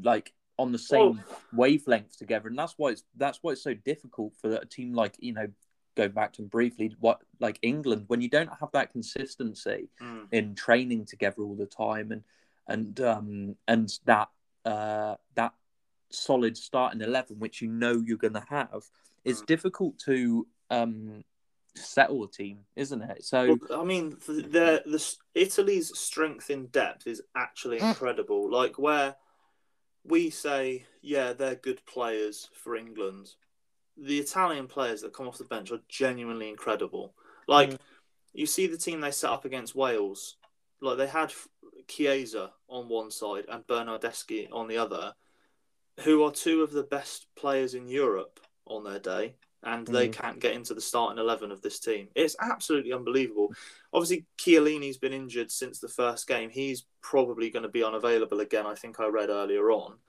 like 0.04 0.34
on 0.58 0.71
the 0.71 0.78
same 0.78 1.23
wavelength 1.52 2.17
together, 2.17 2.47
and 2.47 2.58
that's 2.58 2.76
why 2.78 2.89
it's 2.89 3.04
that's 3.15 3.39
why 3.41 3.52
it's 3.52 3.63
so 3.63 3.73
difficult 3.73 4.34
for 4.41 4.54
a 4.56 4.65
team 4.65 4.93
like 4.93 5.15
you 5.19 5.34
know. 5.34 5.47
Going 5.95 6.10
back 6.10 6.34
to 6.34 6.41
briefly, 6.41 6.95
what 6.99 7.21
like 7.39 7.60
England, 7.62 8.06
when 8.08 8.19
you 8.19 8.28
don't 8.28 8.49
have 8.60 8.71
that 8.71 8.91
consistency 8.91 9.89
Mm. 10.02 10.28
in 10.32 10.56
training 10.56 11.06
together 11.06 11.43
all 11.43 11.54
the 11.56 11.67
time, 11.67 12.12
and 12.12 12.23
and 12.67 12.99
um 13.02 13.56
and 13.67 13.99
that 14.06 14.30
uh 14.65 15.17
that 15.36 15.54
solid 16.13 16.58
starting 16.58 17.02
eleven, 17.02 17.39
which 17.39 17.62
you 17.62 17.67
know 17.67 18.02
you're 18.06 18.17
going 18.17 18.34
to 18.34 18.45
have, 18.49 18.84
it's 19.26 19.41
Mm. 19.41 19.45
difficult 19.47 19.99
to 19.99 20.47
um 20.69 21.23
settle 21.76 22.23
a 22.23 22.30
team, 22.30 22.60
isn't 22.76 23.02
it? 23.02 23.23
So 23.23 23.58
Well, 23.69 23.82
I 23.82 23.84
mean, 23.84 24.12
the, 24.28 24.34
the, 24.34 24.84
the 24.86 25.15
Italy's 25.34 25.97
strength 25.97 26.49
in 26.49 26.67
depth 26.67 27.08
is 27.08 27.21
actually 27.36 27.80
incredible. 27.80 28.52
Like 28.52 28.78
where 28.78 29.15
we 30.06 30.30
say, 30.30 30.86
yeah, 31.02 31.34
they're 31.34 31.56
good 31.56 31.84
players 31.86 32.49
for 32.54 32.76
England. 32.76 33.32
The 33.97 34.19
Italian 34.19 34.67
players 34.67 35.02
that 35.02 35.13
come 35.13 35.28
off 35.28 35.38
the 35.38 35.45
bench 35.45 35.71
are 35.71 35.80
genuinely 35.88 36.49
incredible. 36.49 37.13
Like 37.47 37.71
Mm. 37.71 37.80
you 38.34 38.45
see 38.45 38.67
the 38.67 38.78
team 38.78 39.02
they 39.02 39.12
set 39.12 39.32
up 39.32 39.45
against 39.45 39.76
Wales. 39.76 40.38
Like 40.82 40.97
they 40.97 41.08
had 41.08 41.34
Chiesa 41.88 42.52
on 42.67 42.89
one 42.89 43.12
side 43.12 43.45
and 43.49 43.65
Bernardeschi 43.65 44.47
on 44.52 44.67
the 44.67 44.78
other, 44.78 45.13
who 46.01 46.23
are 46.23 46.32
two 46.32 46.63
of 46.63 46.71
the 46.71 46.84
best 46.84 47.27
players 47.36 47.73
in 47.75 47.88
Europe 47.88 48.39
on 48.65 48.84
their 48.84 48.99
day, 48.99 49.36
and 49.62 49.86
they 49.88 50.10
Mm. 50.10 50.13
can't 50.13 50.39
get 50.39 50.53
into 50.53 50.73
the 50.73 50.82
starting 50.82 51.19
eleven 51.19 51.51
of 51.51 51.62
this 51.62 51.79
team. 51.79 52.10
It's 52.15 52.36
absolutely 52.39 52.93
unbelievable. 52.93 53.53
Obviously, 53.93 54.25
Chiellini's 54.38 54.97
been 54.97 55.13
injured 55.13 55.51
since 55.51 55.79
the 55.79 55.88
first 55.88 56.27
game. 56.27 56.49
He's 56.49 56.86
probably 57.01 57.49
going 57.49 57.63
to 57.63 57.69
be 57.69 57.84
unavailable 57.84 58.39
again. 58.39 58.65
I 58.65 58.75
think 58.75 58.99
I 58.99 59.08
read 59.08 59.29
earlier 59.29 59.71
on. 59.71 59.99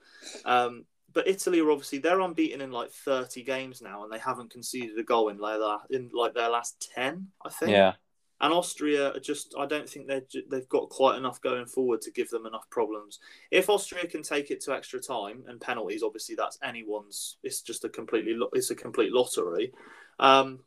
Um, 0.43 0.85
but 1.13 1.27
Italy 1.27 1.59
are 1.61 1.71
obviously 1.71 1.99
they're 1.99 2.19
unbeaten 2.19 2.59
in 2.61 2.71
like 2.71 2.91
thirty 2.91 3.43
games 3.43 3.81
now, 3.81 4.03
and 4.03 4.11
they 4.11 4.17
haven't 4.19 4.51
conceded 4.51 4.97
a 4.97 5.03
goal 5.03 5.29
in 5.29 5.37
like 5.37 5.59
their, 5.59 5.99
in 5.99 6.09
like 6.13 6.33
their 6.33 6.49
last 6.49 6.91
ten. 6.93 7.31
I 7.45 7.49
think. 7.49 7.71
Yeah. 7.71 7.93
And 8.41 8.53
Austria 8.53 9.13
are 9.13 9.19
just, 9.19 9.55
I 9.57 9.65
don't 9.65 9.89
think 9.89 10.07
they're, 10.07 10.25
they've 10.49 10.67
got 10.67 10.89
quite 10.89 11.17
enough 11.17 11.39
going 11.41 11.65
forward 11.65 12.01
to 12.01 12.11
give 12.11 12.29
them 12.29 12.45
enough 12.45 12.69
problems. 12.69 13.19
If 13.49 13.69
Austria 13.69 14.07
can 14.07 14.23
take 14.23 14.51
it 14.51 14.61
to 14.61 14.73
extra 14.73 14.99
time 14.99 15.43
and 15.47 15.61
penalties, 15.61 16.03
obviously 16.03 16.35
that's 16.35 16.59
anyone's. 16.61 17.37
It's 17.43 17.61
just 17.61 17.85
a 17.85 17.89
completely 17.89 18.37
it's 18.53 18.71
a 18.71 18.75
complete 18.75 19.13
lottery. 19.13 19.71
Um, 20.19 20.59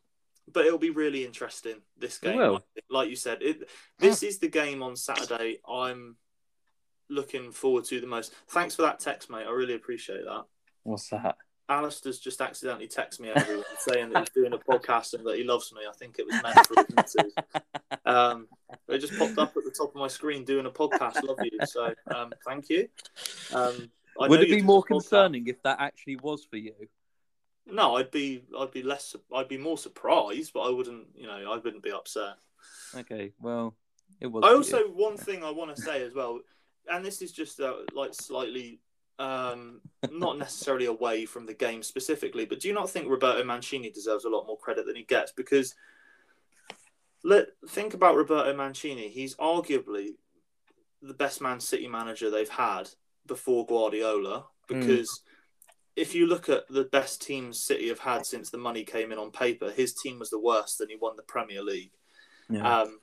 but 0.50 0.64
it'll 0.64 0.78
be 0.78 0.90
really 0.90 1.26
interesting 1.26 1.76
this 1.98 2.18
game. 2.18 2.38
will. 2.38 2.64
Like 2.88 3.10
you 3.10 3.16
said, 3.16 3.42
it, 3.42 3.68
this 3.98 4.22
is 4.22 4.38
the 4.38 4.48
game 4.48 4.82
on 4.82 4.96
Saturday. 4.96 5.58
I'm 5.68 6.16
looking 7.10 7.52
forward 7.52 7.84
to 7.86 8.00
the 8.00 8.06
most. 8.06 8.32
Thanks 8.48 8.74
for 8.74 8.82
that 8.82 9.00
text, 9.00 9.30
mate. 9.30 9.46
I 9.46 9.50
really 9.50 9.74
appreciate 9.74 10.24
that. 10.24 10.44
What's 10.84 11.10
that? 11.10 11.36
Alistair's 11.68 12.18
just 12.18 12.40
accidentally 12.40 12.88
texted 12.88 13.20
me 13.20 13.30
everyone 13.34 13.64
saying 13.78 14.10
that 14.10 14.20
he's 14.20 14.30
doing 14.30 14.52
a 14.54 14.58
podcast 14.58 15.14
and 15.14 15.24
that 15.26 15.36
he 15.36 15.44
loves 15.44 15.72
me. 15.72 15.82
I 15.88 15.92
think 15.92 16.18
it 16.18 16.26
was 16.26 16.42
meant 16.42 16.66
for 16.66 16.74
his 16.76 16.96
missus. 16.96 17.34
Um, 18.06 18.48
it 18.88 18.98
just 19.00 19.18
popped 19.18 19.38
up 19.38 19.54
at 19.56 19.64
the 19.64 19.70
top 19.70 19.90
of 19.90 19.96
my 19.96 20.08
screen 20.08 20.44
doing 20.44 20.64
a 20.64 20.70
podcast. 20.70 21.22
Love 21.22 21.38
you. 21.42 21.58
So 21.66 21.92
um, 22.14 22.32
thank 22.46 22.70
you. 22.70 22.88
Um, 23.52 23.90
I 24.20 24.28
Would 24.28 24.40
it 24.40 24.50
be 24.50 24.62
more 24.62 24.82
concerning 24.82 25.46
if 25.46 25.62
that 25.62 25.78
actually 25.80 26.16
was 26.16 26.44
for 26.44 26.56
you? 26.56 26.74
No, 27.70 27.96
I'd 27.96 28.10
be 28.10 28.42
I'd 28.58 28.70
be 28.70 28.82
less 28.82 29.14
I'd 29.34 29.48
be 29.48 29.58
more 29.58 29.76
surprised, 29.76 30.52
but 30.54 30.60
I 30.60 30.70
wouldn't 30.70 31.08
you 31.14 31.26
know 31.26 31.52
I 31.52 31.58
wouldn't 31.58 31.82
be 31.82 31.92
upset. 31.92 32.36
Okay, 32.96 33.32
well, 33.40 33.76
it 34.20 34.26
was. 34.26 34.42
I 34.44 34.54
also 34.54 34.78
you. 34.78 34.92
one 34.94 35.16
thing 35.16 35.44
I 35.44 35.50
want 35.50 35.76
to 35.76 35.82
say 35.82 36.02
as 36.02 36.14
well, 36.14 36.40
and 36.90 37.04
this 37.04 37.20
is 37.20 37.30
just 37.30 37.60
uh, 37.60 37.74
like 37.92 38.14
slightly 38.14 38.80
um, 39.18 39.80
not 40.10 40.38
necessarily 40.38 40.86
away 40.86 41.26
from 41.26 41.46
the 41.46 41.54
game 41.54 41.82
specifically, 41.82 42.44
but 42.44 42.60
do 42.60 42.68
you 42.68 42.74
not 42.74 42.90
think 42.90 43.08
Roberto 43.08 43.42
Mancini 43.44 43.90
deserves 43.90 44.24
a 44.24 44.28
lot 44.28 44.46
more 44.46 44.58
credit 44.58 44.86
than 44.86 44.96
he 44.96 45.02
gets? 45.02 45.32
Because 45.32 45.74
let 47.24 47.48
think 47.68 47.94
about 47.94 48.16
Roberto 48.16 48.54
Mancini. 48.54 49.08
He's 49.08 49.34
arguably 49.36 50.10
the 51.02 51.14
best 51.14 51.40
Man 51.40 51.60
City 51.60 51.88
manager 51.88 52.30
they've 52.30 52.48
had 52.48 52.88
before 53.26 53.66
Guardiola. 53.66 54.46
Because 54.68 55.22
if 55.96 56.14
you 56.14 56.26
look 56.26 56.48
at 56.48 56.68
the 56.68 56.84
best 56.84 57.22
teams 57.22 57.64
City 57.64 57.88
have 57.88 57.98
had 57.98 58.26
since 58.26 58.50
the 58.50 58.58
money 58.58 58.84
came 58.84 59.12
in 59.12 59.18
on 59.18 59.30
paper, 59.30 59.70
his 59.70 59.94
team 59.94 60.18
was 60.18 60.30
the 60.30 60.38
worst, 60.38 60.80
and 60.80 60.90
he 60.90 60.96
won 60.96 61.16
the 61.16 61.22
Premier 61.22 61.62
League. 61.62 61.92
Yeah. 62.48 62.80
Um, 62.82 63.00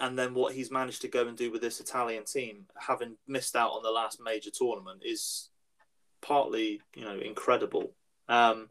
and 0.00 0.18
then 0.18 0.34
what 0.34 0.54
he's 0.54 0.70
managed 0.70 1.02
to 1.02 1.08
go 1.08 1.28
and 1.28 1.36
do 1.36 1.52
with 1.52 1.60
this 1.60 1.78
Italian 1.80 2.24
team, 2.24 2.66
having 2.76 3.16
missed 3.28 3.54
out 3.54 3.72
on 3.72 3.82
the 3.82 3.90
last 3.90 4.20
major 4.20 4.50
tournament, 4.50 5.02
is 5.04 5.50
partly, 6.22 6.80
you 6.94 7.04
know, 7.04 7.18
incredible. 7.18 7.92
Um, 8.28 8.70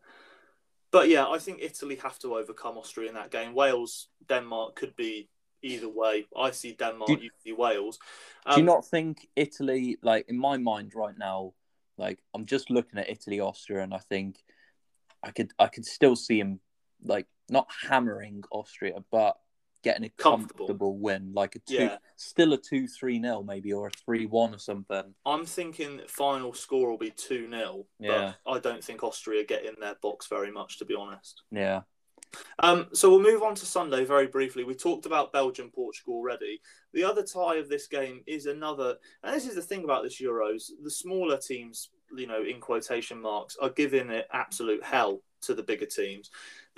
but 0.91 1.07
yeah, 1.07 1.27
I 1.27 1.37
think 1.37 1.59
Italy 1.61 1.97
have 1.97 2.17
to 2.19 2.35
overcome 2.35 2.77
Austria 2.77 3.09
in 3.09 3.15
that 3.15 3.31
game. 3.31 3.53
Wales, 3.53 4.07
Denmark 4.27 4.75
could 4.75 4.95
be 4.95 5.29
either 5.61 5.89
way. 5.89 6.25
I 6.35 6.51
see 6.51 6.73
Denmark, 6.73 7.19
Do- 7.19 7.23
you 7.23 7.29
see 7.43 7.53
Wales. 7.53 7.99
Do 8.45 8.53
you 8.53 8.59
Um, 8.61 8.65
not 8.65 8.85
think 8.85 9.29
Italy, 9.35 9.97
like 10.01 10.27
in 10.29 10.37
my 10.37 10.57
mind 10.57 10.93
right 10.95 11.17
now, 11.17 11.53
like 11.97 12.19
I'm 12.33 12.45
just 12.45 12.69
looking 12.71 12.97
at 12.99 13.09
Italy, 13.09 13.39
Austria, 13.39 13.83
and 13.83 13.93
I 13.93 13.99
think 13.99 14.43
I 15.21 15.31
could, 15.31 15.51
I 15.59 15.67
could 15.67 15.85
still 15.85 16.15
see 16.15 16.39
him 16.39 16.59
like 17.03 17.27
not 17.49 17.67
hammering 17.87 18.43
Austria, 18.51 19.03
but 19.11 19.37
getting 19.83 20.03
a 20.05 20.09
Comfortable. 20.09 20.67
comfortable, 20.67 20.97
win, 20.97 21.31
like 21.33 21.55
a 21.55 21.59
two, 21.59 21.75
Yeah. 21.75 21.97
still 22.15 22.53
a 22.53 22.57
two 22.57 22.87
three 22.87 23.19
nil 23.19 23.43
maybe 23.43 23.71
or 23.73 23.87
a 23.87 23.91
three 23.91 24.25
one 24.25 24.53
or 24.53 24.57
something. 24.59 25.15
I'm 25.25 25.45
thinking 25.45 26.01
final 26.07 26.53
score 26.53 26.89
will 26.89 26.97
be 26.97 27.11
2 27.11 27.49
0. 27.49 27.85
Yeah. 27.99 28.33
But 28.45 28.51
I 28.51 28.59
don't 28.59 28.83
think 28.83 29.03
Austria 29.03 29.43
get 29.45 29.65
in 29.65 29.75
their 29.79 29.95
box 30.01 30.27
very 30.27 30.51
much, 30.51 30.79
to 30.79 30.85
be 30.85 30.95
honest. 30.95 31.43
Yeah, 31.51 31.81
Um, 32.59 32.87
so 32.93 33.09
we'll 33.09 33.21
move 33.21 33.41
on 33.41 33.55
to 33.55 33.65
Sunday 33.65 34.03
very 34.05 34.27
briefly. 34.27 34.63
We 34.63 34.75
talked 34.75 35.05
about 35.05 35.33
Belgium, 35.33 35.71
Portugal 35.71 36.13
already. 36.15 36.61
The 36.93 37.03
other 37.03 37.23
tie 37.23 37.55
of 37.55 37.69
this 37.69 37.87
game 37.87 38.21
is 38.27 38.45
another, 38.45 38.97
and 39.23 39.33
this 39.33 39.47
is 39.47 39.55
the 39.55 39.61
thing 39.61 39.83
about 39.83 40.03
this 40.03 40.21
Euros: 40.21 40.69
the 40.83 40.91
smaller 40.91 41.37
teams, 41.37 41.89
you 42.15 42.27
know, 42.27 42.43
in 42.43 42.59
quotation 42.59 43.19
marks, 43.21 43.55
are 43.57 43.69
giving 43.69 44.09
it 44.09 44.27
absolute 44.31 44.83
hell 44.83 45.21
to 45.41 45.53
the 45.53 45.63
bigger 45.63 45.85
teams. 45.85 46.29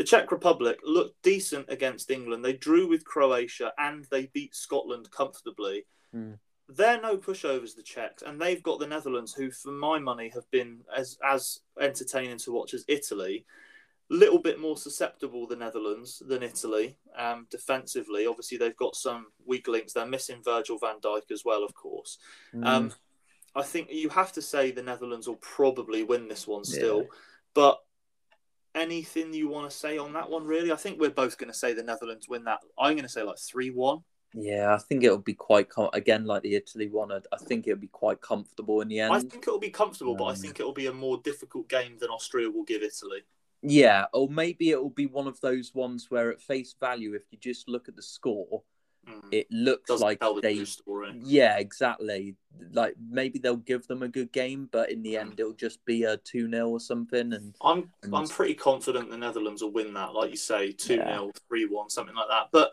The 0.01 0.07
Czech 0.07 0.31
Republic 0.31 0.79
looked 0.83 1.21
decent 1.21 1.67
against 1.69 2.09
England. 2.09 2.43
They 2.43 2.53
drew 2.53 2.87
with 2.87 3.05
Croatia 3.05 3.71
and 3.77 4.03
they 4.05 4.31
beat 4.33 4.55
Scotland 4.55 5.11
comfortably. 5.11 5.85
Hmm. 6.11 6.31
They're 6.67 6.99
no 6.99 7.17
pushovers, 7.17 7.75
the 7.75 7.83
Czechs, 7.83 8.23
and 8.23 8.41
they've 8.41 8.63
got 8.63 8.79
the 8.79 8.87
Netherlands, 8.87 9.31
who, 9.31 9.51
for 9.51 9.71
my 9.71 9.99
money, 9.99 10.31
have 10.33 10.49
been 10.49 10.79
as 10.97 11.19
as 11.23 11.59
entertaining 11.79 12.39
to 12.39 12.51
watch 12.51 12.73
as 12.73 12.83
Italy 12.87 13.45
little 14.09 14.39
bit 14.39 14.59
more 14.59 14.75
susceptible 14.75 15.45
the 15.45 15.55
Netherlands 15.55 16.23
than 16.27 16.41
Italy 16.41 16.97
um, 17.15 17.45
defensively. 17.51 18.25
Obviously, 18.25 18.57
they've 18.57 18.75
got 18.77 18.95
some 18.95 19.27
weak 19.45 19.67
links. 19.67 19.93
They're 19.93 20.07
missing 20.07 20.41
Virgil 20.43 20.79
van 20.79 20.99
Dijk 20.99 21.29
as 21.29 21.45
well, 21.45 21.63
of 21.63 21.75
course. 21.75 22.17
Mm. 22.55 22.65
Um, 22.65 22.93
I 23.53 23.61
think 23.61 23.91
you 23.91 24.09
have 24.09 24.33
to 24.33 24.41
say 24.41 24.71
the 24.71 24.81
Netherlands 24.81 25.27
will 25.27 25.35
probably 25.35 26.01
win 26.01 26.27
this 26.27 26.47
one 26.47 26.63
still. 26.63 27.05
But 27.53 27.77
anything 28.75 29.33
you 29.33 29.47
want 29.49 29.69
to 29.69 29.75
say 29.75 29.97
on 29.97 30.13
that 30.13 30.29
one, 30.29 30.45
really? 30.45 30.71
I 30.71 30.75
think 30.75 30.99
we're 30.99 31.09
both 31.09 31.37
going 31.37 31.51
to 31.51 31.57
say 31.57 31.73
the 31.73 31.83
Netherlands 31.83 32.27
win 32.29 32.43
that. 32.45 32.59
I'm 32.77 32.93
going 32.93 33.03
to 33.03 33.09
say 33.09 33.23
like 33.23 33.39
3 33.39 33.69
1. 33.71 33.99
yeah. 34.33 34.73
I 34.73 34.77
think 34.77 35.03
it'll 35.03 35.17
be 35.17 35.33
quite 35.33 35.69
com- 35.69 35.89
again 35.93 36.25
like 36.25 36.41
the 36.43 36.55
Italy 36.55 36.87
one. 36.87 37.11
I, 37.11 37.19
I 37.33 37.37
think 37.37 37.67
it'll 37.67 37.79
be 37.79 37.87
quite 37.87 38.21
comfortable 38.21 38.81
in 38.81 38.87
the 38.87 38.99
end. 39.01 39.13
I 39.13 39.19
think 39.19 39.43
it'll 39.47 39.59
be 39.59 39.69
comfortable, 39.69 40.15
but 40.15 40.25
I 40.25 40.29
Um, 40.31 40.35
think 40.37 40.59
it'll 40.59 40.73
be 40.73 40.87
a 40.87 40.93
more 40.93 41.17
difficult 41.23 41.67
game 41.69 41.97
than 41.99 42.09
Austria 42.09 42.49
will 42.49 42.63
give 42.63 42.81
Italy. 42.81 43.21
Yeah, 43.63 44.05
or 44.13 44.27
maybe 44.27 44.71
it 44.71 44.81
will 44.81 44.89
be 44.89 45.05
one 45.05 45.27
of 45.27 45.39
those 45.41 45.75
ones 45.75 46.07
where 46.09 46.31
at 46.31 46.41
face 46.41 46.73
value, 46.79 47.13
if 47.13 47.23
you 47.29 47.37
just 47.37 47.69
look 47.69 47.87
at 47.87 47.95
the 47.95 48.01
score, 48.01 48.63
Mm. 49.09 49.23
it 49.31 49.47
looks 49.51 49.87
Doesn't 49.87 50.05
like 50.05 50.19
tell 50.19 50.35
the 50.35 50.41
they 50.41 50.55
true 50.57 50.65
story. 50.65 51.19
Yeah, 51.23 51.57
exactly. 51.57 52.35
Like 52.71 52.95
maybe 53.09 53.39
they'll 53.39 53.55
give 53.57 53.87
them 53.87 54.03
a 54.03 54.07
good 54.07 54.31
game, 54.31 54.69
but 54.71 54.91
in 54.91 55.01
the 55.01 55.15
Mm. 55.15 55.19
end 55.21 55.39
it'll 55.39 55.53
just 55.53 55.83
be 55.85 56.03
a 56.03 56.17
2 56.17 56.49
0 56.49 56.69
or 56.69 56.79
something. 56.79 57.33
And 57.33 57.55
I'm 57.61 57.91
And- 58.03 58.15
I'm 58.15 58.27
pretty 58.27 58.53
confident 58.53 59.09
the 59.09 59.17
Netherlands 59.17 59.63
will 59.63 59.71
win 59.71 59.93
that, 59.95 60.13
like 60.13 60.29
you 60.29 60.37
say, 60.37 60.71
two 60.71 60.97
0 60.97 61.25
Yeah. 61.25 61.31
three 61.47 61.65
one, 61.65 61.89
something 61.89 62.15
like 62.15 62.29
that. 62.29 62.49
But 62.51 62.71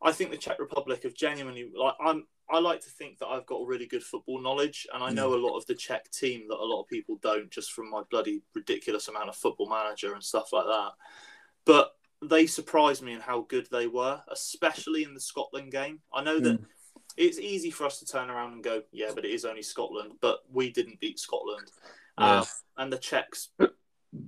I 0.00 0.12
think 0.12 0.30
the 0.30 0.36
Czech 0.38 0.58
Republic 0.60 1.02
have 1.02 1.14
genuinely 1.14 1.72
like 1.74 1.94
I'm. 2.00 2.26
I 2.50 2.58
like 2.58 2.80
to 2.82 2.90
think 2.90 3.18
that 3.20 3.28
I've 3.28 3.46
got 3.46 3.66
really 3.66 3.86
good 3.86 4.04
football 4.04 4.38
knowledge, 4.38 4.86
and 4.92 5.02
I 5.02 5.08
know 5.10 5.32
a 5.34 5.36
lot 5.36 5.56
of 5.56 5.64
the 5.64 5.74
Czech 5.74 6.10
team 6.10 6.46
that 6.48 6.58
a 6.58 6.62
lot 6.64 6.82
of 6.82 6.88
people 6.88 7.16
don't, 7.22 7.50
just 7.50 7.72
from 7.72 7.88
my 7.88 8.02
bloody 8.10 8.42
ridiculous 8.54 9.08
amount 9.08 9.30
of 9.30 9.34
football 9.36 9.66
manager 9.68 10.12
and 10.12 10.22
stuff 10.22 10.52
like 10.52 10.66
that. 10.66 10.92
But 11.64 11.96
they 12.28 12.46
surprised 12.46 13.02
me 13.02 13.12
in 13.12 13.20
how 13.20 13.42
good 13.48 13.66
they 13.70 13.86
were, 13.86 14.20
especially 14.30 15.02
in 15.04 15.14
the 15.14 15.20
Scotland 15.20 15.70
game. 15.72 16.00
I 16.12 16.22
know 16.22 16.40
that 16.40 16.60
Mm. 16.60 16.66
it's 17.16 17.38
easy 17.38 17.70
for 17.70 17.84
us 17.84 17.98
to 18.00 18.06
turn 18.06 18.30
around 18.30 18.52
and 18.54 18.62
go, 18.64 18.82
yeah, 18.92 19.10
but 19.14 19.24
it 19.24 19.30
is 19.30 19.44
only 19.44 19.62
Scotland. 19.62 20.14
But 20.20 20.40
we 20.50 20.70
didn't 20.70 21.00
beat 21.00 21.18
Scotland. 21.18 21.70
Yeah. 22.18 22.40
Um, 22.40 22.46
and 22.76 22.92
the 22.92 22.98
Czechs 22.98 23.50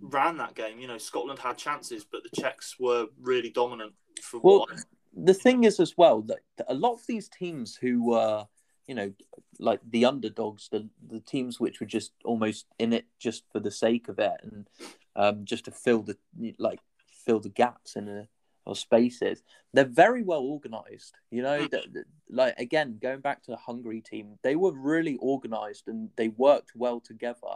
ran 0.01 0.37
that 0.39 0.55
game. 0.55 0.79
You 0.79 0.89
know, 0.89 0.99
Scotland 0.99 1.39
had 1.39 1.57
chances, 1.59 2.05
but 2.05 2.23
the 2.23 2.41
Czechs 2.41 2.79
were 2.79 3.07
really 3.21 3.51
dominant 3.51 3.95
for 4.23 4.41
Well, 4.41 4.59
what. 4.61 4.85
the 5.15 5.35
thing 5.35 5.65
is 5.65 5.81
as 5.81 5.97
well 5.97 6.23
that 6.23 6.41
a 6.69 6.75
lot 6.75 6.95
of 6.95 7.07
these 7.07 7.29
teams 7.29 7.77
who 7.77 8.03
were, 8.05 8.47
you 8.87 8.95
know, 8.95 9.13
like 9.59 9.81
the 9.91 10.05
underdogs, 10.05 10.69
the 10.71 10.89
the 11.09 11.21
teams 11.21 11.59
which 11.59 11.81
were 11.81 11.87
just 11.87 12.13
almost 12.25 12.67
in 12.79 12.93
it 12.93 13.07
just 13.19 13.45
for 13.51 13.61
the 13.61 13.71
sake 13.71 14.09
of 14.09 14.19
it 14.19 14.39
and 14.43 14.69
um, 15.17 15.45
just 15.45 15.65
to 15.65 15.71
fill 15.71 16.03
the 16.03 16.17
like 16.59 16.81
fill 17.27 17.41
the 17.41 17.49
gaps 17.51 17.97
in 17.97 18.07
the 18.07 18.29
or 18.65 18.75
spaces. 18.75 19.43
They're 19.73 19.85
very 19.85 20.23
well 20.25 20.41
organized. 20.43 21.15
You 21.31 21.43
know, 21.43 21.69
Mm. 21.69 22.05
like 22.31 22.59
again, 22.59 22.99
going 23.01 23.21
back 23.21 23.43
to 23.45 23.51
the 23.53 23.57
Hungary 23.57 24.01
team, 24.01 24.39
they 24.43 24.57
were 24.57 24.73
really 24.73 25.17
organized 25.21 25.87
and 25.87 26.11
they 26.17 26.29
worked 26.29 26.73
well 26.75 26.99
together. 27.01 27.55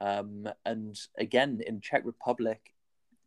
Um, 0.00 0.48
and 0.64 0.96
again, 1.18 1.60
in 1.66 1.80
Czech 1.80 2.04
Republic, 2.04 2.74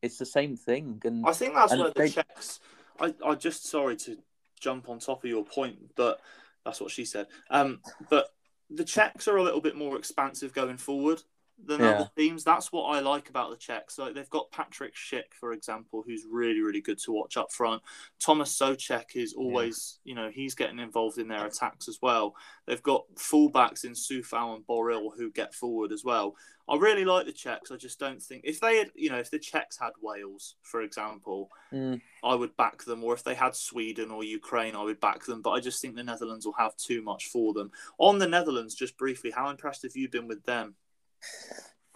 it's 0.01 0.17
the 0.17 0.25
same 0.25 0.55
thing. 0.55 1.01
And 1.03 1.25
I 1.25 1.33
think 1.33 1.55
that's 1.55 1.73
where 1.75 1.89
the 1.89 1.93
they- 1.99 2.09
Czechs. 2.09 2.59
I, 2.99 3.13
I 3.25 3.35
just 3.35 3.65
sorry 3.65 3.97
to 3.97 4.17
jump 4.61 4.87
on 4.87 4.99
top 4.99 5.23
of 5.25 5.29
your 5.29 5.43
point, 5.43 5.93
but 5.95 6.21
that's 6.63 6.79
what 6.79 6.91
she 6.91 7.03
said. 7.03 7.27
Um, 7.49 7.81
but 8.09 8.33
the 8.69 8.85
Czechs 8.85 9.27
are 9.27 9.35
a 9.35 9.43
little 9.43 9.59
bit 9.61 9.75
more 9.75 9.97
expansive 9.97 10.53
going 10.53 10.77
forward. 10.77 11.21
Than 11.57 11.79
Yeah. 11.79 11.91
other 11.91 12.11
teams. 12.17 12.43
That's 12.43 12.71
what 12.71 12.83
I 12.83 12.99
like 12.99 13.29
about 13.29 13.49
the 13.49 13.55
Czechs. 13.57 13.97
Like 13.97 14.13
they've 14.13 14.29
got 14.29 14.51
Patrick 14.51 14.93
Schick, 14.93 15.33
for 15.39 15.53
example, 15.53 16.03
who's 16.05 16.25
really, 16.29 16.59
really 16.59 16.81
good 16.81 16.99
to 16.99 17.11
watch 17.13 17.37
up 17.37 17.51
front. 17.51 17.81
Thomas 18.19 18.55
Soucek 18.57 19.15
is 19.15 19.33
always, 19.33 19.99
you 20.03 20.15
know, 20.15 20.29
he's 20.29 20.53
getting 20.53 20.79
involved 20.79 21.17
in 21.17 21.27
their 21.29 21.45
attacks 21.45 21.87
as 21.87 21.99
well. 22.01 22.35
They've 22.67 22.83
got 22.83 23.05
fullbacks 23.15 23.85
in 23.85 23.93
Coufal 23.93 24.55
and 24.55 24.67
Boril 24.67 25.11
who 25.17 25.31
get 25.31 25.55
forward 25.55 25.91
as 25.93 26.03
well. 26.03 26.35
I 26.67 26.75
really 26.75 27.05
like 27.05 27.25
the 27.25 27.31
Czechs. 27.31 27.71
I 27.71 27.77
just 27.77 27.99
don't 27.99 28.21
think 28.21 28.41
if 28.43 28.59
they 28.59 28.77
had, 28.77 28.91
you 28.95 29.09
know, 29.09 29.19
if 29.19 29.31
the 29.31 29.39
Czechs 29.39 29.77
had 29.77 29.93
Wales, 30.01 30.55
for 30.61 30.81
example, 30.81 31.49
Mm. 31.71 32.01
I 32.23 32.35
would 32.35 32.55
back 32.57 32.83
them, 32.83 33.03
or 33.03 33.13
if 33.13 33.23
they 33.23 33.35
had 33.35 33.55
Sweden 33.55 34.11
or 34.11 34.23
Ukraine, 34.23 34.75
I 34.75 34.83
would 34.83 34.99
back 34.99 35.25
them. 35.25 35.41
But 35.41 35.51
I 35.51 35.59
just 35.59 35.81
think 35.81 35.95
the 35.95 36.03
Netherlands 36.03 36.45
will 36.45 36.53
have 36.53 36.75
too 36.75 37.01
much 37.01 37.27
for 37.27 37.53
them. 37.53 37.71
On 37.97 38.17
the 38.19 38.27
Netherlands, 38.27 38.75
just 38.75 38.97
briefly, 38.97 39.31
how 39.31 39.49
impressed 39.49 39.83
have 39.83 39.95
you 39.95 40.09
been 40.09 40.27
with 40.27 40.43
them? 40.45 40.75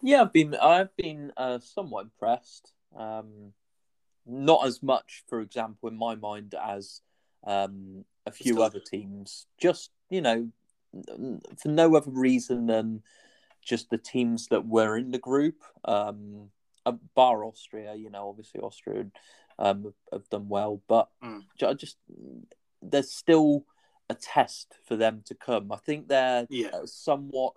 Yeah, 0.02 0.22
I've 0.22 0.34
been 0.34 0.56
I've 0.56 0.96
been 0.96 1.32
uh, 1.38 1.60
somewhat 1.60 2.06
impressed. 2.06 2.74
Um, 2.96 3.54
not 4.26 4.66
as 4.66 4.82
much, 4.84 5.24
for 5.28 5.42
example, 5.42 5.90
in 5.90 5.96
my 5.98 6.16
mind 6.16 6.56
as 6.62 7.02
um, 7.46 8.06
a 8.26 8.32
few 8.32 8.54
Still- 8.54 8.64
other 8.64 8.80
teams. 8.80 9.48
Just 9.60 9.92
you 10.10 10.22
know, 10.22 10.50
for 11.58 11.68
no 11.68 11.96
other 11.96 12.12
reason 12.12 12.68
than 12.68 13.04
just 13.62 13.90
the 13.90 13.98
teams 13.98 14.48
that 14.48 14.66
were 14.68 14.98
in 14.98 15.12
the 15.12 15.20
group. 15.20 15.64
Um, 15.86 16.50
uh, 16.86 16.94
bar 17.14 17.44
Austria, 17.44 17.94
you 17.94 18.10
know, 18.10 18.30
obviously 18.30 18.62
Austria 18.62 19.06
um, 19.60 19.94
have, 20.14 20.30
done 20.30 20.48
well, 20.48 20.82
but 20.88 21.10
Mm. 21.22 21.44
ju- 21.60 21.76
just 21.76 21.98
there's 22.82 23.12
still 23.12 23.66
a 24.10 24.16
test 24.16 24.76
for 24.86 24.96
them 24.96 25.22
to 25.26 25.36
come. 25.36 25.72
I 25.72 25.78
think 25.78 26.08
they're 26.08 26.48
Yeah. 26.50 26.70
uh, 26.70 26.86
somewhat 26.86 27.54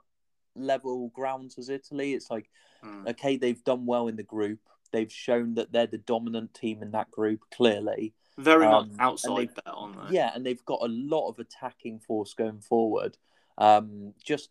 level 0.55 1.09
grounds 1.09 1.59
as 1.59 1.69
Italy. 1.69 2.15
It's 2.15 2.31
like 2.31 2.51
Mm. 2.83 3.09
okay, 3.11 3.37
they've 3.37 3.63
done 3.63 3.87
well 3.87 4.09
in 4.09 4.17
the 4.17 4.25
group. 4.25 4.59
They've 4.91 5.13
shown 5.13 5.55
that 5.55 5.71
they're 5.71 5.87
the 5.87 5.99
dominant 5.99 6.53
team 6.53 6.83
in 6.83 6.91
that 6.91 7.11
group 7.13 7.41
clearly. 7.53 8.13
Very 8.39 8.67
Um, 8.67 8.89
much 8.89 8.97
outside 8.99 9.55
bet, 9.55 9.69
aren't 9.69 10.09
they? 10.09 10.15
Yeah, 10.17 10.33
and 10.35 10.45
they've 10.45 10.65
got 10.65 10.83
a 10.83 10.89
lot 10.89 11.29
of 11.29 11.39
attacking 11.39 12.01
force 12.01 12.35
going 12.35 12.61
forward. 12.61 13.17
Um, 13.59 14.15
just 14.23 14.51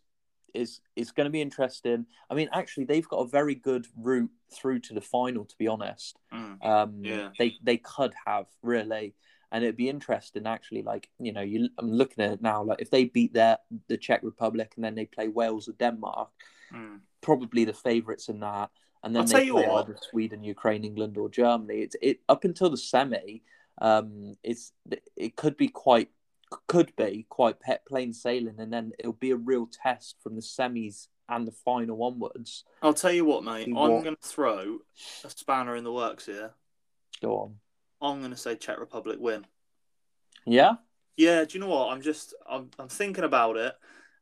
is 0.54 0.80
it's 0.96 1.10
going 1.12 1.24
to 1.26 1.30
be 1.30 1.40
interesting. 1.42 2.06
I 2.30 2.34
mean, 2.34 2.48
actually, 2.52 2.84
they've 2.84 3.08
got 3.08 3.18
a 3.18 3.26
very 3.26 3.54
good 3.54 3.86
route 3.96 4.30
through 4.50 4.80
to 4.80 4.94
the 4.94 5.00
final. 5.00 5.44
To 5.44 5.56
be 5.58 5.66
honest, 5.68 6.18
Mm. 6.32 6.64
um, 6.64 7.04
Yeah. 7.04 7.30
they 7.38 7.56
they 7.62 7.76
could 7.78 8.14
have 8.26 8.46
really, 8.62 9.14
and 9.52 9.62
it'd 9.62 9.76
be 9.76 9.88
interesting 9.88 10.46
actually. 10.46 10.82
Like 10.82 11.08
you 11.20 11.32
know, 11.32 11.42
you 11.42 11.68
I'm 11.78 11.92
looking 11.92 12.24
at 12.24 12.32
it 12.32 12.42
now. 12.42 12.64
Like 12.64 12.80
if 12.80 12.90
they 12.90 13.04
beat 13.04 13.34
their 13.34 13.58
the 13.88 13.96
Czech 13.96 14.22
Republic 14.24 14.72
and 14.76 14.84
then 14.84 14.94
they 14.96 15.06
play 15.06 15.28
Wales 15.28 15.68
or 15.68 15.72
Denmark, 15.72 16.30
Mm. 16.72 17.00
probably 17.20 17.66
the 17.66 17.74
favourites 17.74 18.30
in 18.30 18.40
that. 18.40 18.70
And 19.04 19.14
then 19.14 19.22
I'll 19.22 19.28
they 19.28 19.50
play 19.50 19.68
what. 19.68 19.84
either 19.84 19.96
Sweden, 20.10 20.42
Ukraine, 20.42 20.84
England, 20.84 21.18
or 21.18 21.28
Germany. 21.28 21.80
It's 21.82 21.96
it 22.00 22.20
up 22.28 22.44
until 22.44 22.70
the 22.70 22.78
semi. 22.78 23.42
Um, 23.80 24.36
it's 24.42 24.72
it 25.16 25.36
could 25.36 25.56
be 25.58 25.68
quite 25.68 26.08
could 26.66 26.94
be 26.96 27.26
quite 27.28 27.60
pet 27.60 27.84
plain 27.86 28.12
sailing, 28.14 28.58
and 28.58 28.72
then 28.72 28.92
it'll 28.98 29.12
be 29.12 29.32
a 29.32 29.36
real 29.36 29.66
test 29.66 30.16
from 30.22 30.34
the 30.34 30.40
semis 30.40 31.08
and 31.28 31.46
the 31.46 31.52
final 31.52 32.02
onwards. 32.02 32.64
I'll 32.80 32.94
tell 32.94 33.12
you 33.12 33.24
what, 33.24 33.44
mate. 33.44 33.68
You 33.68 33.76
I'm 33.78 34.02
going 34.02 34.16
to 34.16 34.28
throw 34.28 34.78
a 35.24 35.30
spanner 35.30 35.76
in 35.76 35.84
the 35.84 35.92
works 35.92 36.26
here. 36.26 36.54
Go 37.20 37.36
on. 37.36 37.56
I'm 38.02 38.18
going 38.18 38.32
to 38.32 38.36
say 38.36 38.56
Czech 38.56 38.78
Republic 38.80 39.18
win. 39.20 39.46
Yeah. 40.44 40.72
Yeah, 41.16 41.44
do 41.44 41.54
you 41.54 41.60
know 41.60 41.68
what? 41.68 41.88
I'm 41.92 42.02
just 42.02 42.34
I'm 42.48 42.70
I'm 42.78 42.88
thinking 42.88 43.24
about 43.24 43.56
it, 43.56 43.74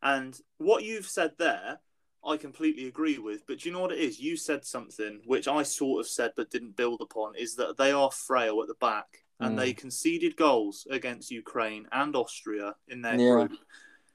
and 0.02 0.38
what 0.58 0.84
you've 0.84 1.06
said 1.06 1.32
there, 1.38 1.78
I 2.24 2.36
completely 2.36 2.88
agree 2.88 3.18
with. 3.18 3.46
But 3.46 3.60
do 3.60 3.68
you 3.68 3.72
know 3.72 3.80
what 3.80 3.92
it 3.92 4.00
is? 4.00 4.20
You 4.20 4.36
said 4.36 4.64
something 4.64 5.20
which 5.24 5.46
I 5.48 5.62
sort 5.62 6.00
of 6.00 6.08
said 6.08 6.32
but 6.36 6.50
didn't 6.50 6.76
build 6.76 7.00
upon. 7.00 7.36
Is 7.36 7.54
that 7.56 7.76
they 7.78 7.92
are 7.92 8.10
frail 8.10 8.60
at 8.60 8.68
the 8.68 8.74
back, 8.74 9.06
and 9.38 9.54
Mm. 9.54 9.60
they 9.60 9.72
conceded 9.72 10.36
goals 10.36 10.86
against 10.90 11.30
Ukraine 11.30 11.86
and 11.92 12.14
Austria 12.16 12.74
in 12.88 13.02
their 13.02 13.18
Yeah. 13.18 13.32
group. 13.46 13.52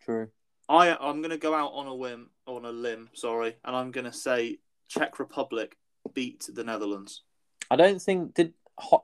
True. 0.01 0.29
I 0.67 0.95
I'm 0.95 1.21
going 1.21 1.29
to 1.31 1.37
go 1.37 1.53
out 1.55 1.71
on 1.73 1.87
a 1.87 1.95
whim, 1.95 2.29
on 2.45 2.65
a 2.65 2.71
limb, 2.71 3.09
sorry, 3.13 3.55
and 3.63 3.75
I'm 3.75 3.91
going 3.91 4.05
to 4.11 4.13
say 4.13 4.59
Czech 4.89 5.17
Republic 5.17 5.77
beat 6.13 6.49
the 6.53 6.63
Netherlands. 6.63 7.23
I 7.71 7.77
don't 7.77 8.01
think 8.01 8.33
did 8.35 8.53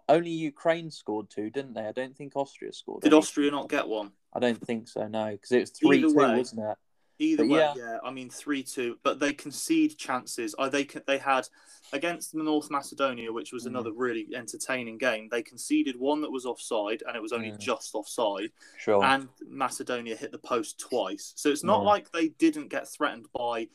only 0.10 0.32
Ukraine 0.32 0.92
scored 0.92 1.30
two, 1.30 1.50
didn't 1.50 1.74
they? 1.74 1.86
I 1.88 1.92
don't 1.92 2.16
think 2.16 2.34
Austria 2.36 2.74
scored. 2.74 3.02
Did 3.04 3.14
any. 3.14 3.18
Austria 3.20 3.52
not 3.52 3.70
get 3.70 3.88
one? 3.88 4.12
I 4.34 4.40
don't 4.40 4.66
think 4.66 4.88
so. 4.88 5.08
No, 5.08 5.32
because 5.32 5.52
it 5.52 5.60
was 5.62 5.70
three 5.72 5.98
Either 6.00 6.08
two, 6.10 6.16
way. 6.16 6.38
wasn't 6.38 6.62
it? 6.70 6.78
Either 7.20 7.44
But 7.44 7.50
way, 7.52 7.60
yeah. 7.60 7.74
yeah. 7.78 7.98
I 8.04 8.10
mean 8.12 8.30
three 8.32 8.64
two, 8.64 8.98
but 9.04 9.20
they 9.20 9.32
concede 9.34 9.98
chances. 9.98 10.56
Oh, 10.58 10.70
they 10.70 10.86
they 11.06 11.20
had 11.20 11.48
against 11.94 12.34
North 12.34 12.72
Macedonia, 12.72 13.32
which 13.32 13.54
was 13.54 13.64
Mm. 13.66 13.68
another 13.68 13.92
really 13.92 14.28
entertaining 14.36 14.98
game. 14.98 15.28
They 15.30 15.44
conceded 15.44 15.98
one 16.00 16.22
that 16.22 16.32
was 16.32 16.46
offside, 16.46 17.04
and 17.06 17.16
it 17.16 17.22
was 17.22 17.32
only 17.32 17.52
Mm. 17.52 17.60
just 17.60 17.94
offside. 17.94 18.52
Sure. 18.78 19.04
And 19.04 19.30
Macedonia 19.46 20.16
hit 20.16 20.32
the 20.32 20.40
post 20.40 20.80
twice, 20.80 21.34
so 21.36 21.50
it's 21.50 21.64
not 21.64 21.82
Yeah. 21.82 21.88
like 21.90 22.12
they 22.12 22.30
didn't 22.30 22.70
get 22.70 22.88
threatened 22.90 23.28
by 23.34 23.68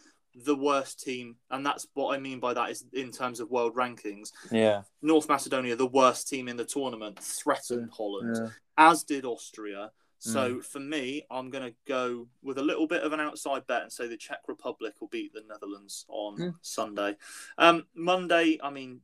the 0.44 0.54
worst 0.56 1.00
team, 1.00 1.36
and 1.50 1.64
that's 1.64 1.86
what 1.94 2.14
I 2.14 2.20
mean 2.20 2.40
by 2.40 2.52
that 2.54 2.70
is 2.70 2.84
in 2.92 3.10
terms 3.10 3.40
of 3.40 3.50
world 3.50 3.74
rankings. 3.74 4.32
yeah. 4.50 4.82
North 5.00 5.28
Macedonia, 5.28 5.76
the 5.76 5.86
worst 5.86 6.28
team 6.28 6.48
in 6.48 6.56
the 6.56 6.64
tournament, 6.64 7.18
threatened 7.18 7.90
Holland 7.96 8.36
yeah. 8.38 8.48
as 8.76 9.02
did 9.02 9.24
Austria. 9.24 9.90
Mm. 10.26 10.32
So 10.32 10.60
for 10.60 10.80
me, 10.80 11.24
I'm 11.30 11.50
going 11.50 11.70
to 11.70 11.74
go 11.86 12.28
with 12.42 12.58
a 12.58 12.62
little 12.62 12.86
bit 12.86 13.02
of 13.02 13.12
an 13.12 13.20
outside 13.20 13.66
bet 13.66 13.82
and 13.82 13.92
say 13.92 14.08
the 14.08 14.16
Czech 14.16 14.40
Republic 14.46 14.94
will 15.00 15.08
beat 15.08 15.32
the 15.32 15.42
Netherlands 15.48 16.04
on 16.08 16.36
Mm. 16.36 16.54
Sunday. 16.60 17.16
Um, 17.58 17.86
Monday, 17.94 18.58
I 18.62 18.70
mean, 18.70 19.00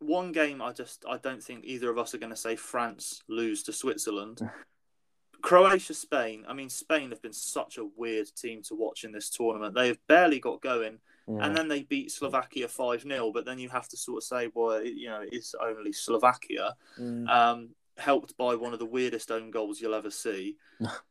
one 0.00 0.32
game 0.32 0.62
I 0.62 0.72
just 0.72 1.04
I 1.08 1.16
don't 1.16 1.42
think 1.42 1.64
either 1.64 1.90
of 1.90 1.98
us 1.98 2.14
are 2.14 2.18
going 2.18 2.30
to 2.30 2.36
say 2.36 2.56
France 2.56 3.22
lose 3.28 3.62
to 3.64 3.72
Switzerland. 3.72 4.40
Croatia, 5.42 5.94
Spain. 5.94 6.44
I 6.48 6.52
mean, 6.52 6.68
Spain 6.68 7.10
have 7.10 7.22
been 7.22 7.32
such 7.32 7.78
a 7.78 7.84
weird 7.96 8.28
team 8.34 8.62
to 8.64 8.74
watch 8.74 9.04
in 9.04 9.12
this 9.12 9.30
tournament. 9.30 9.74
They 9.74 9.88
have 9.88 10.04
barely 10.08 10.40
got 10.40 10.60
going, 10.60 10.98
Yeah. 11.28 11.38
and 11.46 11.56
then 11.56 11.68
they 11.68 11.82
beat 11.84 12.10
Slovakia 12.10 12.68
five 12.68 13.02
0 13.02 13.30
But 13.32 13.44
then 13.44 13.58
you 13.58 13.68
have 13.68 13.88
to 13.88 13.96
sort 13.96 14.18
of 14.18 14.24
say, 14.24 14.50
well, 14.54 14.72
it- 14.78 14.94
you 14.94 15.08
know, 15.08 15.24
it's 15.30 15.54
only 15.54 15.92
Slovakia 15.92 16.76
Mm. 16.98 17.28
um, 17.28 17.74
helped 17.96 18.36
by 18.36 18.54
one 18.54 18.72
of 18.72 18.78
the 18.78 18.86
weirdest 18.86 19.30
own 19.30 19.50
goals 19.50 19.80
you'll 19.80 19.94
ever 19.94 20.10
see. 20.10 20.56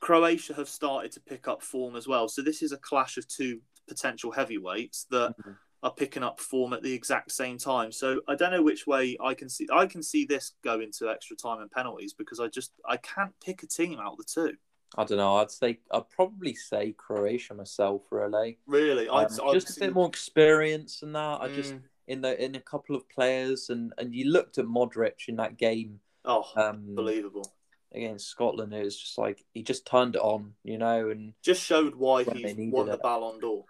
Croatia 0.00 0.54
have 0.54 0.68
started 0.68 1.12
to 1.12 1.20
pick 1.20 1.46
up 1.46 1.62
form 1.62 1.94
as 1.96 2.08
well. 2.08 2.28
So 2.28 2.42
this 2.42 2.62
is 2.62 2.72
a 2.72 2.76
clash 2.78 3.16
of 3.18 3.28
two 3.28 3.60
potential 3.86 4.32
heavyweights 4.32 5.04
that 5.10 5.36
Mhm. 5.38 5.56
Are 5.82 5.92
picking 5.92 6.22
up 6.22 6.38
form 6.38 6.72
at 6.72 6.82
the 6.82 6.92
exact 6.92 7.32
same 7.32 7.58
time. 7.58 7.90
So 7.92 8.20
I 8.28 8.34
don't 8.36 8.52
know 8.52 8.62
which 8.62 8.86
way 8.86 9.16
I 9.22 9.34
can 9.34 9.48
see. 9.48 9.66
I 9.72 9.86
can 9.86 10.02
see 10.02 10.24
this 10.24 10.52
go 10.62 10.80
into 10.80 11.08
extra 11.08 11.36
time 11.36 11.60
and 11.60 11.70
penalties 11.70 12.12
because 12.12 12.38
I 12.40 12.48
just 12.48 12.72
I 12.88 12.96
can't 12.98 13.32
pick 13.44 13.62
a 13.62 13.66
team 13.66 13.98
out 13.98 14.12
of 14.12 14.18
the 14.18 14.24
two. 14.24 14.56
I 14.96 15.04
don't 15.04 15.18
know. 15.18 15.36
I'd 15.36 15.50
say 15.50 15.80
I'd 15.90 16.08
probably 16.10 16.54
say 16.54 16.92
Croatia 16.96 17.54
myself. 17.54 18.02
Really, 18.10 18.58
Really, 18.66 19.08
Um, 19.08 19.16
I'd, 19.16 19.40
I'd 19.40 19.54
just 19.54 19.76
a 19.76 19.80
bit 19.80 19.94
more 19.94 20.06
experience 20.08 21.00
than 21.00 21.12
that. 21.12 21.40
I 21.40 21.48
just 21.48 21.72
Mm. 21.74 21.82
in 22.08 22.20
the 22.20 22.44
in 22.44 22.54
a 22.54 22.60
couple 22.60 22.94
of 22.94 23.08
players 23.08 23.70
and 23.70 23.92
and 23.98 24.14
you 24.14 24.30
looked 24.30 24.58
at 24.58 24.66
Modric 24.66 25.28
in 25.28 25.36
that 25.36 25.56
game 25.56 26.00
oh, 26.24 26.44
um, 26.56 26.84
unbelievable. 26.88 27.52
against 27.92 28.28
Scotland. 28.28 28.72
It 28.74 28.84
was 28.84 28.96
just 28.98 29.18
like 29.18 29.44
he 29.54 29.62
just 29.62 29.86
turned 29.86 30.14
it 30.14 30.20
on, 30.20 30.54
you 30.62 30.78
know, 30.78 31.10
and 31.10 31.32
Just 31.42 31.64
showed 31.64 31.94
why 31.96 32.24
he 32.24 32.70
won 32.70 32.86
the 32.86 32.92
it. 32.94 33.02
Ballon 33.02 33.40
d'Or. 33.40 33.64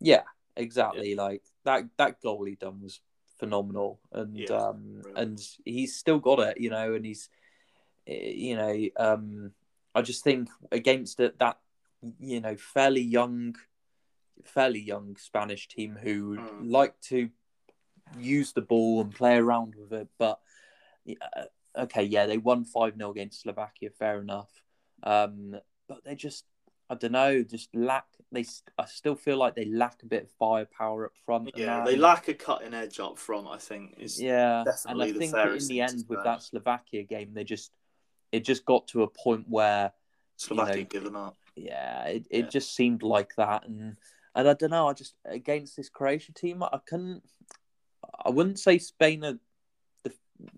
yeah, 0.00 0.22
exactly. 0.56 1.14
Like 1.14 1.42
that 1.64 1.84
that 1.98 2.20
goal 2.20 2.44
he 2.44 2.54
done 2.56 2.80
was 2.80 3.00
phenomenal, 3.38 4.00
and 4.12 4.36
Yeah, 4.38 4.56
um 4.68 5.02
and 5.14 5.38
he's 5.64 5.96
still 5.96 6.18
got 6.18 6.40
it, 6.40 6.60
you 6.60 6.70
know, 6.70 6.94
and 6.94 7.04
he's 7.04 7.28
eh, 8.06 8.30
you 8.34 8.56
know 8.56 8.74
um 8.96 9.52
I 9.94 10.02
just 10.02 10.24
think 10.24 10.48
against 10.72 11.20
it 11.20 11.38
that 11.38 11.58
you 12.20 12.40
know 12.40 12.56
fairly 12.56 13.02
young 13.02 13.56
fairly 14.44 14.80
young 14.80 15.16
Spanish 15.16 15.68
team 15.68 15.96
who 16.00 16.38
Mm. 16.38 16.70
like 16.70 17.00
to 17.08 17.30
use 18.18 18.52
the 18.52 18.62
ball 18.62 19.00
and 19.00 19.14
play 19.14 19.36
around 19.36 19.74
with 19.74 19.92
it, 19.92 20.08
but 20.18 20.40
yeah, 21.04 21.46
okay, 21.74 22.02
yeah, 22.04 22.26
they 22.26 22.38
won 22.38 22.64
five 22.64 22.96
0 22.96 23.10
against 23.10 23.40
Slovakia, 23.42 23.90
fair 23.90 24.20
enough, 24.20 24.62
um, 25.02 25.56
but 25.88 26.04
they 26.04 26.14
just 26.14 26.44
I 26.88 26.94
don't 26.94 27.12
know, 27.12 27.42
just 27.42 27.74
lack. 27.74 28.06
They, 28.30 28.44
I 28.78 28.86
still 28.86 29.14
feel 29.16 29.36
like 29.38 29.54
they 29.54 29.64
lack 29.64 30.02
a 30.02 30.06
bit 30.06 30.24
of 30.24 30.30
firepower 30.32 31.06
up 31.06 31.12
front. 31.24 31.50
Yeah, 31.56 31.84
they 31.84 31.96
lack 31.96 32.28
a 32.28 32.34
cutting 32.34 32.74
edge 32.74 33.00
up 33.00 33.18
front. 33.18 33.46
I 33.48 33.58
think 33.58 33.94
is 33.98 34.20
Yeah, 34.20 34.64
and 34.86 35.02
I 35.02 35.12
think 35.12 35.34
in 35.34 35.66
the 35.68 35.80
end 35.80 36.04
with 36.08 36.22
that 36.24 36.42
Slovakia 36.42 37.02
game, 37.04 37.32
they 37.34 37.44
just 37.44 37.72
it 38.32 38.44
just 38.44 38.64
got 38.64 38.86
to 38.88 39.02
a 39.02 39.08
point 39.08 39.46
where 39.48 39.92
Slovakia 40.36 40.74
you 40.76 40.82
know, 40.82 40.88
given 40.88 41.16
up. 41.16 41.36
yeah, 41.56 42.04
it, 42.04 42.26
it 42.30 42.44
Yeah. 42.44 42.48
just 42.50 42.74
seemed 42.74 43.02
like 43.02 43.34
that, 43.36 43.66
and 43.66 43.96
and 44.34 44.48
I 44.48 44.54
don't 44.54 44.70
know. 44.70 44.88
I 44.88 44.92
just 44.92 45.14
against 45.24 45.76
this 45.76 45.88
Croatia 45.88 46.32
team, 46.34 46.62
I 46.62 46.78
couldn't. 46.86 47.22
I 48.24 48.30
wouldn't 48.30 48.58
say 48.60 48.78
Spain 48.78 49.24
are 49.24 49.38
the. 50.04 50.12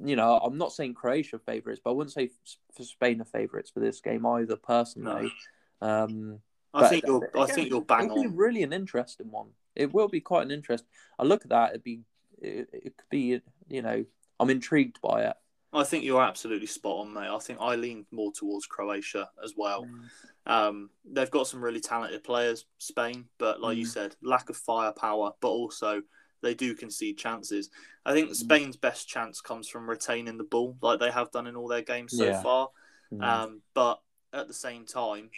You 0.04 0.16
know, 0.16 0.38
I'm 0.38 0.58
not 0.58 0.72
saying 0.72 0.94
Croatia 0.94 1.38
favourites, 1.38 1.80
but 1.82 1.90
I 1.90 1.94
wouldn't 1.94 2.12
say 2.12 2.30
for 2.76 2.82
Spain 2.82 3.20
are 3.22 3.24
favourites 3.24 3.70
for 3.70 3.80
this 3.80 4.00
game 4.00 4.26
either. 4.26 4.56
Personally, 4.56 5.32
um, 5.80 6.40
I 6.74 6.88
think 6.88 7.04
you're. 7.06 7.30
I 7.36 7.46
think 7.46 7.70
you're 7.70 7.82
bang 7.82 8.06
it'll 8.06 8.22
be 8.22 8.28
on. 8.28 8.36
really 8.36 8.62
an 8.62 8.72
interesting 8.72 9.30
one. 9.30 9.48
it 9.74 9.92
will 9.92 10.08
be 10.08 10.20
quite 10.20 10.42
an 10.42 10.50
interest. 10.50 10.84
I 11.18 11.24
look 11.24 11.42
at 11.42 11.50
that; 11.50 11.70
it'd 11.70 11.84
be 11.84 12.00
it, 12.40 12.68
it 12.72 12.96
could 12.96 13.10
be 13.10 13.40
you 13.68 13.82
know 13.82 14.04
I'm 14.38 14.50
intrigued 14.50 15.00
by 15.00 15.24
it. 15.24 15.36
I 15.72 15.84
think 15.84 16.04
you're 16.04 16.22
absolutely 16.22 16.66
spot 16.66 17.06
on, 17.06 17.12
mate. 17.12 17.28
I 17.28 17.38
think 17.38 17.58
I 17.60 17.74
lean 17.74 18.06
more 18.10 18.32
towards 18.32 18.66
Croatia 18.66 19.28
as 19.44 19.54
well. 19.56 19.84
Mm. 19.84 20.50
Um, 20.50 20.90
they've 21.04 21.30
got 21.30 21.46
some 21.46 21.62
really 21.62 21.80
talented 21.80 22.24
players, 22.24 22.64
Spain, 22.78 23.26
but 23.38 23.60
like 23.60 23.76
mm. 23.76 23.80
you 23.80 23.86
said, 23.86 24.16
lack 24.22 24.48
of 24.48 24.56
firepower, 24.56 25.32
but 25.40 25.48
also 25.48 26.02
they 26.42 26.54
do 26.54 26.74
concede 26.74 27.18
chances. 27.18 27.68
I 28.06 28.14
think 28.14 28.30
mm. 28.30 28.34
Spain's 28.34 28.76
best 28.76 29.08
chance 29.08 29.42
comes 29.42 29.68
from 29.68 29.90
retaining 29.90 30.38
the 30.38 30.44
ball, 30.44 30.76
like 30.80 31.00
they 31.00 31.10
have 31.10 31.30
done 31.32 31.46
in 31.46 31.56
all 31.56 31.68
their 31.68 31.82
games 31.82 32.16
so 32.16 32.24
yeah. 32.24 32.42
far. 32.42 32.70
Mm. 33.12 33.22
Um, 33.22 33.62
but 33.74 34.00
at 34.32 34.48
the 34.48 34.54
same 34.54 34.86
time, 34.86 35.30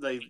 they 0.00 0.20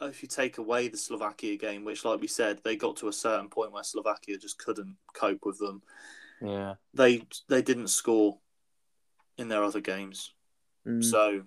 if 0.00 0.22
you 0.22 0.28
take 0.28 0.58
away 0.58 0.88
the 0.88 0.96
Slovakia 0.96 1.56
game, 1.56 1.84
which, 1.84 2.04
like 2.04 2.20
we 2.20 2.28
said, 2.28 2.60
they 2.62 2.76
got 2.76 2.96
to 2.98 3.08
a 3.08 3.12
certain 3.12 3.48
point 3.48 3.72
where 3.72 3.82
Slovakia 3.82 4.38
just 4.38 4.58
couldn't 4.58 4.96
cope 5.12 5.44
with 5.44 5.58
them. 5.58 5.82
Yeah, 6.40 6.74
they 6.94 7.22
they 7.48 7.62
didn't 7.62 7.88
score 7.88 8.38
in 9.36 9.48
their 9.48 9.64
other 9.64 9.80
games, 9.80 10.32
mm. 10.86 11.02
so 11.02 11.42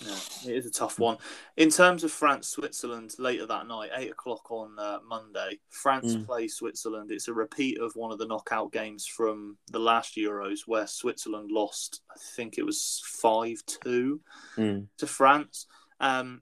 yeah, 0.00 0.16
it 0.46 0.56
is 0.56 0.66
a 0.66 0.70
tough 0.70 0.98
one. 0.98 1.18
In 1.56 1.68
terms 1.68 2.04
of 2.04 2.10
France 2.10 2.48
Switzerland 2.48 3.14
later 3.18 3.44
that 3.46 3.66
night, 3.66 3.90
eight 3.94 4.10
o'clock 4.10 4.50
on 4.50 4.78
uh, 4.78 4.98
Monday, 5.06 5.58
France 5.68 6.14
mm. 6.14 6.24
play 6.24 6.48
Switzerland. 6.48 7.10
It's 7.10 7.28
a 7.28 7.34
repeat 7.34 7.78
of 7.78 7.92
one 7.96 8.12
of 8.12 8.18
the 8.18 8.26
knockout 8.26 8.72
games 8.72 9.06
from 9.06 9.58
the 9.70 9.78
last 9.78 10.16
Euros 10.16 10.60
where 10.66 10.86
Switzerland 10.86 11.50
lost. 11.50 12.00
I 12.10 12.14
think 12.34 12.56
it 12.56 12.64
was 12.64 13.02
five 13.04 13.62
two 13.66 14.20
mm. 14.56 14.86
to 14.98 15.06
France. 15.06 15.66
Um, 16.00 16.40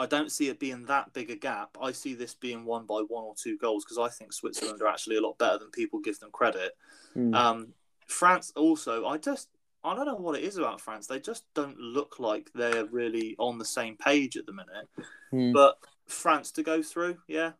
I 0.00 0.06
don't 0.06 0.32
see 0.32 0.48
it 0.48 0.58
being 0.58 0.86
that 0.86 1.12
big 1.12 1.30
a 1.30 1.36
gap. 1.36 1.76
I 1.80 1.92
see 1.92 2.14
this 2.14 2.32
being 2.34 2.64
won 2.64 2.86
by 2.86 3.02
one 3.06 3.24
or 3.24 3.34
two 3.36 3.58
goals 3.58 3.84
because 3.84 3.98
I 3.98 4.08
think 4.08 4.32
Switzerland 4.32 4.80
are 4.80 4.86
actually 4.86 5.16
a 5.16 5.20
lot 5.20 5.36
better 5.36 5.58
than 5.58 5.70
people 5.70 6.00
give 6.00 6.18
them 6.18 6.30
credit. 6.30 6.72
Mm. 7.14 7.34
Um, 7.34 7.74
France 8.06 8.50
also, 8.56 9.04
I 9.04 9.18
just 9.18 9.50
I 9.84 9.94
don't 9.94 10.06
know 10.06 10.14
what 10.14 10.38
it 10.38 10.44
is 10.44 10.56
about 10.56 10.80
France. 10.80 11.06
They 11.06 11.20
just 11.20 11.44
don't 11.54 11.78
look 11.78 12.18
like 12.18 12.50
they're 12.54 12.86
really 12.86 13.36
on 13.38 13.58
the 13.58 13.64
same 13.66 13.98
page 13.98 14.38
at 14.38 14.46
the 14.46 14.52
minute. 14.52 14.88
Mm. 15.34 15.52
But 15.52 15.76
France 16.06 16.50
to 16.52 16.62
go 16.62 16.82
through, 16.82 17.18
yeah. 17.28 17.52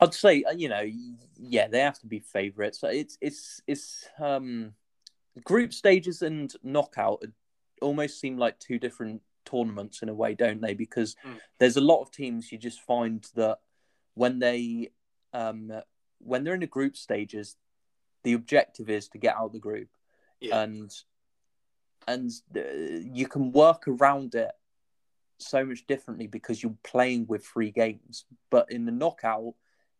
I'd 0.00 0.14
say 0.14 0.44
uh, 0.44 0.52
you 0.52 0.70
know, 0.70 0.90
yeah, 1.36 1.68
they 1.68 1.80
have 1.80 1.98
to 2.00 2.06
be 2.06 2.20
favourites. 2.20 2.80
It's 2.82 3.18
it's 3.20 3.60
it's 3.66 4.08
um, 4.18 4.72
group 5.44 5.74
stages 5.74 6.22
and 6.22 6.50
knockout 6.62 7.22
almost 7.82 8.18
seem 8.18 8.38
like 8.38 8.58
two 8.58 8.78
different 8.78 9.20
tournaments 9.44 10.02
in 10.02 10.08
a 10.08 10.14
way, 10.14 10.34
don't 10.34 10.60
they? 10.60 10.74
Because 10.74 11.16
mm. 11.26 11.38
there's 11.58 11.76
a 11.76 11.82
lot 11.82 12.02
of 12.02 12.10
teams 12.10 12.50
you 12.50 12.58
just 12.58 12.80
find 12.80 13.26
that 13.34 13.58
when 14.14 14.38
they 14.38 14.90
um, 15.32 15.72
when 16.18 16.44
they're 16.44 16.54
in 16.54 16.60
the 16.60 16.66
group 16.66 16.96
stages, 16.96 17.56
the 18.22 18.32
objective 18.32 18.88
is 18.88 19.08
to 19.08 19.18
get 19.18 19.36
out 19.36 19.46
of 19.46 19.52
the 19.52 19.58
group, 19.58 19.88
yeah. 20.40 20.62
and 20.62 20.90
and 22.06 22.30
uh, 22.56 22.60
you 23.12 23.26
can 23.26 23.52
work 23.52 23.88
around 23.88 24.34
it 24.34 24.52
so 25.38 25.64
much 25.64 25.86
differently 25.86 26.26
because 26.26 26.62
you're 26.62 26.76
playing 26.84 27.26
with 27.26 27.44
three 27.44 27.70
games. 27.70 28.24
But 28.50 28.70
in 28.70 28.84
the 28.84 28.92
knockout, 28.92 29.54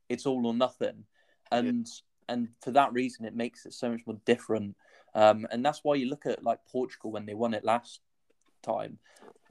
it's 0.08 0.26
all 0.26 0.46
or 0.46 0.54
nothing, 0.54 1.04
and 1.50 1.86
yeah. 1.86 2.34
and 2.34 2.48
for 2.62 2.70
that 2.72 2.92
reason, 2.92 3.24
it 3.24 3.34
makes 3.34 3.66
it 3.66 3.74
so 3.74 3.90
much 3.90 4.00
more 4.06 4.18
different. 4.24 4.76
Um, 5.14 5.46
and 5.52 5.64
that's 5.64 5.84
why 5.84 5.94
you 5.94 6.08
look 6.08 6.26
at 6.26 6.42
like 6.42 6.58
Portugal 6.70 7.12
when 7.12 7.26
they 7.26 7.34
won 7.34 7.54
it 7.54 7.64
last 7.64 8.00
time. 8.64 8.98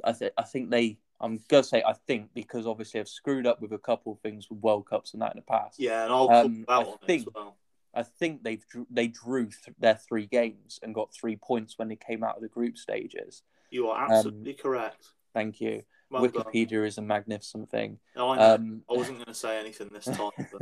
I 0.03 0.13
think 0.13 0.33
I 0.37 0.43
think 0.43 0.69
they. 0.69 0.97
I'm 1.21 1.39
gonna 1.47 1.63
say 1.63 1.83
I 1.85 1.93
think 1.93 2.29
because 2.33 2.67
obviously 2.67 2.99
I've 2.99 3.07
screwed 3.07 3.47
up 3.47 3.61
with 3.61 3.71
a 3.71 3.77
couple 3.77 4.11
of 4.11 4.19
things 4.19 4.49
with 4.49 4.59
World 4.59 4.87
Cups 4.89 5.13
and 5.13 5.21
that 5.21 5.31
in 5.31 5.37
the 5.37 5.43
past. 5.43 5.79
Yeah, 5.79 6.03
and 6.03 6.11
I'll 6.11 6.29
um, 6.29 6.65
I 6.67 6.83
think, 7.05 7.27
well. 7.33 7.55
I 7.93 8.03
think 8.03 8.43
they've 8.43 8.63
they 8.89 9.07
drew 9.07 9.45
th- 9.45 9.77
their 9.79 9.95
three 9.95 10.25
games 10.25 10.79
and 10.83 10.93
got 10.93 11.13
three 11.13 11.37
points 11.37 11.77
when 11.77 11.87
they 11.87 11.95
came 11.95 12.23
out 12.23 12.35
of 12.35 12.41
the 12.41 12.49
group 12.49 12.77
stages. 12.77 13.43
You 13.69 13.89
are 13.89 14.11
absolutely 14.11 14.51
um, 14.51 14.57
correct. 14.61 15.05
Thank 15.33 15.61
you. 15.61 15.83
Well 16.09 16.27
Wikipedia 16.27 16.69
done. 16.69 16.85
is 16.85 16.97
a 16.97 17.01
magnificent 17.01 17.71
thing. 17.71 17.97
No, 18.15 18.29
I, 18.29 18.37
um, 18.37 18.83
I 18.89 18.93
wasn't 18.93 19.17
going 19.17 19.27
to 19.27 19.33
say 19.33 19.59
anything 19.59 19.89
this 19.91 20.05
time. 20.17 20.29
But... 20.37 20.61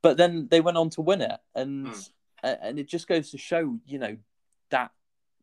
but... 0.00 0.16
then 0.16 0.48
they 0.50 0.60
went 0.60 0.78
on 0.78 0.90
to 0.90 1.02
win 1.02 1.20
it, 1.20 1.38
and 1.54 1.88
mm. 1.88 2.10
and 2.42 2.78
it 2.78 2.88
just 2.88 3.06
goes 3.06 3.30
to 3.32 3.38
show, 3.38 3.78
you 3.84 3.98
know, 3.98 4.16
that 4.70 4.92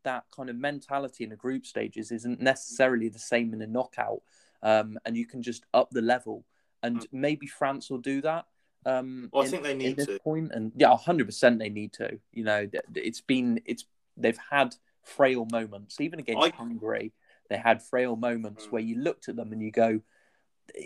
that 0.03 0.25
kind 0.35 0.49
of 0.49 0.55
mentality 0.55 1.23
in 1.23 1.29
the 1.29 1.35
group 1.35 1.65
stages 1.65 2.11
isn't 2.11 2.41
necessarily 2.41 3.09
the 3.09 3.19
same 3.19 3.53
in 3.53 3.61
a 3.61 3.67
knockout, 3.67 4.21
um, 4.61 4.97
and 5.05 5.17
you 5.17 5.25
can 5.25 5.41
just 5.41 5.65
up 5.73 5.89
the 5.91 6.01
level. 6.01 6.45
And 6.81 6.99
mm. 6.99 7.07
maybe 7.11 7.47
France 7.47 7.89
will 7.89 7.99
do 7.99 8.21
that. 8.21 8.45
Um, 8.85 9.29
well, 9.31 9.43
I 9.43 9.45
in, 9.45 9.51
think 9.51 9.63
they 9.63 9.73
need 9.73 9.97
to. 9.99 10.19
Point 10.19 10.51
and 10.53 10.71
yeah, 10.75 10.95
hundred 10.95 11.25
percent, 11.25 11.59
they 11.59 11.69
need 11.69 11.93
to. 11.93 12.19
You 12.31 12.43
know, 12.43 12.69
it's 12.95 13.21
been 13.21 13.61
it's 13.65 13.85
they've 14.17 14.39
had 14.49 14.75
frail 15.03 15.47
moments, 15.51 16.01
even 16.01 16.19
against 16.19 16.43
I... 16.43 16.49
Hungary. 16.49 17.13
They 17.49 17.57
had 17.57 17.83
frail 17.83 18.15
moments 18.15 18.65
mm. 18.65 18.71
where 18.71 18.81
you 18.81 18.99
looked 18.99 19.29
at 19.29 19.35
them 19.35 19.51
and 19.51 19.61
you 19.61 19.69
go, 19.69 20.01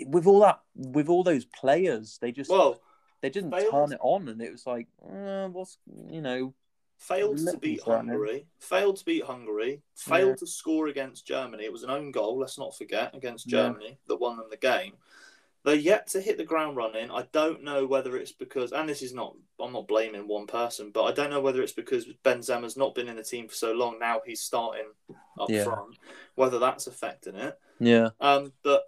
with 0.07 0.27
all 0.27 0.39
that, 0.41 0.59
with 0.75 1.07
all 1.07 1.23
those 1.23 1.45
players, 1.45 2.17
they 2.21 2.31
just 2.31 2.49
well, 2.49 2.81
they 3.21 3.29
didn't 3.29 3.51
turn 3.71 3.91
it 3.91 3.99
on, 4.01 4.27
and 4.27 4.41
it 4.41 4.51
was 4.51 4.65
like, 4.65 4.87
uh, 5.03 5.47
what's 5.47 5.77
you 6.09 6.21
know, 6.21 6.53
failed 6.97 7.37
to 7.37 7.57
beat 7.57 7.81
Hungary, 7.83 8.47
failed 8.59 8.97
to 8.97 9.05
beat 9.05 9.23
Hungary, 9.23 9.81
failed 9.95 10.29
yeah. 10.29 10.35
to 10.35 10.47
score 10.47 10.87
against 10.87 11.27
Germany. 11.27 11.63
It 11.63 11.71
was 11.71 11.83
an 11.83 11.89
own 11.89 12.11
goal, 12.11 12.39
let's 12.39 12.57
not 12.57 12.75
forget, 12.75 13.15
against 13.15 13.47
Germany 13.47 13.89
yeah. 13.89 13.95
that 14.07 14.19
won 14.19 14.37
them 14.37 14.47
the 14.49 14.57
game. 14.57 14.93
They're 15.63 15.75
yet 15.75 16.07
to 16.07 16.21
hit 16.21 16.37
the 16.37 16.45
ground 16.45 16.77
running. 16.77 17.11
I 17.11 17.25
don't 17.33 17.63
know 17.63 17.85
whether 17.85 18.15
it's 18.15 18.31
because, 18.31 18.71
and 18.71 18.87
this 18.87 19.01
is 19.01 19.13
not, 19.13 19.35
I'm 19.59 19.73
not 19.73 19.87
blaming 19.87 20.27
one 20.27 20.47
person, 20.47 20.91
but 20.93 21.03
I 21.03 21.11
don't 21.11 21.29
know 21.29 21.41
whether 21.41 21.61
it's 21.61 21.73
because 21.73 22.05
Benzema's 22.23 22.77
not 22.77 22.95
been 22.95 23.09
in 23.09 23.17
the 23.17 23.23
team 23.23 23.47
for 23.47 23.55
so 23.55 23.73
long. 23.73 23.99
Now 23.99 24.21
he's 24.25 24.41
starting 24.41 24.85
up 25.39 25.49
yeah. 25.49 25.65
front, 25.65 25.97
whether 26.35 26.57
that's 26.57 26.87
affecting 26.87 27.35
it. 27.35 27.59
Yeah. 27.79 28.09
Um, 28.21 28.53
but 28.63 28.83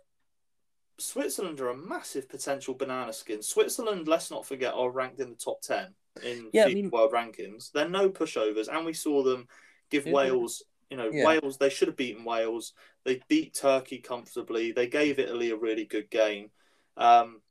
Switzerland 0.98 1.60
are 1.60 1.70
a 1.70 1.78
massive 1.78 2.30
potential 2.30 2.74
banana 2.74 3.12
skin. 3.12 3.42
Switzerland, 3.42 4.08
let's 4.08 4.32
not 4.32 4.46
forget, 4.46 4.74
are 4.74 4.90
ranked 4.90 5.20
in 5.20 5.30
the 5.30 5.36
top 5.36 5.62
10 5.62 5.94
in 6.24 6.50
yeah, 6.54 6.66
I 6.66 6.74
mean... 6.74 6.90
world 6.90 7.12
rankings. 7.12 7.72
They're 7.72 7.90
no 7.90 8.10
pushovers, 8.10 8.68
and 8.68 8.86
we 8.86 8.94
saw 8.94 9.24
them 9.24 9.48
give 9.90 10.06
yeah. 10.06 10.14
Wales 10.14 10.64
you 10.90 10.98
know, 10.98 11.10
yeah. 11.12 11.26
Wales, 11.26 11.58
they 11.58 11.70
should 11.70 11.88
have 11.88 11.98
beaten 11.98 12.24
Wales. 12.24 12.74
They 13.06 13.22
beat 13.28 13.54
Turkey 13.54 14.00
comfortably. 14.00 14.72
They 14.72 14.88
gave 14.88 15.20
Italy 15.20 15.52
a 15.52 15.56
really 15.56 15.86
good 15.86 16.10
game. 16.10 16.50
Um, 16.98 17.42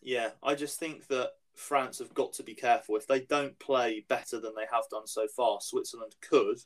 yeah, 0.00 0.30
I 0.42 0.54
just 0.54 0.78
think 0.78 1.08
that 1.08 1.30
France 1.54 1.98
have 1.98 2.14
got 2.14 2.34
to 2.34 2.44
be 2.44 2.54
careful. 2.54 2.96
If 2.96 3.06
they 3.06 3.20
don't 3.20 3.58
play 3.58 4.04
better 4.08 4.40
than 4.40 4.52
they 4.56 4.66
have 4.70 4.84
done 4.90 5.06
so 5.06 5.26
far, 5.26 5.58
Switzerland 5.60 6.14
could 6.20 6.58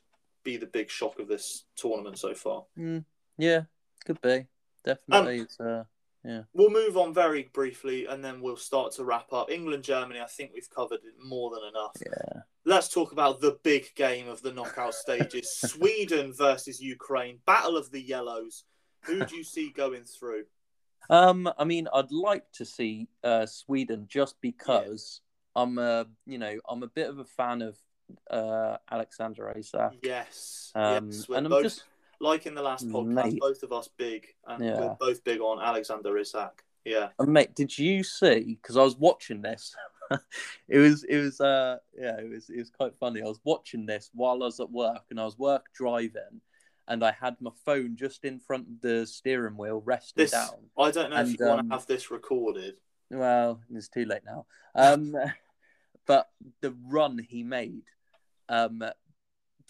be 0.43 0.57
the 0.57 0.67
big 0.67 0.89
shock 0.89 1.19
of 1.19 1.27
this 1.27 1.65
tournament 1.75 2.19
so 2.19 2.33
far. 2.35 2.65
Mm, 2.77 3.05
yeah, 3.37 3.61
could 4.05 4.21
be. 4.21 4.45
Definitely. 4.85 5.47
Um, 5.59 5.67
uh, 5.67 5.83
yeah. 6.23 6.41
We'll 6.53 6.69
move 6.69 6.97
on 6.97 7.13
very 7.13 7.49
briefly 7.53 8.05
and 8.05 8.23
then 8.23 8.41
we'll 8.41 8.57
start 8.57 8.93
to 8.93 9.03
wrap 9.03 9.33
up. 9.33 9.49
England, 9.49 9.83
Germany, 9.83 10.19
I 10.19 10.27
think 10.27 10.51
we've 10.53 10.69
covered 10.69 10.99
it 11.03 11.15
more 11.23 11.51
than 11.51 11.69
enough. 11.69 11.93
Yeah. 12.05 12.41
Let's 12.65 12.89
talk 12.89 13.11
about 13.11 13.41
the 13.41 13.57
big 13.63 13.93
game 13.95 14.27
of 14.27 14.41
the 14.41 14.53
knockout 14.53 14.93
stages 14.93 15.51
Sweden 15.55 16.33
versus 16.33 16.79
Ukraine, 16.79 17.39
Battle 17.47 17.75
of 17.75 17.91
the 17.91 18.01
Yellows. 18.01 18.65
Who 19.05 19.25
do 19.25 19.35
you 19.35 19.43
see 19.43 19.71
going 19.75 20.03
through? 20.03 20.43
Um, 21.09 21.49
I 21.57 21.63
mean, 21.63 21.87
I'd 21.91 22.11
like 22.11 22.43
to 22.53 22.65
see 22.65 23.07
uh, 23.23 23.47
Sweden 23.47 24.05
just 24.07 24.35
because 24.41 25.21
yeah. 25.55 25.63
I'm 25.63 25.77
a, 25.79 26.05
you 26.27 26.37
know, 26.37 26.53
I'm 26.69 26.83
a 26.83 26.87
bit 26.87 27.09
of 27.09 27.17
a 27.17 27.25
fan 27.25 27.63
of 27.63 27.77
uh, 28.29 28.77
Alexander 28.91 29.51
Isak. 29.57 29.93
Yes, 30.03 30.71
um, 30.75 31.07
yes. 31.07 31.25
and 31.29 31.49
both, 31.49 31.57
I'm 31.57 31.63
just 31.63 31.83
like 32.21 32.45
in 32.45 32.55
the 32.55 32.61
last 32.61 32.87
podcast, 32.87 33.07
mate, 33.07 33.39
both 33.39 33.63
of 33.63 33.71
us 33.71 33.89
big, 33.97 34.27
and 34.47 34.63
yeah. 34.63 34.79
we're 34.79 34.95
both 34.99 35.23
big 35.23 35.41
on 35.41 35.61
Alexander 35.61 36.17
Isak. 36.17 36.63
Yeah, 36.85 37.09
and 37.19 37.33
mate, 37.33 37.55
did 37.55 37.77
you 37.77 38.03
see? 38.03 38.57
Because 38.61 38.77
I 38.77 38.83
was 38.83 38.95
watching 38.95 39.41
this. 39.41 39.75
it 40.67 40.77
was, 40.77 41.03
it 41.03 41.17
was, 41.17 41.39
uh, 41.39 41.77
yeah, 41.97 42.17
it 42.17 42.29
was, 42.29 42.49
it 42.49 42.57
was 42.57 42.69
quite 42.69 42.93
funny. 42.99 43.21
I 43.21 43.25
was 43.25 43.39
watching 43.43 43.85
this 43.85 44.09
while 44.13 44.43
I 44.43 44.47
was 44.47 44.59
at 44.59 44.71
work, 44.71 45.03
and 45.09 45.19
I 45.19 45.25
was 45.25 45.37
work 45.37 45.65
driving 45.73 46.41
and 46.87 47.05
I 47.05 47.15
had 47.19 47.37
my 47.39 47.51
phone 47.65 47.95
just 47.95 48.25
in 48.25 48.39
front 48.39 48.67
of 48.67 48.81
the 48.81 49.05
steering 49.05 49.55
wheel, 49.55 49.81
rested 49.85 50.23
this, 50.23 50.31
down. 50.31 50.49
I 50.77 50.91
don't 50.91 51.09
know 51.09 51.15
and, 51.17 51.29
if 51.29 51.39
you 51.39 51.45
um, 51.45 51.51
want 51.55 51.69
to 51.69 51.75
have 51.75 51.85
this 51.85 52.11
recorded. 52.11 52.75
Well, 53.09 53.61
it's 53.73 53.87
too 53.87 54.05
late 54.05 54.23
now. 54.25 54.45
Um, 54.75 55.15
but 56.05 56.29
the 56.61 56.75
run 56.87 57.17
he 57.29 57.43
made, 57.43 57.83
um, 58.49 58.83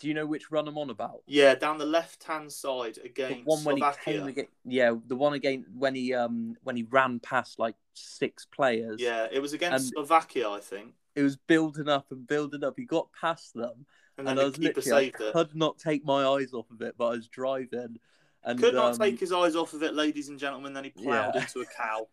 do 0.01 0.07
you 0.07 0.15
know 0.15 0.25
which 0.25 0.49
run 0.49 0.67
I'm 0.67 0.79
on 0.79 0.89
about? 0.89 1.21
Yeah, 1.27 1.53
down 1.53 1.77
the 1.77 1.85
left 1.85 2.23
hand 2.23 2.51
side 2.51 2.97
against 3.03 3.37
the 3.37 3.43
one 3.43 3.63
when 3.63 3.77
Slovakia. 3.77 3.99
he 4.03 4.11
came 4.11 4.27
again. 4.27 4.47
Yeah, 4.65 4.95
the 5.05 5.15
one 5.15 5.33
again 5.33 5.65
when 5.77 5.93
he 5.93 6.13
um 6.15 6.55
when 6.63 6.75
he 6.75 6.83
ran 6.89 7.19
past 7.19 7.59
like 7.59 7.75
six 7.93 8.45
players. 8.45 8.99
Yeah, 8.99 9.27
it 9.31 9.39
was 9.39 9.53
against 9.53 9.89
Slovakia, 9.89 10.49
I 10.49 10.59
think. 10.59 10.95
It 11.15 11.21
was 11.21 11.37
building 11.37 11.87
up 11.87 12.07
and 12.09 12.25
building 12.25 12.63
up. 12.63 12.73
He 12.77 12.85
got 12.85 13.09
past 13.13 13.53
them, 13.53 13.85
and, 14.17 14.27
and 14.27 14.39
I 14.39 14.45
was 14.45 14.57
literally, 14.57 15.07
I 15.07 15.31
could 15.31 15.55
not 15.55 15.77
take 15.77 16.03
my 16.03 16.25
eyes 16.25 16.51
off 16.53 16.71
of 16.71 16.81
it, 16.81 16.95
but 16.97 17.05
I 17.05 17.11
was 17.11 17.27
driving. 17.27 17.97
And, 18.43 18.59
could 18.59 18.73
not 18.73 18.93
um, 18.93 18.97
take 18.97 19.19
his 19.19 19.31
eyes 19.31 19.55
off 19.55 19.73
of 19.73 19.83
it, 19.83 19.93
ladies 19.93 20.29
and 20.29 20.39
gentlemen. 20.39 20.73
Then 20.73 20.85
he 20.85 20.89
ploughed 20.89 21.35
yeah. 21.35 21.41
into 21.41 21.61
a 21.61 21.65
cow. 21.65 22.07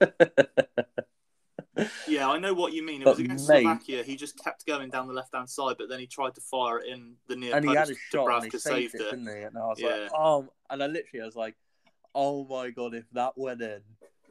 Yeah, 2.06 2.28
I 2.28 2.38
know 2.38 2.54
what 2.54 2.72
you 2.72 2.84
mean. 2.84 3.02
It 3.02 3.04
But 3.04 3.16
was 3.16 3.24
against 3.24 3.48
mate- 3.48 3.62
Slovakia. 3.62 4.02
He 4.04 4.16
just 4.16 4.38
kept 4.42 4.64
going 4.66 4.90
down 4.90 5.06
the 5.08 5.14
left 5.14 5.34
hand 5.34 5.48
side, 5.50 5.76
but 5.78 5.88
then 5.88 5.98
he 6.00 6.06
tried 6.06 6.34
to 6.36 6.40
fire 6.40 6.78
it 6.78 6.86
in 6.88 7.16
the 7.28 7.36
near 7.36 7.54
and 7.56 7.64
he 7.64 7.74
post. 7.74 7.78
had 7.78 7.96
a 7.96 7.98
shot 8.10 8.42
and 8.44 8.52
he 8.52 8.58
saved 8.58 8.94
it, 8.94 9.00
it. 9.00 9.10
didn't 9.10 9.26
he? 9.26 9.42
And 9.42 9.58
I 9.58 9.66
was 9.66 9.80
Yeah. 9.80 9.88
like, 9.88 10.10
oh, 10.14 10.48
and 10.70 10.82
I 10.82 10.86
literally 10.86 11.22
I 11.22 11.26
was 11.26 11.36
like, 11.36 11.54
oh 12.14 12.44
my 12.44 12.70
god, 12.70 12.94
if 12.94 13.04
that 13.12 13.36
went 13.36 13.60
in, 13.62 13.80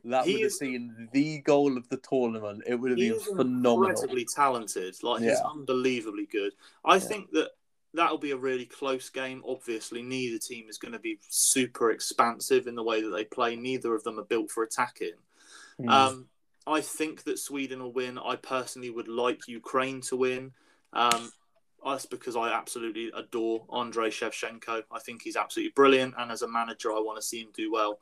that 0.05 0.25
He 0.25 0.33
would 0.33 0.41
have 0.43 0.47
is- 0.51 0.57
been 0.59 1.09
the 1.11 1.39
goal 1.39 1.77
of 1.77 1.87
the 1.89 1.97
tournament. 1.97 2.63
It 2.67 2.75
would 2.75 2.91
have 2.91 2.97
been 2.99 3.19
phenomenal. 3.19 3.89
incredibly 3.89 4.25
talented. 4.25 4.95
Like 5.03 5.21
he's 5.21 5.39
unbelievably 5.39 6.27
good. 6.27 6.53
I 6.85 6.95
Yeah. 6.95 6.99
think 6.99 7.31
that 7.31 7.51
that'll 7.93 8.17
be 8.17 8.31
a 8.31 8.37
really 8.37 8.65
close 8.65 9.09
game. 9.09 9.43
Obviously, 9.47 10.01
neither 10.01 10.39
team 10.39 10.67
is 10.69 10.77
going 10.77 10.93
to 10.93 10.99
be 10.99 11.19
super 11.29 11.91
expansive 11.91 12.67
in 12.67 12.75
the 12.75 12.83
way 12.83 13.01
that 13.01 13.09
they 13.09 13.23
play. 13.25 13.55
Neither 13.55 13.93
of 13.93 14.03
them 14.03 14.17
are 14.19 14.23
built 14.25 14.49
for 14.49 14.63
attacking. 14.63 15.13
Mm. 15.79 15.89
Um, 15.89 16.29
I 16.65 16.81
think 16.81 17.23
that 17.23 17.39
Sweden 17.39 17.81
will 17.81 17.91
win. 17.91 18.17
I 18.17 18.35
personally 18.35 18.89
would 18.89 19.07
like 19.07 19.47
Ukraine 19.47 20.01
to 20.01 20.15
win. 20.15 20.51
Um, 20.93 21.31
that's 21.85 22.05
because 22.05 22.35
I 22.37 22.53
absolutely 22.53 23.11
adore 23.13 23.65
Andrei 23.73 24.09
Shevchenko. 24.09 24.83
I 24.91 24.99
think 24.99 25.21
he's 25.21 25.35
absolutely 25.35 25.73
brilliant, 25.75 26.15
and 26.17 26.31
as 26.31 26.41
a 26.41 26.47
manager, 26.47 26.91
I 26.91 26.99
want 26.99 27.17
to 27.17 27.21
see 27.21 27.41
him 27.41 27.49
do 27.53 27.71
well. 27.71 27.99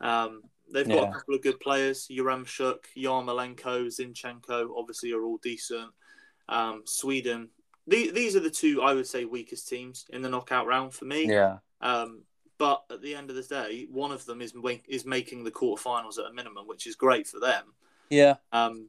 Um, 0.00 0.42
they've 0.72 0.86
got 0.86 0.94
Yeah. 0.94 1.10
a 1.10 1.12
couple 1.12 1.34
of 1.34 1.42
good 1.42 1.58
players: 1.58 2.06
Yaremchuk, 2.08 2.84
Yarmolenko, 2.96 3.86
Zinchenko. 3.86 4.68
Obviously, 4.76 5.12
are 5.12 5.24
all 5.24 5.38
decent. 5.38 5.90
Um, 6.48 6.82
Sweden. 6.84 7.50
The, 7.88 8.10
these 8.10 8.34
are 8.34 8.40
the 8.40 8.50
two 8.50 8.82
I 8.82 8.94
would 8.94 9.06
say 9.06 9.24
weakest 9.24 9.68
teams 9.68 10.06
in 10.10 10.22
the 10.22 10.28
knockout 10.28 10.66
round 10.66 10.92
for 10.92 11.04
me. 11.04 11.28
yeah, 11.28 11.58
Um, 11.80 12.22
but 12.58 12.84
at 12.90 13.00
the 13.00 13.14
end 13.14 13.30
of 13.30 13.36
the 13.36 13.42
day, 13.42 13.86
one 13.90 14.12
of 14.12 14.24
them 14.26 14.40
is 14.40 14.52
is 14.88 15.04
making 15.04 15.44
the 15.44 15.50
quarterfinals 15.50 16.18
at 16.18 16.30
a 16.30 16.32
minimum, 16.32 16.66
which 16.66 16.86
is 16.86 16.94
great 16.96 17.26
for 17.26 17.40
them. 17.40 17.74
Yeah, 18.10 18.36
Um, 18.52 18.88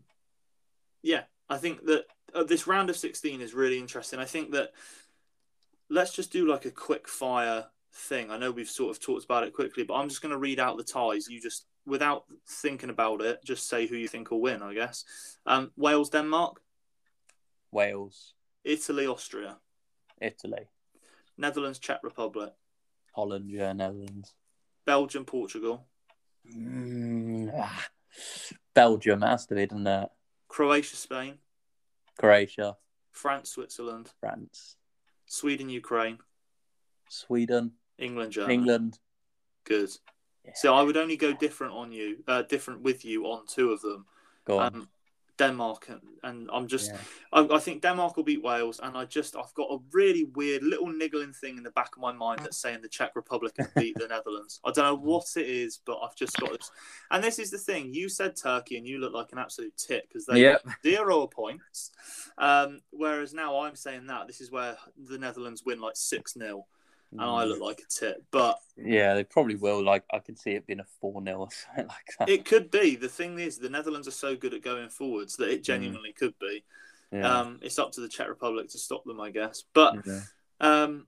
yeah, 1.01 1.23
I 1.49 1.57
think 1.57 1.85
that 1.85 2.05
uh, 2.33 2.43
this 2.43 2.67
round 2.67 2.89
of 2.89 2.97
16 2.97 3.41
is 3.41 3.53
really 3.53 3.79
interesting. 3.79 4.19
I 4.19 4.25
think 4.25 4.51
that 4.51 4.71
let's 5.89 6.13
just 6.13 6.31
do 6.31 6.47
like 6.47 6.65
a 6.65 6.71
quick 6.71 7.07
fire 7.07 7.65
thing. 7.93 8.31
I 8.31 8.37
know 8.37 8.51
we've 8.51 8.69
sort 8.69 8.95
of 8.95 9.01
talked 9.01 9.25
about 9.25 9.43
it 9.43 9.53
quickly, 9.53 9.83
but 9.83 9.95
I'm 9.95 10.09
just 10.09 10.21
going 10.21 10.31
to 10.31 10.37
read 10.37 10.59
out 10.59 10.77
the 10.77 10.83
ties. 10.83 11.27
You 11.29 11.41
just, 11.41 11.65
without 11.85 12.25
thinking 12.47 12.89
about 12.89 13.21
it, 13.21 13.43
just 13.43 13.69
say 13.69 13.87
who 13.87 13.95
you 13.95 14.07
think 14.07 14.31
will 14.31 14.41
win, 14.41 14.61
I 14.61 14.73
guess. 14.73 15.05
Um, 15.45 15.71
Wales, 15.77 16.09
Denmark, 16.09 16.61
Wales, 17.71 18.33
Italy, 18.63 19.07
Austria, 19.07 19.57
Italy, 20.21 20.69
Netherlands, 21.37 21.79
Czech 21.79 21.99
Republic, 22.03 22.53
Holland, 23.13 23.49
yeah, 23.49 23.73
Netherlands, 23.73 24.33
Belgium, 24.85 25.25
Portugal, 25.25 25.85
mm, 26.53 27.51
ah. 27.55 27.87
Belgium 28.77 29.23
has 29.23 29.47
to 29.47 29.55
be, 29.55 29.65
doesn't 29.65 29.87
it? 29.87 30.09
Croatia, 30.47 30.95
Spain, 30.95 31.39
Croatia, 32.19 32.77
France, 33.11 33.49
Switzerland, 33.49 34.11
France, 34.19 34.75
Sweden, 35.25 35.67
Ukraine, 35.67 36.19
Sweden, 37.09 37.71
England, 37.97 38.33
Germany. 38.33 38.53
England. 38.53 38.99
Good. 39.63 39.89
Yeah. 40.45 40.51
So 40.53 40.75
I 40.75 40.83
would 40.83 40.95
only 40.95 41.17
go 41.17 41.33
different 41.33 41.73
on 41.73 41.91
you, 41.91 42.23
uh, 42.27 42.43
different 42.43 42.83
with 42.83 43.03
you 43.03 43.25
on 43.25 43.47
two 43.47 43.71
of 43.71 43.81
them. 43.81 44.05
Go 44.45 44.59
on. 44.59 44.75
Um, 44.75 44.89
Denmark 45.37 45.89
and, 46.23 46.49
I'm 46.51 46.67
just 46.67 46.91
yeah. 46.91 46.97
I, 47.31 47.55
I 47.55 47.59
think 47.59 47.81
Denmark 47.81 48.17
will 48.17 48.23
beat 48.23 48.43
Wales 48.43 48.79
and 48.81 48.97
I 48.97 49.05
just 49.05 49.35
I've 49.35 49.53
got 49.53 49.71
a 49.71 49.77
really 49.93 50.25
weird 50.35 50.63
little 50.63 50.87
niggling 50.87 51.33
thing 51.33 51.57
in 51.57 51.63
the 51.63 51.71
back 51.71 51.95
of 51.95 52.01
my 52.01 52.11
mind 52.11 52.39
that's 52.39 52.57
saying 52.57 52.81
the 52.81 52.89
Czech 52.89 53.15
Republic 53.15 53.55
can 53.55 53.67
beat 53.75 53.97
the 53.97 54.07
Netherlands. 54.09 54.59
I 54.65 54.71
don't 54.71 54.85
know 54.85 54.95
what 54.95 55.25
it 55.35 55.47
is, 55.47 55.79
but 55.85 55.99
I've 56.03 56.15
just 56.15 56.37
got 56.37 56.51
this. 56.51 56.71
And 57.11 57.23
this 57.23 57.39
is 57.39 57.51
the 57.51 57.57
thing: 57.57 57.93
you 57.93 58.09
said 58.09 58.35
Turkey, 58.35 58.77
and 58.77 58.87
you 58.87 58.99
look 58.99 59.13
like 59.13 59.31
an 59.31 59.37
absolute 59.37 59.75
tit 59.77 60.07
because 60.07 60.25
they 60.25 60.41
Yep. 60.41 60.67
zero 60.83 61.27
points. 61.27 61.91
Um, 62.37 62.81
whereas 62.91 63.33
now 63.33 63.61
I'm 63.61 63.75
saying 63.75 64.07
that 64.07 64.27
this 64.27 64.41
is 64.41 64.51
where 64.51 64.77
the 64.97 65.17
Netherlands 65.17 65.63
win 65.65 65.79
like 65.79 65.95
six 65.95 66.33
0 66.33 66.65
and 67.11 67.21
I 67.21 67.45
Mm. 67.45 67.49
look 67.49 67.61
like 67.61 67.79
a 67.79 67.85
tit. 67.89 68.23
But 68.31 68.59
Yeah, 68.75 69.13
they 69.15 69.23
probably 69.23 69.55
will. 69.55 69.83
Like, 69.83 70.03
I 70.13 70.19
can 70.19 70.35
see 70.35 70.51
it 70.51 70.67
being 70.67 70.79
a 70.79 70.85
4 71.01 71.23
0 71.23 71.39
or 71.39 71.47
something 71.51 71.87
like 71.87 72.15
that. 72.19 72.29
it 72.29 72.45
could 72.45 72.69
be. 72.71 72.95
The 72.95 73.09
thing 73.09 73.39
is, 73.39 73.57
the 73.57 73.69
Netherlands 73.69 74.07
are 74.07 74.11
so 74.11 74.35
good 74.35 74.53
at 74.53 74.61
going 74.61 74.89
forwards 74.89 75.35
that 75.37 75.49
it 75.49 75.63
genuinely 75.63 76.13
could 76.13 76.37
be. 76.39 76.63
yeah. 77.11 77.39
Um, 77.39 77.59
it's 77.61 77.79
up 77.79 77.91
to 77.93 78.01
the 78.01 78.09
Czech 78.09 78.27
Republic 78.27 78.67
to 78.69 78.77
stop 78.77 79.03
them, 79.05 79.19
I 79.21 79.31
guess. 79.31 79.63
But 79.73 80.05
yeah. 80.05 80.21
um, 80.59 81.07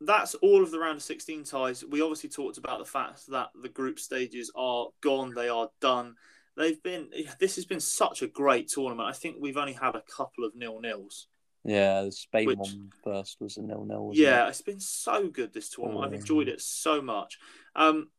that's 0.00 0.34
all 0.36 0.62
of 0.62 0.70
the 0.70 0.78
round 0.78 0.96
of 0.96 1.02
16 1.02 1.44
ties. 1.44 1.84
We 1.84 2.02
obviously 2.02 2.28
talked 2.28 2.58
about 2.58 2.78
the 2.80 2.84
fact 2.84 3.26
that 3.28 3.50
the 3.60 3.68
group 3.68 3.98
stages 3.98 4.50
are 4.54 4.88
gone, 5.00 5.32
they 5.34 5.48
are 5.48 5.70
done. 5.80 6.16
They've 6.56 6.82
been, 6.82 7.08
this 7.38 7.56
has 7.56 7.64
been 7.64 7.80
such 7.80 8.20
a 8.20 8.26
great 8.26 8.68
tournament. 8.68 9.08
I 9.08 9.12
think 9.12 9.36
we've 9.40 9.56
only 9.56 9.72
had 9.72 9.94
a 9.94 10.02
couple 10.02 10.44
of 10.44 10.54
nil 10.54 10.80
nils. 10.80 11.28
Yeah, 11.64 12.02
the 12.02 12.12
Spain 12.12 12.46
Which- 12.48 12.58
one 12.58 12.92
first 13.04 13.40
was 13.40 13.56
a 13.56 13.62
nil 13.62 13.84
nil. 13.84 14.10
Yeah, 14.14 14.48
it's 14.48 14.60
been 14.62 14.80
so 14.80 15.28
good 15.28 15.52
this 15.52 15.68
tournament. 15.70 16.04
I've 16.04 16.12
Mm. 16.12 16.20
enjoyed 16.20 16.48
it 16.48 16.60
so 16.60 17.00
much. 17.00 17.38
Um, 17.76 18.10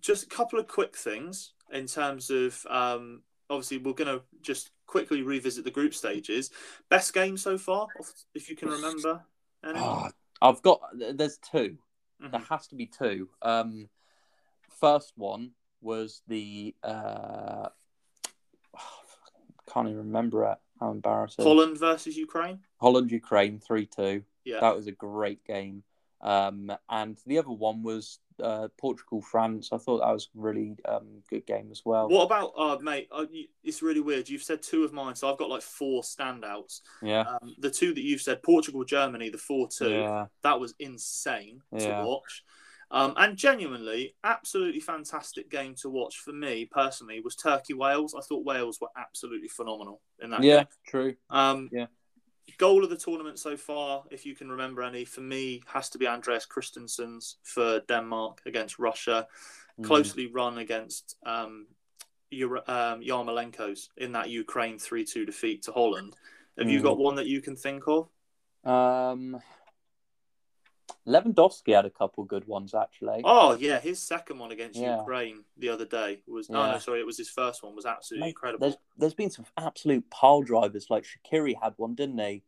just 0.00 0.22
a 0.24 0.28
couple 0.28 0.58
of 0.58 0.66
quick 0.68 0.96
things 0.96 1.52
in 1.72 1.86
terms 1.86 2.30
of 2.30 2.64
um, 2.70 3.22
obviously 3.50 3.78
we're 3.78 3.92
going 3.94 4.18
to 4.18 4.24
just 4.42 4.70
quickly 4.86 5.22
revisit 5.22 5.64
the 5.64 5.70
group 5.70 5.92
stages. 5.94 6.50
Best 6.88 7.12
game 7.12 7.36
so 7.36 7.58
far, 7.58 7.88
if 8.34 8.48
you 8.48 8.56
can 8.56 8.68
remember. 8.68 9.24
Oh, 9.64 10.10
I've 10.40 10.62
got. 10.62 10.80
There's 10.94 11.38
two. 11.38 11.78
Mhm. 12.22 12.30
There 12.30 12.40
has 12.40 12.68
to 12.68 12.74
be 12.76 12.86
two. 12.86 13.28
Um, 13.42 13.88
first 14.70 15.12
one 15.16 15.54
was 15.80 16.22
the. 16.28 16.74
Uh, 16.82 17.70
can't 19.66 19.88
even 19.88 19.98
remember 19.98 20.44
it. 20.50 20.58
How 20.80 20.90
embarrassing. 20.90 21.44
Holland 21.44 21.78
versus 21.78 22.16
Ukraine. 22.16 22.60
Holland 22.84 23.10
Ukraine 23.10 23.58
three 23.58 23.86
two. 23.86 24.22
Yeah. 24.44 24.60
That 24.60 24.76
was 24.76 24.86
a 24.86 24.92
great 24.92 25.42
game. 25.44 25.82
Um, 26.20 26.72
and 26.88 27.18
the 27.26 27.38
other 27.38 27.50
one 27.50 27.82
was 27.82 28.18
uh, 28.42 28.68
Portugal 28.78 29.20
France. 29.20 29.70
I 29.72 29.78
thought 29.78 30.00
that 30.00 30.12
was 30.12 30.28
a 30.34 30.40
really 30.40 30.76
um, 30.86 31.22
good 31.28 31.46
game 31.46 31.68
as 31.70 31.82
well. 31.84 32.08
What 32.08 32.24
about, 32.24 32.52
uh, 32.56 32.78
mate? 32.80 33.08
Uh, 33.12 33.26
you, 33.30 33.46
it's 33.62 33.82
really 33.82 34.00
weird. 34.00 34.28
You've 34.28 34.42
said 34.42 34.62
two 34.62 34.84
of 34.84 34.92
mine, 34.92 35.14
so 35.16 35.30
I've 35.30 35.38
got 35.38 35.50
like 35.50 35.62
four 35.62 36.02
standouts. 36.02 36.80
Yeah. 37.02 37.24
Um, 37.28 37.54
the 37.58 37.70
two 37.70 37.92
that 37.94 38.02
you've 38.02 38.22
said, 38.22 38.42
Portugal, 38.42 38.84
Germany, 38.84 39.28
the 39.28 39.38
four-two, 39.38 39.90
Yeah. 39.90 40.26
that 40.42 40.58
was 40.60 40.74
insane 40.78 41.60
Yeah. 41.72 42.00
to 42.00 42.06
watch. 42.06 42.42
Um, 42.90 43.14
and 43.16 43.36
genuinely, 43.36 44.14
absolutely 44.24 44.80
fantastic 44.80 45.50
game 45.50 45.74
to 45.82 45.90
watch 45.90 46.18
for 46.18 46.32
me 46.32 46.64
personally 46.64 47.20
was 47.20 47.34
Turkey 47.36 47.74
Wales. 47.74 48.14
I 48.16 48.20
thought 48.22 48.44
Wales 48.44 48.78
were 48.80 48.88
absolutely 48.96 49.48
phenomenal 49.48 50.00
in 50.22 50.30
that 50.30 50.42
Yeah. 50.42 50.56
game. 50.58 50.66
True. 50.86 51.14
Um, 51.28 51.68
Yeah. 51.72 51.86
Goal 52.58 52.84
of 52.84 52.90
the 52.90 52.96
tournament 52.96 53.38
so 53.38 53.56
far, 53.56 54.04
if 54.10 54.24
you 54.24 54.34
can 54.36 54.48
remember 54.50 54.82
any, 54.82 55.04
for 55.04 55.20
me 55.22 55.62
has 55.66 55.88
to 55.90 55.98
be 55.98 56.06
Andreas 56.06 56.46
Christensen's 56.46 57.36
for 57.42 57.80
Denmark 57.88 58.42
against 58.46 58.78
Russia 58.78 59.26
Mm. 59.80 59.84
closely 59.86 60.28
run 60.28 60.58
against 60.58 61.16
um, 61.26 61.66
Euro- 62.30 62.62
um, 62.68 63.00
Yarmolenko's 63.00 63.90
in 63.96 64.12
that 64.12 64.30
Ukraine 64.30 64.78
3 64.78 65.04
2 65.04 65.24
defeat 65.26 65.62
to 65.64 65.72
Holland. 65.72 66.14
Have 66.56 66.70
you 66.70 66.78
Mm. 66.78 66.84
got 66.84 66.98
one 66.98 67.16
that 67.16 67.26
you 67.26 67.40
can 67.40 67.56
think 67.56 67.82
of? 67.88 68.08
Um, 68.62 69.42
Lewandowski 71.06 71.74
had 71.74 71.84
a 71.84 71.90
couple 71.90 72.24
good 72.24 72.46
ones 72.46 72.74
actually. 72.74 73.20
Oh, 73.24 73.54
yeah, 73.56 73.78
his 73.78 74.00
second 74.00 74.38
one 74.38 74.52
against 74.52 74.78
Yeah. 74.78 74.98
Ukraine 75.00 75.44
the 75.58 75.68
other 75.68 75.84
day 75.84 76.22
was. 76.26 76.48
Oh, 76.50 76.54
Yeah. 76.54 76.72
no, 76.72 76.78
sorry, 76.78 77.00
it 77.00 77.06
was 77.06 77.18
his 77.18 77.28
first 77.28 77.62
one, 77.62 77.74
was 77.76 77.84
absolutely 77.86 78.26
Mate, 78.26 78.30
incredible. 78.30 78.60
There's 78.68 78.78
there's 78.96 79.14
been 79.14 79.30
some 79.30 79.44
absolute 79.56 80.08
pile 80.10 80.42
drivers. 80.42 80.88
Like 80.88 81.04
Shaqiri 81.04 81.54
had 81.62 81.74
one, 81.76 81.94
didn't 81.94 82.18
he? 82.18 82.42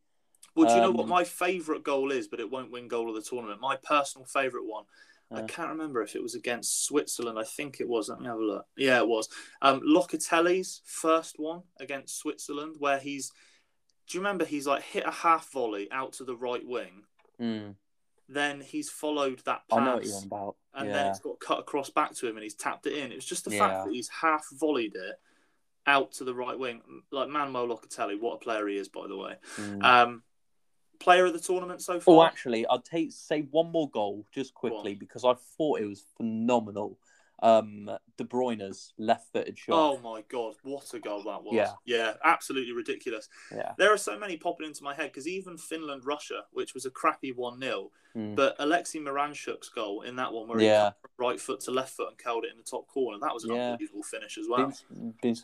Well, 0.55 0.69
do 0.69 0.75
you 0.75 0.81
know 0.81 0.91
what 0.91 1.03
um, 1.05 1.11
my 1.11 1.25
favourite 1.25 1.83
goal 1.83 2.11
is, 2.11 2.29
but 2.29 2.41
it 2.41 2.51
won't 2.51 2.71
win 2.73 2.89
goal 2.89 3.11
of 3.11 3.15
the 3.15 3.21
tournament? 3.29 3.61
My 3.61 3.77
personal 3.77 4.25
favourite 4.27 4.65
one. 4.67 4.85
I 5.31 5.41
Uh. 5.41 5.47
can't 5.47 5.69
remember 5.69 6.01
if 6.03 6.15
it 6.17 6.23
was 6.23 6.35
against 6.35 6.85
Switzerland. 6.87 7.39
I 7.39 7.45
think 7.45 7.81
it 7.81 7.89
was. 7.89 8.09
Let 8.09 8.21
me 8.21 8.27
have 8.27 8.39
a 8.39 8.43
look. 8.43 8.67
Yeah, 8.77 8.99
it 9.01 9.09
was. 9.09 9.29
Um, 9.61 9.81
Locatelli's 9.83 10.81
first 10.87 11.39
one 11.39 11.65
against 11.79 12.17
Switzerland, 12.17 12.77
where 12.79 12.99
he's. 12.99 13.33
Do 14.07 14.17
you 14.17 14.21
remember 14.23 14.45
he's 14.45 14.67
like 14.69 14.83
hit 14.85 15.05
a 15.05 15.11
half 15.11 15.51
volley 15.51 15.89
out 15.91 16.13
to 16.15 16.25
the 16.25 16.37
right 16.37 16.65
wing? 16.65 17.03
Mm. 17.41 17.75
Then 18.29 18.61
he's 18.61 18.91
followed 18.91 19.41
that 19.45 19.63
pass 19.69 19.79
I 19.79 19.85
know 19.85 19.95
what 19.97 20.05
you're 20.05 20.23
about. 20.25 20.57
and 20.75 20.89
yeah. 20.89 20.93
then 20.93 21.07
it's 21.09 21.21
got 21.21 21.39
cut 21.41 21.59
across 21.61 21.91
back 21.91 22.15
to 22.17 22.27
him 22.29 22.37
and 22.37 22.43
he's 22.43 22.55
tapped 22.55 22.87
it 22.87 22.95
in. 22.95 23.13
It 23.13 23.17
was 23.17 23.25
just 23.25 23.45
the 23.45 23.53
Yeah. 23.53 23.59
fact 23.69 23.87
that 23.87 23.95
he's 23.95 24.09
half 24.09 24.47
volleyed 24.53 24.95
it 24.97 25.21
out 25.87 26.13
to 26.13 26.25
the 26.25 26.35
right 26.35 26.59
wing. 26.59 26.83
Like 27.13 27.29
Manuel 27.29 27.69
Locatelli, 27.69 28.21
what 28.21 28.35
a 28.35 28.39
player 28.39 28.67
he 28.67 28.77
is, 28.77 28.89
by 28.89 29.07
the 29.07 29.17
way. 29.17 29.37
Mm. 29.57 29.85
Um, 29.85 30.23
player 30.99 31.27
of 31.27 31.33
the 31.33 31.39
tournament 31.39 31.81
so 31.83 32.01
far. 32.01 32.15
Oh, 32.17 32.25
actually, 32.25 32.67
I'd 32.67 32.85
take 32.85 33.13
say 33.13 33.43
one 33.51 33.71
more 33.71 33.89
goal 33.91 34.27
just 34.33 34.55
quickly 34.55 34.95
because 34.95 35.25
I 35.25 35.35
thought 35.57 35.81
it 35.81 35.87
was 35.87 36.05
phenomenal. 36.17 36.99
Um, 37.43 37.91
De 38.17 38.25
Bruyne's 38.25 38.95
left-footed 38.97 39.59
shot. 39.59 39.75
Oh 39.75 39.99
my 39.99 40.23
god, 40.29 40.55
what 40.63 40.93
a 40.95 40.99
goal 40.99 41.23
that 41.25 41.43
was! 41.45 41.53
Yeah. 41.55 41.73
yeah, 41.85 42.13
absolutely 42.25 42.73
ridiculous. 42.73 43.29
Yeah. 43.53 43.73
There 43.77 43.93
are 43.93 43.99
so 43.99 44.19
many 44.19 44.37
popping 44.39 44.67
into 44.67 44.83
my 44.83 44.95
head 44.95 45.11
because 45.13 45.29
even 45.29 45.59
Finland 45.59 46.05
Russia, 46.07 46.45
which 46.53 46.73
was 46.73 46.87
a 46.87 46.91
crappy 46.91 47.33
one 47.33 47.61
0 47.61 47.91
Mm. 48.17 48.35
but 48.35 48.57
Alexei 48.59 48.99
Miranchuk's 48.99 49.69
goal 49.69 50.01
in 50.01 50.17
that 50.17 50.33
one 50.33 50.49
where 50.49 50.59
Yeah. 50.59 50.93
he 50.93 50.95
from 51.03 51.11
right 51.27 51.39
foot 51.39 51.61
to 51.61 51.71
left 51.71 51.93
foot 51.93 52.09
and 52.09 52.17
curled 52.17 52.47
it 52.47 52.51
in 52.51 52.57
the 52.57 52.63
top 52.63 52.87
corner, 52.87 53.19
that 53.21 53.35
was 53.35 53.45
an 53.45 53.55
Yeah. 53.55 53.73
unbelievable 53.73 54.03
finish 54.05 54.39
as 54.39 54.47
well. 54.49 54.73
Been 55.21 55.37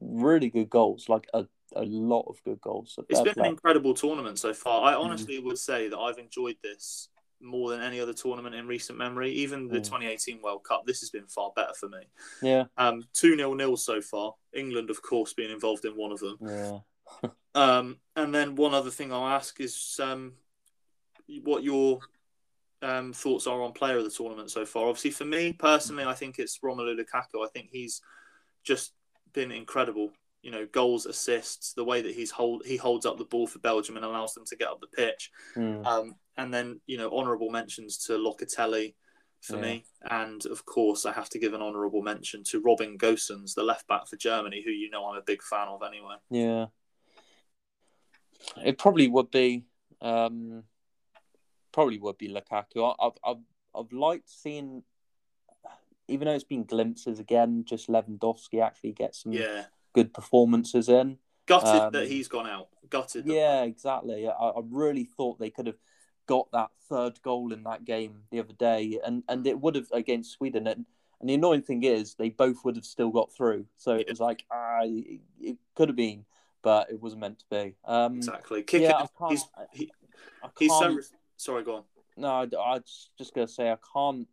really 0.00 0.48
good 0.50 0.68
goals, 0.68 1.08
like 1.08 1.28
a, 1.34 1.46
a 1.76 1.84
lot 1.84 2.22
of 2.28 2.42
good 2.42 2.60
goals. 2.60 2.92
So 2.94 3.04
It's 3.08 3.20
been 3.20 3.34
play. 3.34 3.44
an 3.44 3.50
incredible 3.50 3.94
tournament 3.94 4.40
so 4.40 4.52
far. 4.52 4.80
Mm. 4.82 4.92
I 4.92 4.94
honestly 4.94 5.38
would 5.38 5.58
say 5.58 5.86
that 5.88 5.96
I've 5.98 6.18
enjoyed 6.18 6.56
this 6.60 7.08
more 7.40 7.70
than 7.70 7.80
any 7.82 8.00
other 8.00 8.12
tournament 8.12 8.54
in 8.54 8.66
recent 8.66 8.98
memory. 8.98 9.30
Even 9.32 9.68
the 9.68 9.78
Mm. 9.80 9.84
2018 9.84 10.42
World 10.42 10.64
Cup, 10.64 10.84
this 10.86 11.00
has 11.00 11.10
been 11.10 11.26
far 11.26 11.52
better 11.54 11.74
for 11.74 11.88
me. 11.88 12.00
yeah, 12.42 12.64
Um, 12.76 13.04
2 13.14 13.36
0 13.36 13.54
nil 13.54 13.76
so 13.76 14.00
far. 14.00 14.34
England, 14.52 14.90
of 14.90 15.00
course, 15.02 15.32
being 15.34 15.50
involved 15.50 15.84
in 15.84 15.96
one 15.96 16.12
of 16.12 16.20
them. 16.20 16.36
yeah. 16.40 16.78
Um, 17.54 17.98
and 18.14 18.32
then 18.32 18.54
one 18.54 18.74
other 18.74 18.90
thing 18.90 19.12
I'll 19.12 19.26
ask 19.26 19.58
is 19.60 19.98
um, 20.00 20.34
what 21.42 21.64
your 21.64 21.98
um, 22.82 23.12
thoughts 23.12 23.48
are 23.48 23.60
on 23.62 23.72
player 23.72 23.96
of 23.98 24.04
the 24.04 24.10
tournament 24.10 24.50
so 24.52 24.64
far. 24.64 24.86
Obviously, 24.86 25.10
for 25.10 25.24
me 25.24 25.52
personally, 25.54 26.04
I 26.04 26.14
think 26.14 26.38
it's 26.38 26.58
Romelu 26.60 26.96
Lukaku. 26.96 27.44
I 27.44 27.48
think 27.48 27.70
he's 27.72 28.00
just 28.62 28.92
been 29.32 29.50
incredible. 29.50 30.12
You 30.42 30.50
know, 30.52 30.66
goals, 30.70 31.06
assists, 31.06 31.72
the 31.72 31.84
way 31.84 32.00
that 32.00 32.14
he's 32.14 32.30
hold 32.30 32.62
he 32.64 32.76
holds 32.76 33.04
up 33.04 33.18
the 33.18 33.24
ball 33.24 33.46
for 33.46 33.58
Belgium 33.58 33.96
and 33.96 34.04
allows 34.04 34.34
them 34.34 34.44
to 34.46 34.56
get 34.56 34.68
up 34.68 34.80
the 34.80 34.86
pitch. 34.86 35.30
Mm. 35.56 35.84
Um, 35.84 36.14
and 36.36 36.54
then 36.54 36.80
you 36.86 36.96
know, 36.96 37.10
honourable 37.10 37.50
mentions 37.50 37.98
to 38.06 38.12
Locatelli 38.12 38.94
for 39.40 39.56
Yeah. 39.56 39.62
me, 39.62 39.84
and 40.02 40.44
of 40.46 40.64
course, 40.64 41.06
I 41.06 41.12
have 41.12 41.28
to 41.30 41.38
give 41.38 41.54
an 41.54 41.62
honourable 41.62 42.02
mention 42.02 42.42
to 42.44 42.60
Robin 42.60 42.96
Gosens, 42.98 43.54
the 43.54 43.62
left 43.62 43.86
back 43.88 44.06
for 44.08 44.16
Germany, 44.16 44.62
who 44.64 44.70
you 44.70 44.90
know 44.90 45.06
I'm 45.06 45.16
a 45.18 45.22
big 45.22 45.42
fan 45.42 45.68
of 45.68 45.82
anyway. 45.82 46.16
Yeah. 46.30 46.66
It 48.64 48.78
probably 48.78 49.08
would 49.08 49.30
be, 49.30 49.64
um, 50.00 50.62
probably 51.72 51.98
would 51.98 52.18
be 52.18 52.28
Lukaku. 52.28 52.94
I've, 53.00 53.12
I've, 53.24 53.42
I've 53.74 53.92
liked 53.92 54.30
seeing, 54.30 54.82
even 56.06 56.26
though 56.26 56.34
it's 56.34 56.44
been 56.44 56.64
glimpses 56.64 57.18
again, 57.18 57.64
just 57.66 57.88
Lewandowski 57.88 58.62
actually 58.62 58.92
get 58.92 59.14
some 59.14 59.32
Yeah, 59.32 59.64
good 59.92 60.12
performances 60.12 60.88
in. 60.88 61.18
gutted 61.46 61.68
Um, 61.68 61.92
that 61.92 62.08
he's 62.08 62.28
gone 62.28 62.46
out. 62.46 62.68
Gutted. 62.90 63.26
Yeah, 63.26 63.62
exactly. 63.62 64.26
I, 64.28 64.30
I 64.30 64.60
really 64.70 65.04
thought 65.04 65.38
they 65.38 65.50
could 65.50 65.66
have 65.66 65.78
got 66.26 66.50
that 66.52 66.70
third 66.88 67.20
goal 67.22 67.52
in 67.52 67.62
that 67.64 67.84
game 67.84 68.22
the 68.30 68.40
other 68.40 68.52
day, 68.54 68.98
and, 69.04 69.22
and 69.28 69.46
it 69.46 69.60
would 69.60 69.74
have 69.74 69.90
against 69.92 70.32
Sweden. 70.32 70.66
And, 70.66 70.86
and 71.20 71.28
the 71.28 71.34
annoying 71.34 71.62
thing 71.62 71.82
is, 71.84 72.14
they 72.14 72.30
both 72.30 72.64
would 72.64 72.76
have 72.76 72.84
still 72.84 73.10
got 73.10 73.32
through. 73.32 73.66
So 73.76 73.94
it 73.94 74.06
Yeah. 74.06 74.12
was 74.12 74.20
like, 74.20 74.44
ah, 74.50 74.80
it, 74.82 75.20
it 75.40 75.56
could 75.74 75.88
have 75.88 75.96
been, 75.96 76.24
but 76.62 76.90
it 76.90 77.00
wasn't 77.00 77.20
meant 77.22 77.40
to 77.40 77.44
be. 77.50 77.74
Um, 77.84 78.16
exactly. 78.16 78.62
Kick 78.62 78.82
yeah, 78.82 79.02
it. 79.04 79.10
He's 79.28 79.44
he, 79.72 79.90
I 80.42 80.48
he's 80.58 80.70
so. 80.70 80.98
Sorry, 81.36 81.62
go 81.62 81.76
on. 81.76 81.82
no, 82.16 82.28
I, 82.28 82.42
I 82.42 82.74
was 82.74 83.10
just 83.16 83.34
gonna 83.34 83.48
say 83.48 83.70
I 83.70 83.78
can't 83.94 84.26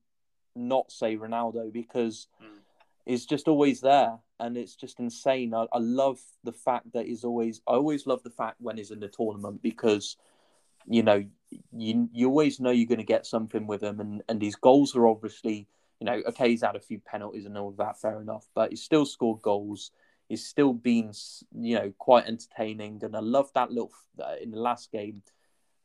not 0.56 0.92
say 0.92 1.18
Ronaldo 1.18 1.72
because 1.72 2.28
Mm. 2.42 2.60
He's 3.06 3.26
just 3.26 3.48
always 3.48 3.82
there, 3.82 4.18
and 4.40 4.58
it's 4.58 4.76
just 4.76 5.00
insane. 5.00 5.54
I, 5.54 5.68
I 5.72 5.78
love 5.80 6.20
the 6.44 6.52
fact 6.52 6.92
that 6.94 7.06
he's 7.06 7.24
always. 7.24 7.62
I 7.68 7.74
always 7.74 8.08
love 8.08 8.24
the 8.24 8.30
fact 8.30 8.58
when 8.60 8.78
he's 8.78 8.92
in 8.92 9.00
the 9.00 9.08
tournament 9.08 9.62
because 9.62 10.18
you 10.88 11.04
know 11.04 11.24
you 11.76 12.10
you 12.12 12.28
always 12.28 12.60
know 12.60 12.72
you're 12.72 12.88
going 12.88 12.98
to 13.00 13.04
get 13.04 13.26
something 13.26 13.68
with 13.68 13.84
him, 13.84 14.00
and 14.00 14.24
and 14.28 14.42
his 14.42 14.56
goals 14.56 14.96
are 14.96 15.08
obviously 15.08 15.68
you 16.00 16.06
know 16.06 16.22
okay 16.28 16.50
he's 16.50 16.64
had 16.64 16.76
a 16.76 16.82
few 16.82 17.00
penalties 17.00 17.46
and 17.46 17.58
all 17.58 17.70
of 17.70 17.78
that, 17.78 18.00
fair 18.00 18.20
enough, 18.22 18.48
but 18.56 18.72
he's 18.72 18.84
still 18.84 19.06
scored 19.06 19.42
goals. 19.42 19.92
He's 20.28 20.46
still 20.46 20.74
been 20.74 21.12
you 21.54 21.76
know 21.76 21.94
quite 21.98 22.26
entertaining, 22.26 23.02
and 23.04 23.16
I 23.16 23.22
love 23.22 23.52
that 23.54 23.72
little 23.72 23.92
uh, 24.20 24.36
in 24.42 24.52
the 24.52 24.60
last 24.60 24.92
game. 24.92 25.22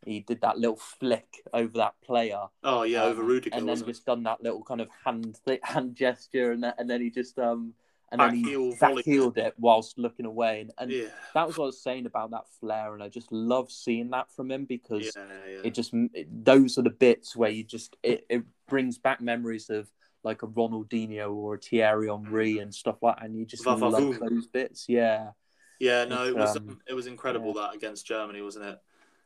He 0.04 0.20
did 0.20 0.40
that 0.40 0.58
little 0.58 0.76
flick 0.76 1.42
over 1.52 1.76
that 1.78 1.94
player, 2.02 2.46
Oh 2.64 2.82
yeah, 2.84 3.02
over 3.02 3.20
um, 3.20 3.28
Rudiger. 3.28 3.56
and 3.56 3.68
then 3.68 3.84
just 3.84 4.06
done 4.06 4.22
that 4.24 4.42
little 4.42 4.62
kind 4.62 4.80
of 4.80 4.88
hand 5.04 5.38
hand 5.62 5.94
gesture, 5.94 6.52
and 6.52 6.64
then, 6.64 6.74
and 6.78 6.88
then 6.88 7.00
he 7.00 7.10
just 7.10 7.38
um 7.38 7.74
and 8.12 8.20
then 8.20 8.34
he 8.34 8.54
volley. 8.54 9.02
backheeled 9.02 9.36
it 9.36 9.54
whilst 9.58 9.98
looking 9.98 10.26
away, 10.26 10.62
and, 10.62 10.72
and 10.78 10.90
yeah, 10.90 11.08
that 11.34 11.46
was 11.46 11.56
what 11.56 11.64
I 11.64 11.66
was 11.66 11.82
saying 11.82 12.06
about 12.06 12.30
that 12.32 12.44
flair, 12.60 12.94
and 12.94 13.02
I 13.02 13.08
just 13.08 13.30
love 13.30 13.70
seeing 13.70 14.10
that 14.10 14.32
from 14.32 14.50
him 14.50 14.64
because 14.64 15.12
yeah, 15.14 15.24
yeah. 15.48 15.60
it 15.64 15.74
just 15.74 15.92
it, 16.14 16.44
those 16.44 16.76
are 16.78 16.82
the 16.82 16.90
bits 16.90 17.36
where 17.36 17.50
you 17.50 17.62
just 17.62 17.96
it, 18.02 18.26
it 18.28 18.42
brings 18.68 18.98
back 18.98 19.20
memories 19.20 19.70
of 19.70 19.88
like 20.22 20.42
a 20.42 20.46
Ronaldinho 20.46 21.32
or 21.32 21.54
a 21.54 21.58
Thierry 21.58 22.08
Henry 22.08 22.58
and 22.58 22.74
stuff 22.74 22.96
like, 23.00 23.16
that, 23.16 23.24
and 23.24 23.36
you 23.36 23.46
just 23.46 23.64
love 23.64 23.80
those 24.20 24.46
bits, 24.48 24.86
yeah, 24.88 25.30
Yeah, 25.78 26.04
no, 26.04 26.26
it 26.26 26.36
was 26.36 26.56
um, 26.56 26.80
it 26.88 26.94
was 26.94 27.06
incredible 27.06 27.54
that 27.54 27.74
against 27.74 28.06
Germany, 28.06 28.42
wasn't 28.42 28.66
it? 28.66 28.78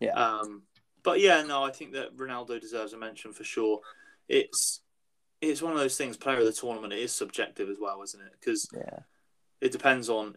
Yeah. 0.04 0.12
Um, 0.12 0.62
but 1.02 1.20
yeah, 1.20 1.42
no, 1.42 1.62
I 1.62 1.70
think 1.70 1.92
that 1.92 2.16
Ronaldo 2.16 2.60
deserves 2.60 2.92
a 2.92 2.98
mention 2.98 3.32
for 3.32 3.44
sure. 3.44 3.80
It's 4.28 4.80
it's 5.40 5.62
one 5.62 5.72
of 5.72 5.78
those 5.78 5.96
things. 5.96 6.16
Player 6.16 6.38
of 6.38 6.46
the 6.46 6.52
tournament 6.52 6.92
it 6.92 6.98
is 6.98 7.12
subjective 7.12 7.68
as 7.68 7.78
well, 7.80 8.02
isn't 8.02 8.20
it? 8.20 8.32
Because 8.40 8.68
yeah, 8.74 9.00
it 9.60 9.72
depends 9.72 10.08
on 10.08 10.36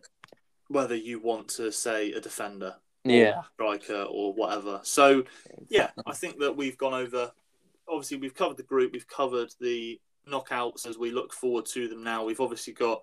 whether 0.67 0.95
you 0.95 1.19
want 1.19 1.47
to 1.47 1.71
say 1.71 2.11
a 2.11 2.19
defender, 2.19 2.75
yeah, 3.03 3.43
striker, 3.53 4.03
or 4.09 4.33
whatever. 4.33 4.81
So 4.83 5.23
yeah, 5.69 5.89
I 6.05 6.13
think 6.13 6.39
that 6.39 6.57
we've 6.57 6.77
gone 6.77 6.93
over. 6.93 7.31
Obviously, 7.89 8.17
we've 8.17 8.35
covered 8.35 8.57
the 8.57 8.63
group. 8.63 8.91
We've 8.91 9.07
covered 9.07 9.53
the 9.61 9.99
knockouts 10.29 10.85
as 10.85 10.97
we 10.97 11.11
look 11.11 11.33
forward 11.33 11.65
to 11.67 11.87
them 11.87 12.03
now. 12.03 12.25
We've 12.25 12.41
obviously 12.41 12.73
got 12.73 13.01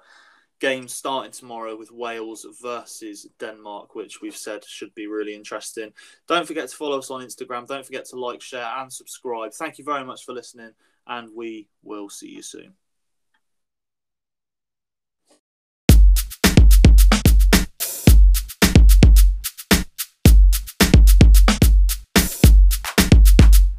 games 0.64 0.94
starting 0.94 1.30
tomorrow 1.30 1.76
with 1.76 1.90
Wales 1.90 2.46
versus 2.62 3.26
Denmark, 3.38 3.94
which 3.94 4.22
we've 4.22 4.34
said 4.34 4.64
should 4.64 4.94
be 4.94 5.06
really 5.06 5.34
interesting. 5.34 5.92
Don't 6.26 6.46
forget 6.46 6.70
to 6.70 6.74
follow 6.74 6.98
us 7.00 7.10
on 7.10 7.20
Instagram. 7.20 7.66
Don't 7.66 7.84
forget 7.84 8.06
to 8.06 8.18
like, 8.18 8.40
share, 8.40 8.72
and 8.78 8.90
subscribe. 8.90 9.52
Thank 9.52 9.76
you 9.76 9.84
very 9.84 10.06
much 10.06 10.24
for 10.24 10.32
listening, 10.32 10.70
and 11.06 11.28
we 11.36 11.68
will 11.82 12.08
see 12.08 12.30
you 12.30 12.40
soon. 12.40 12.72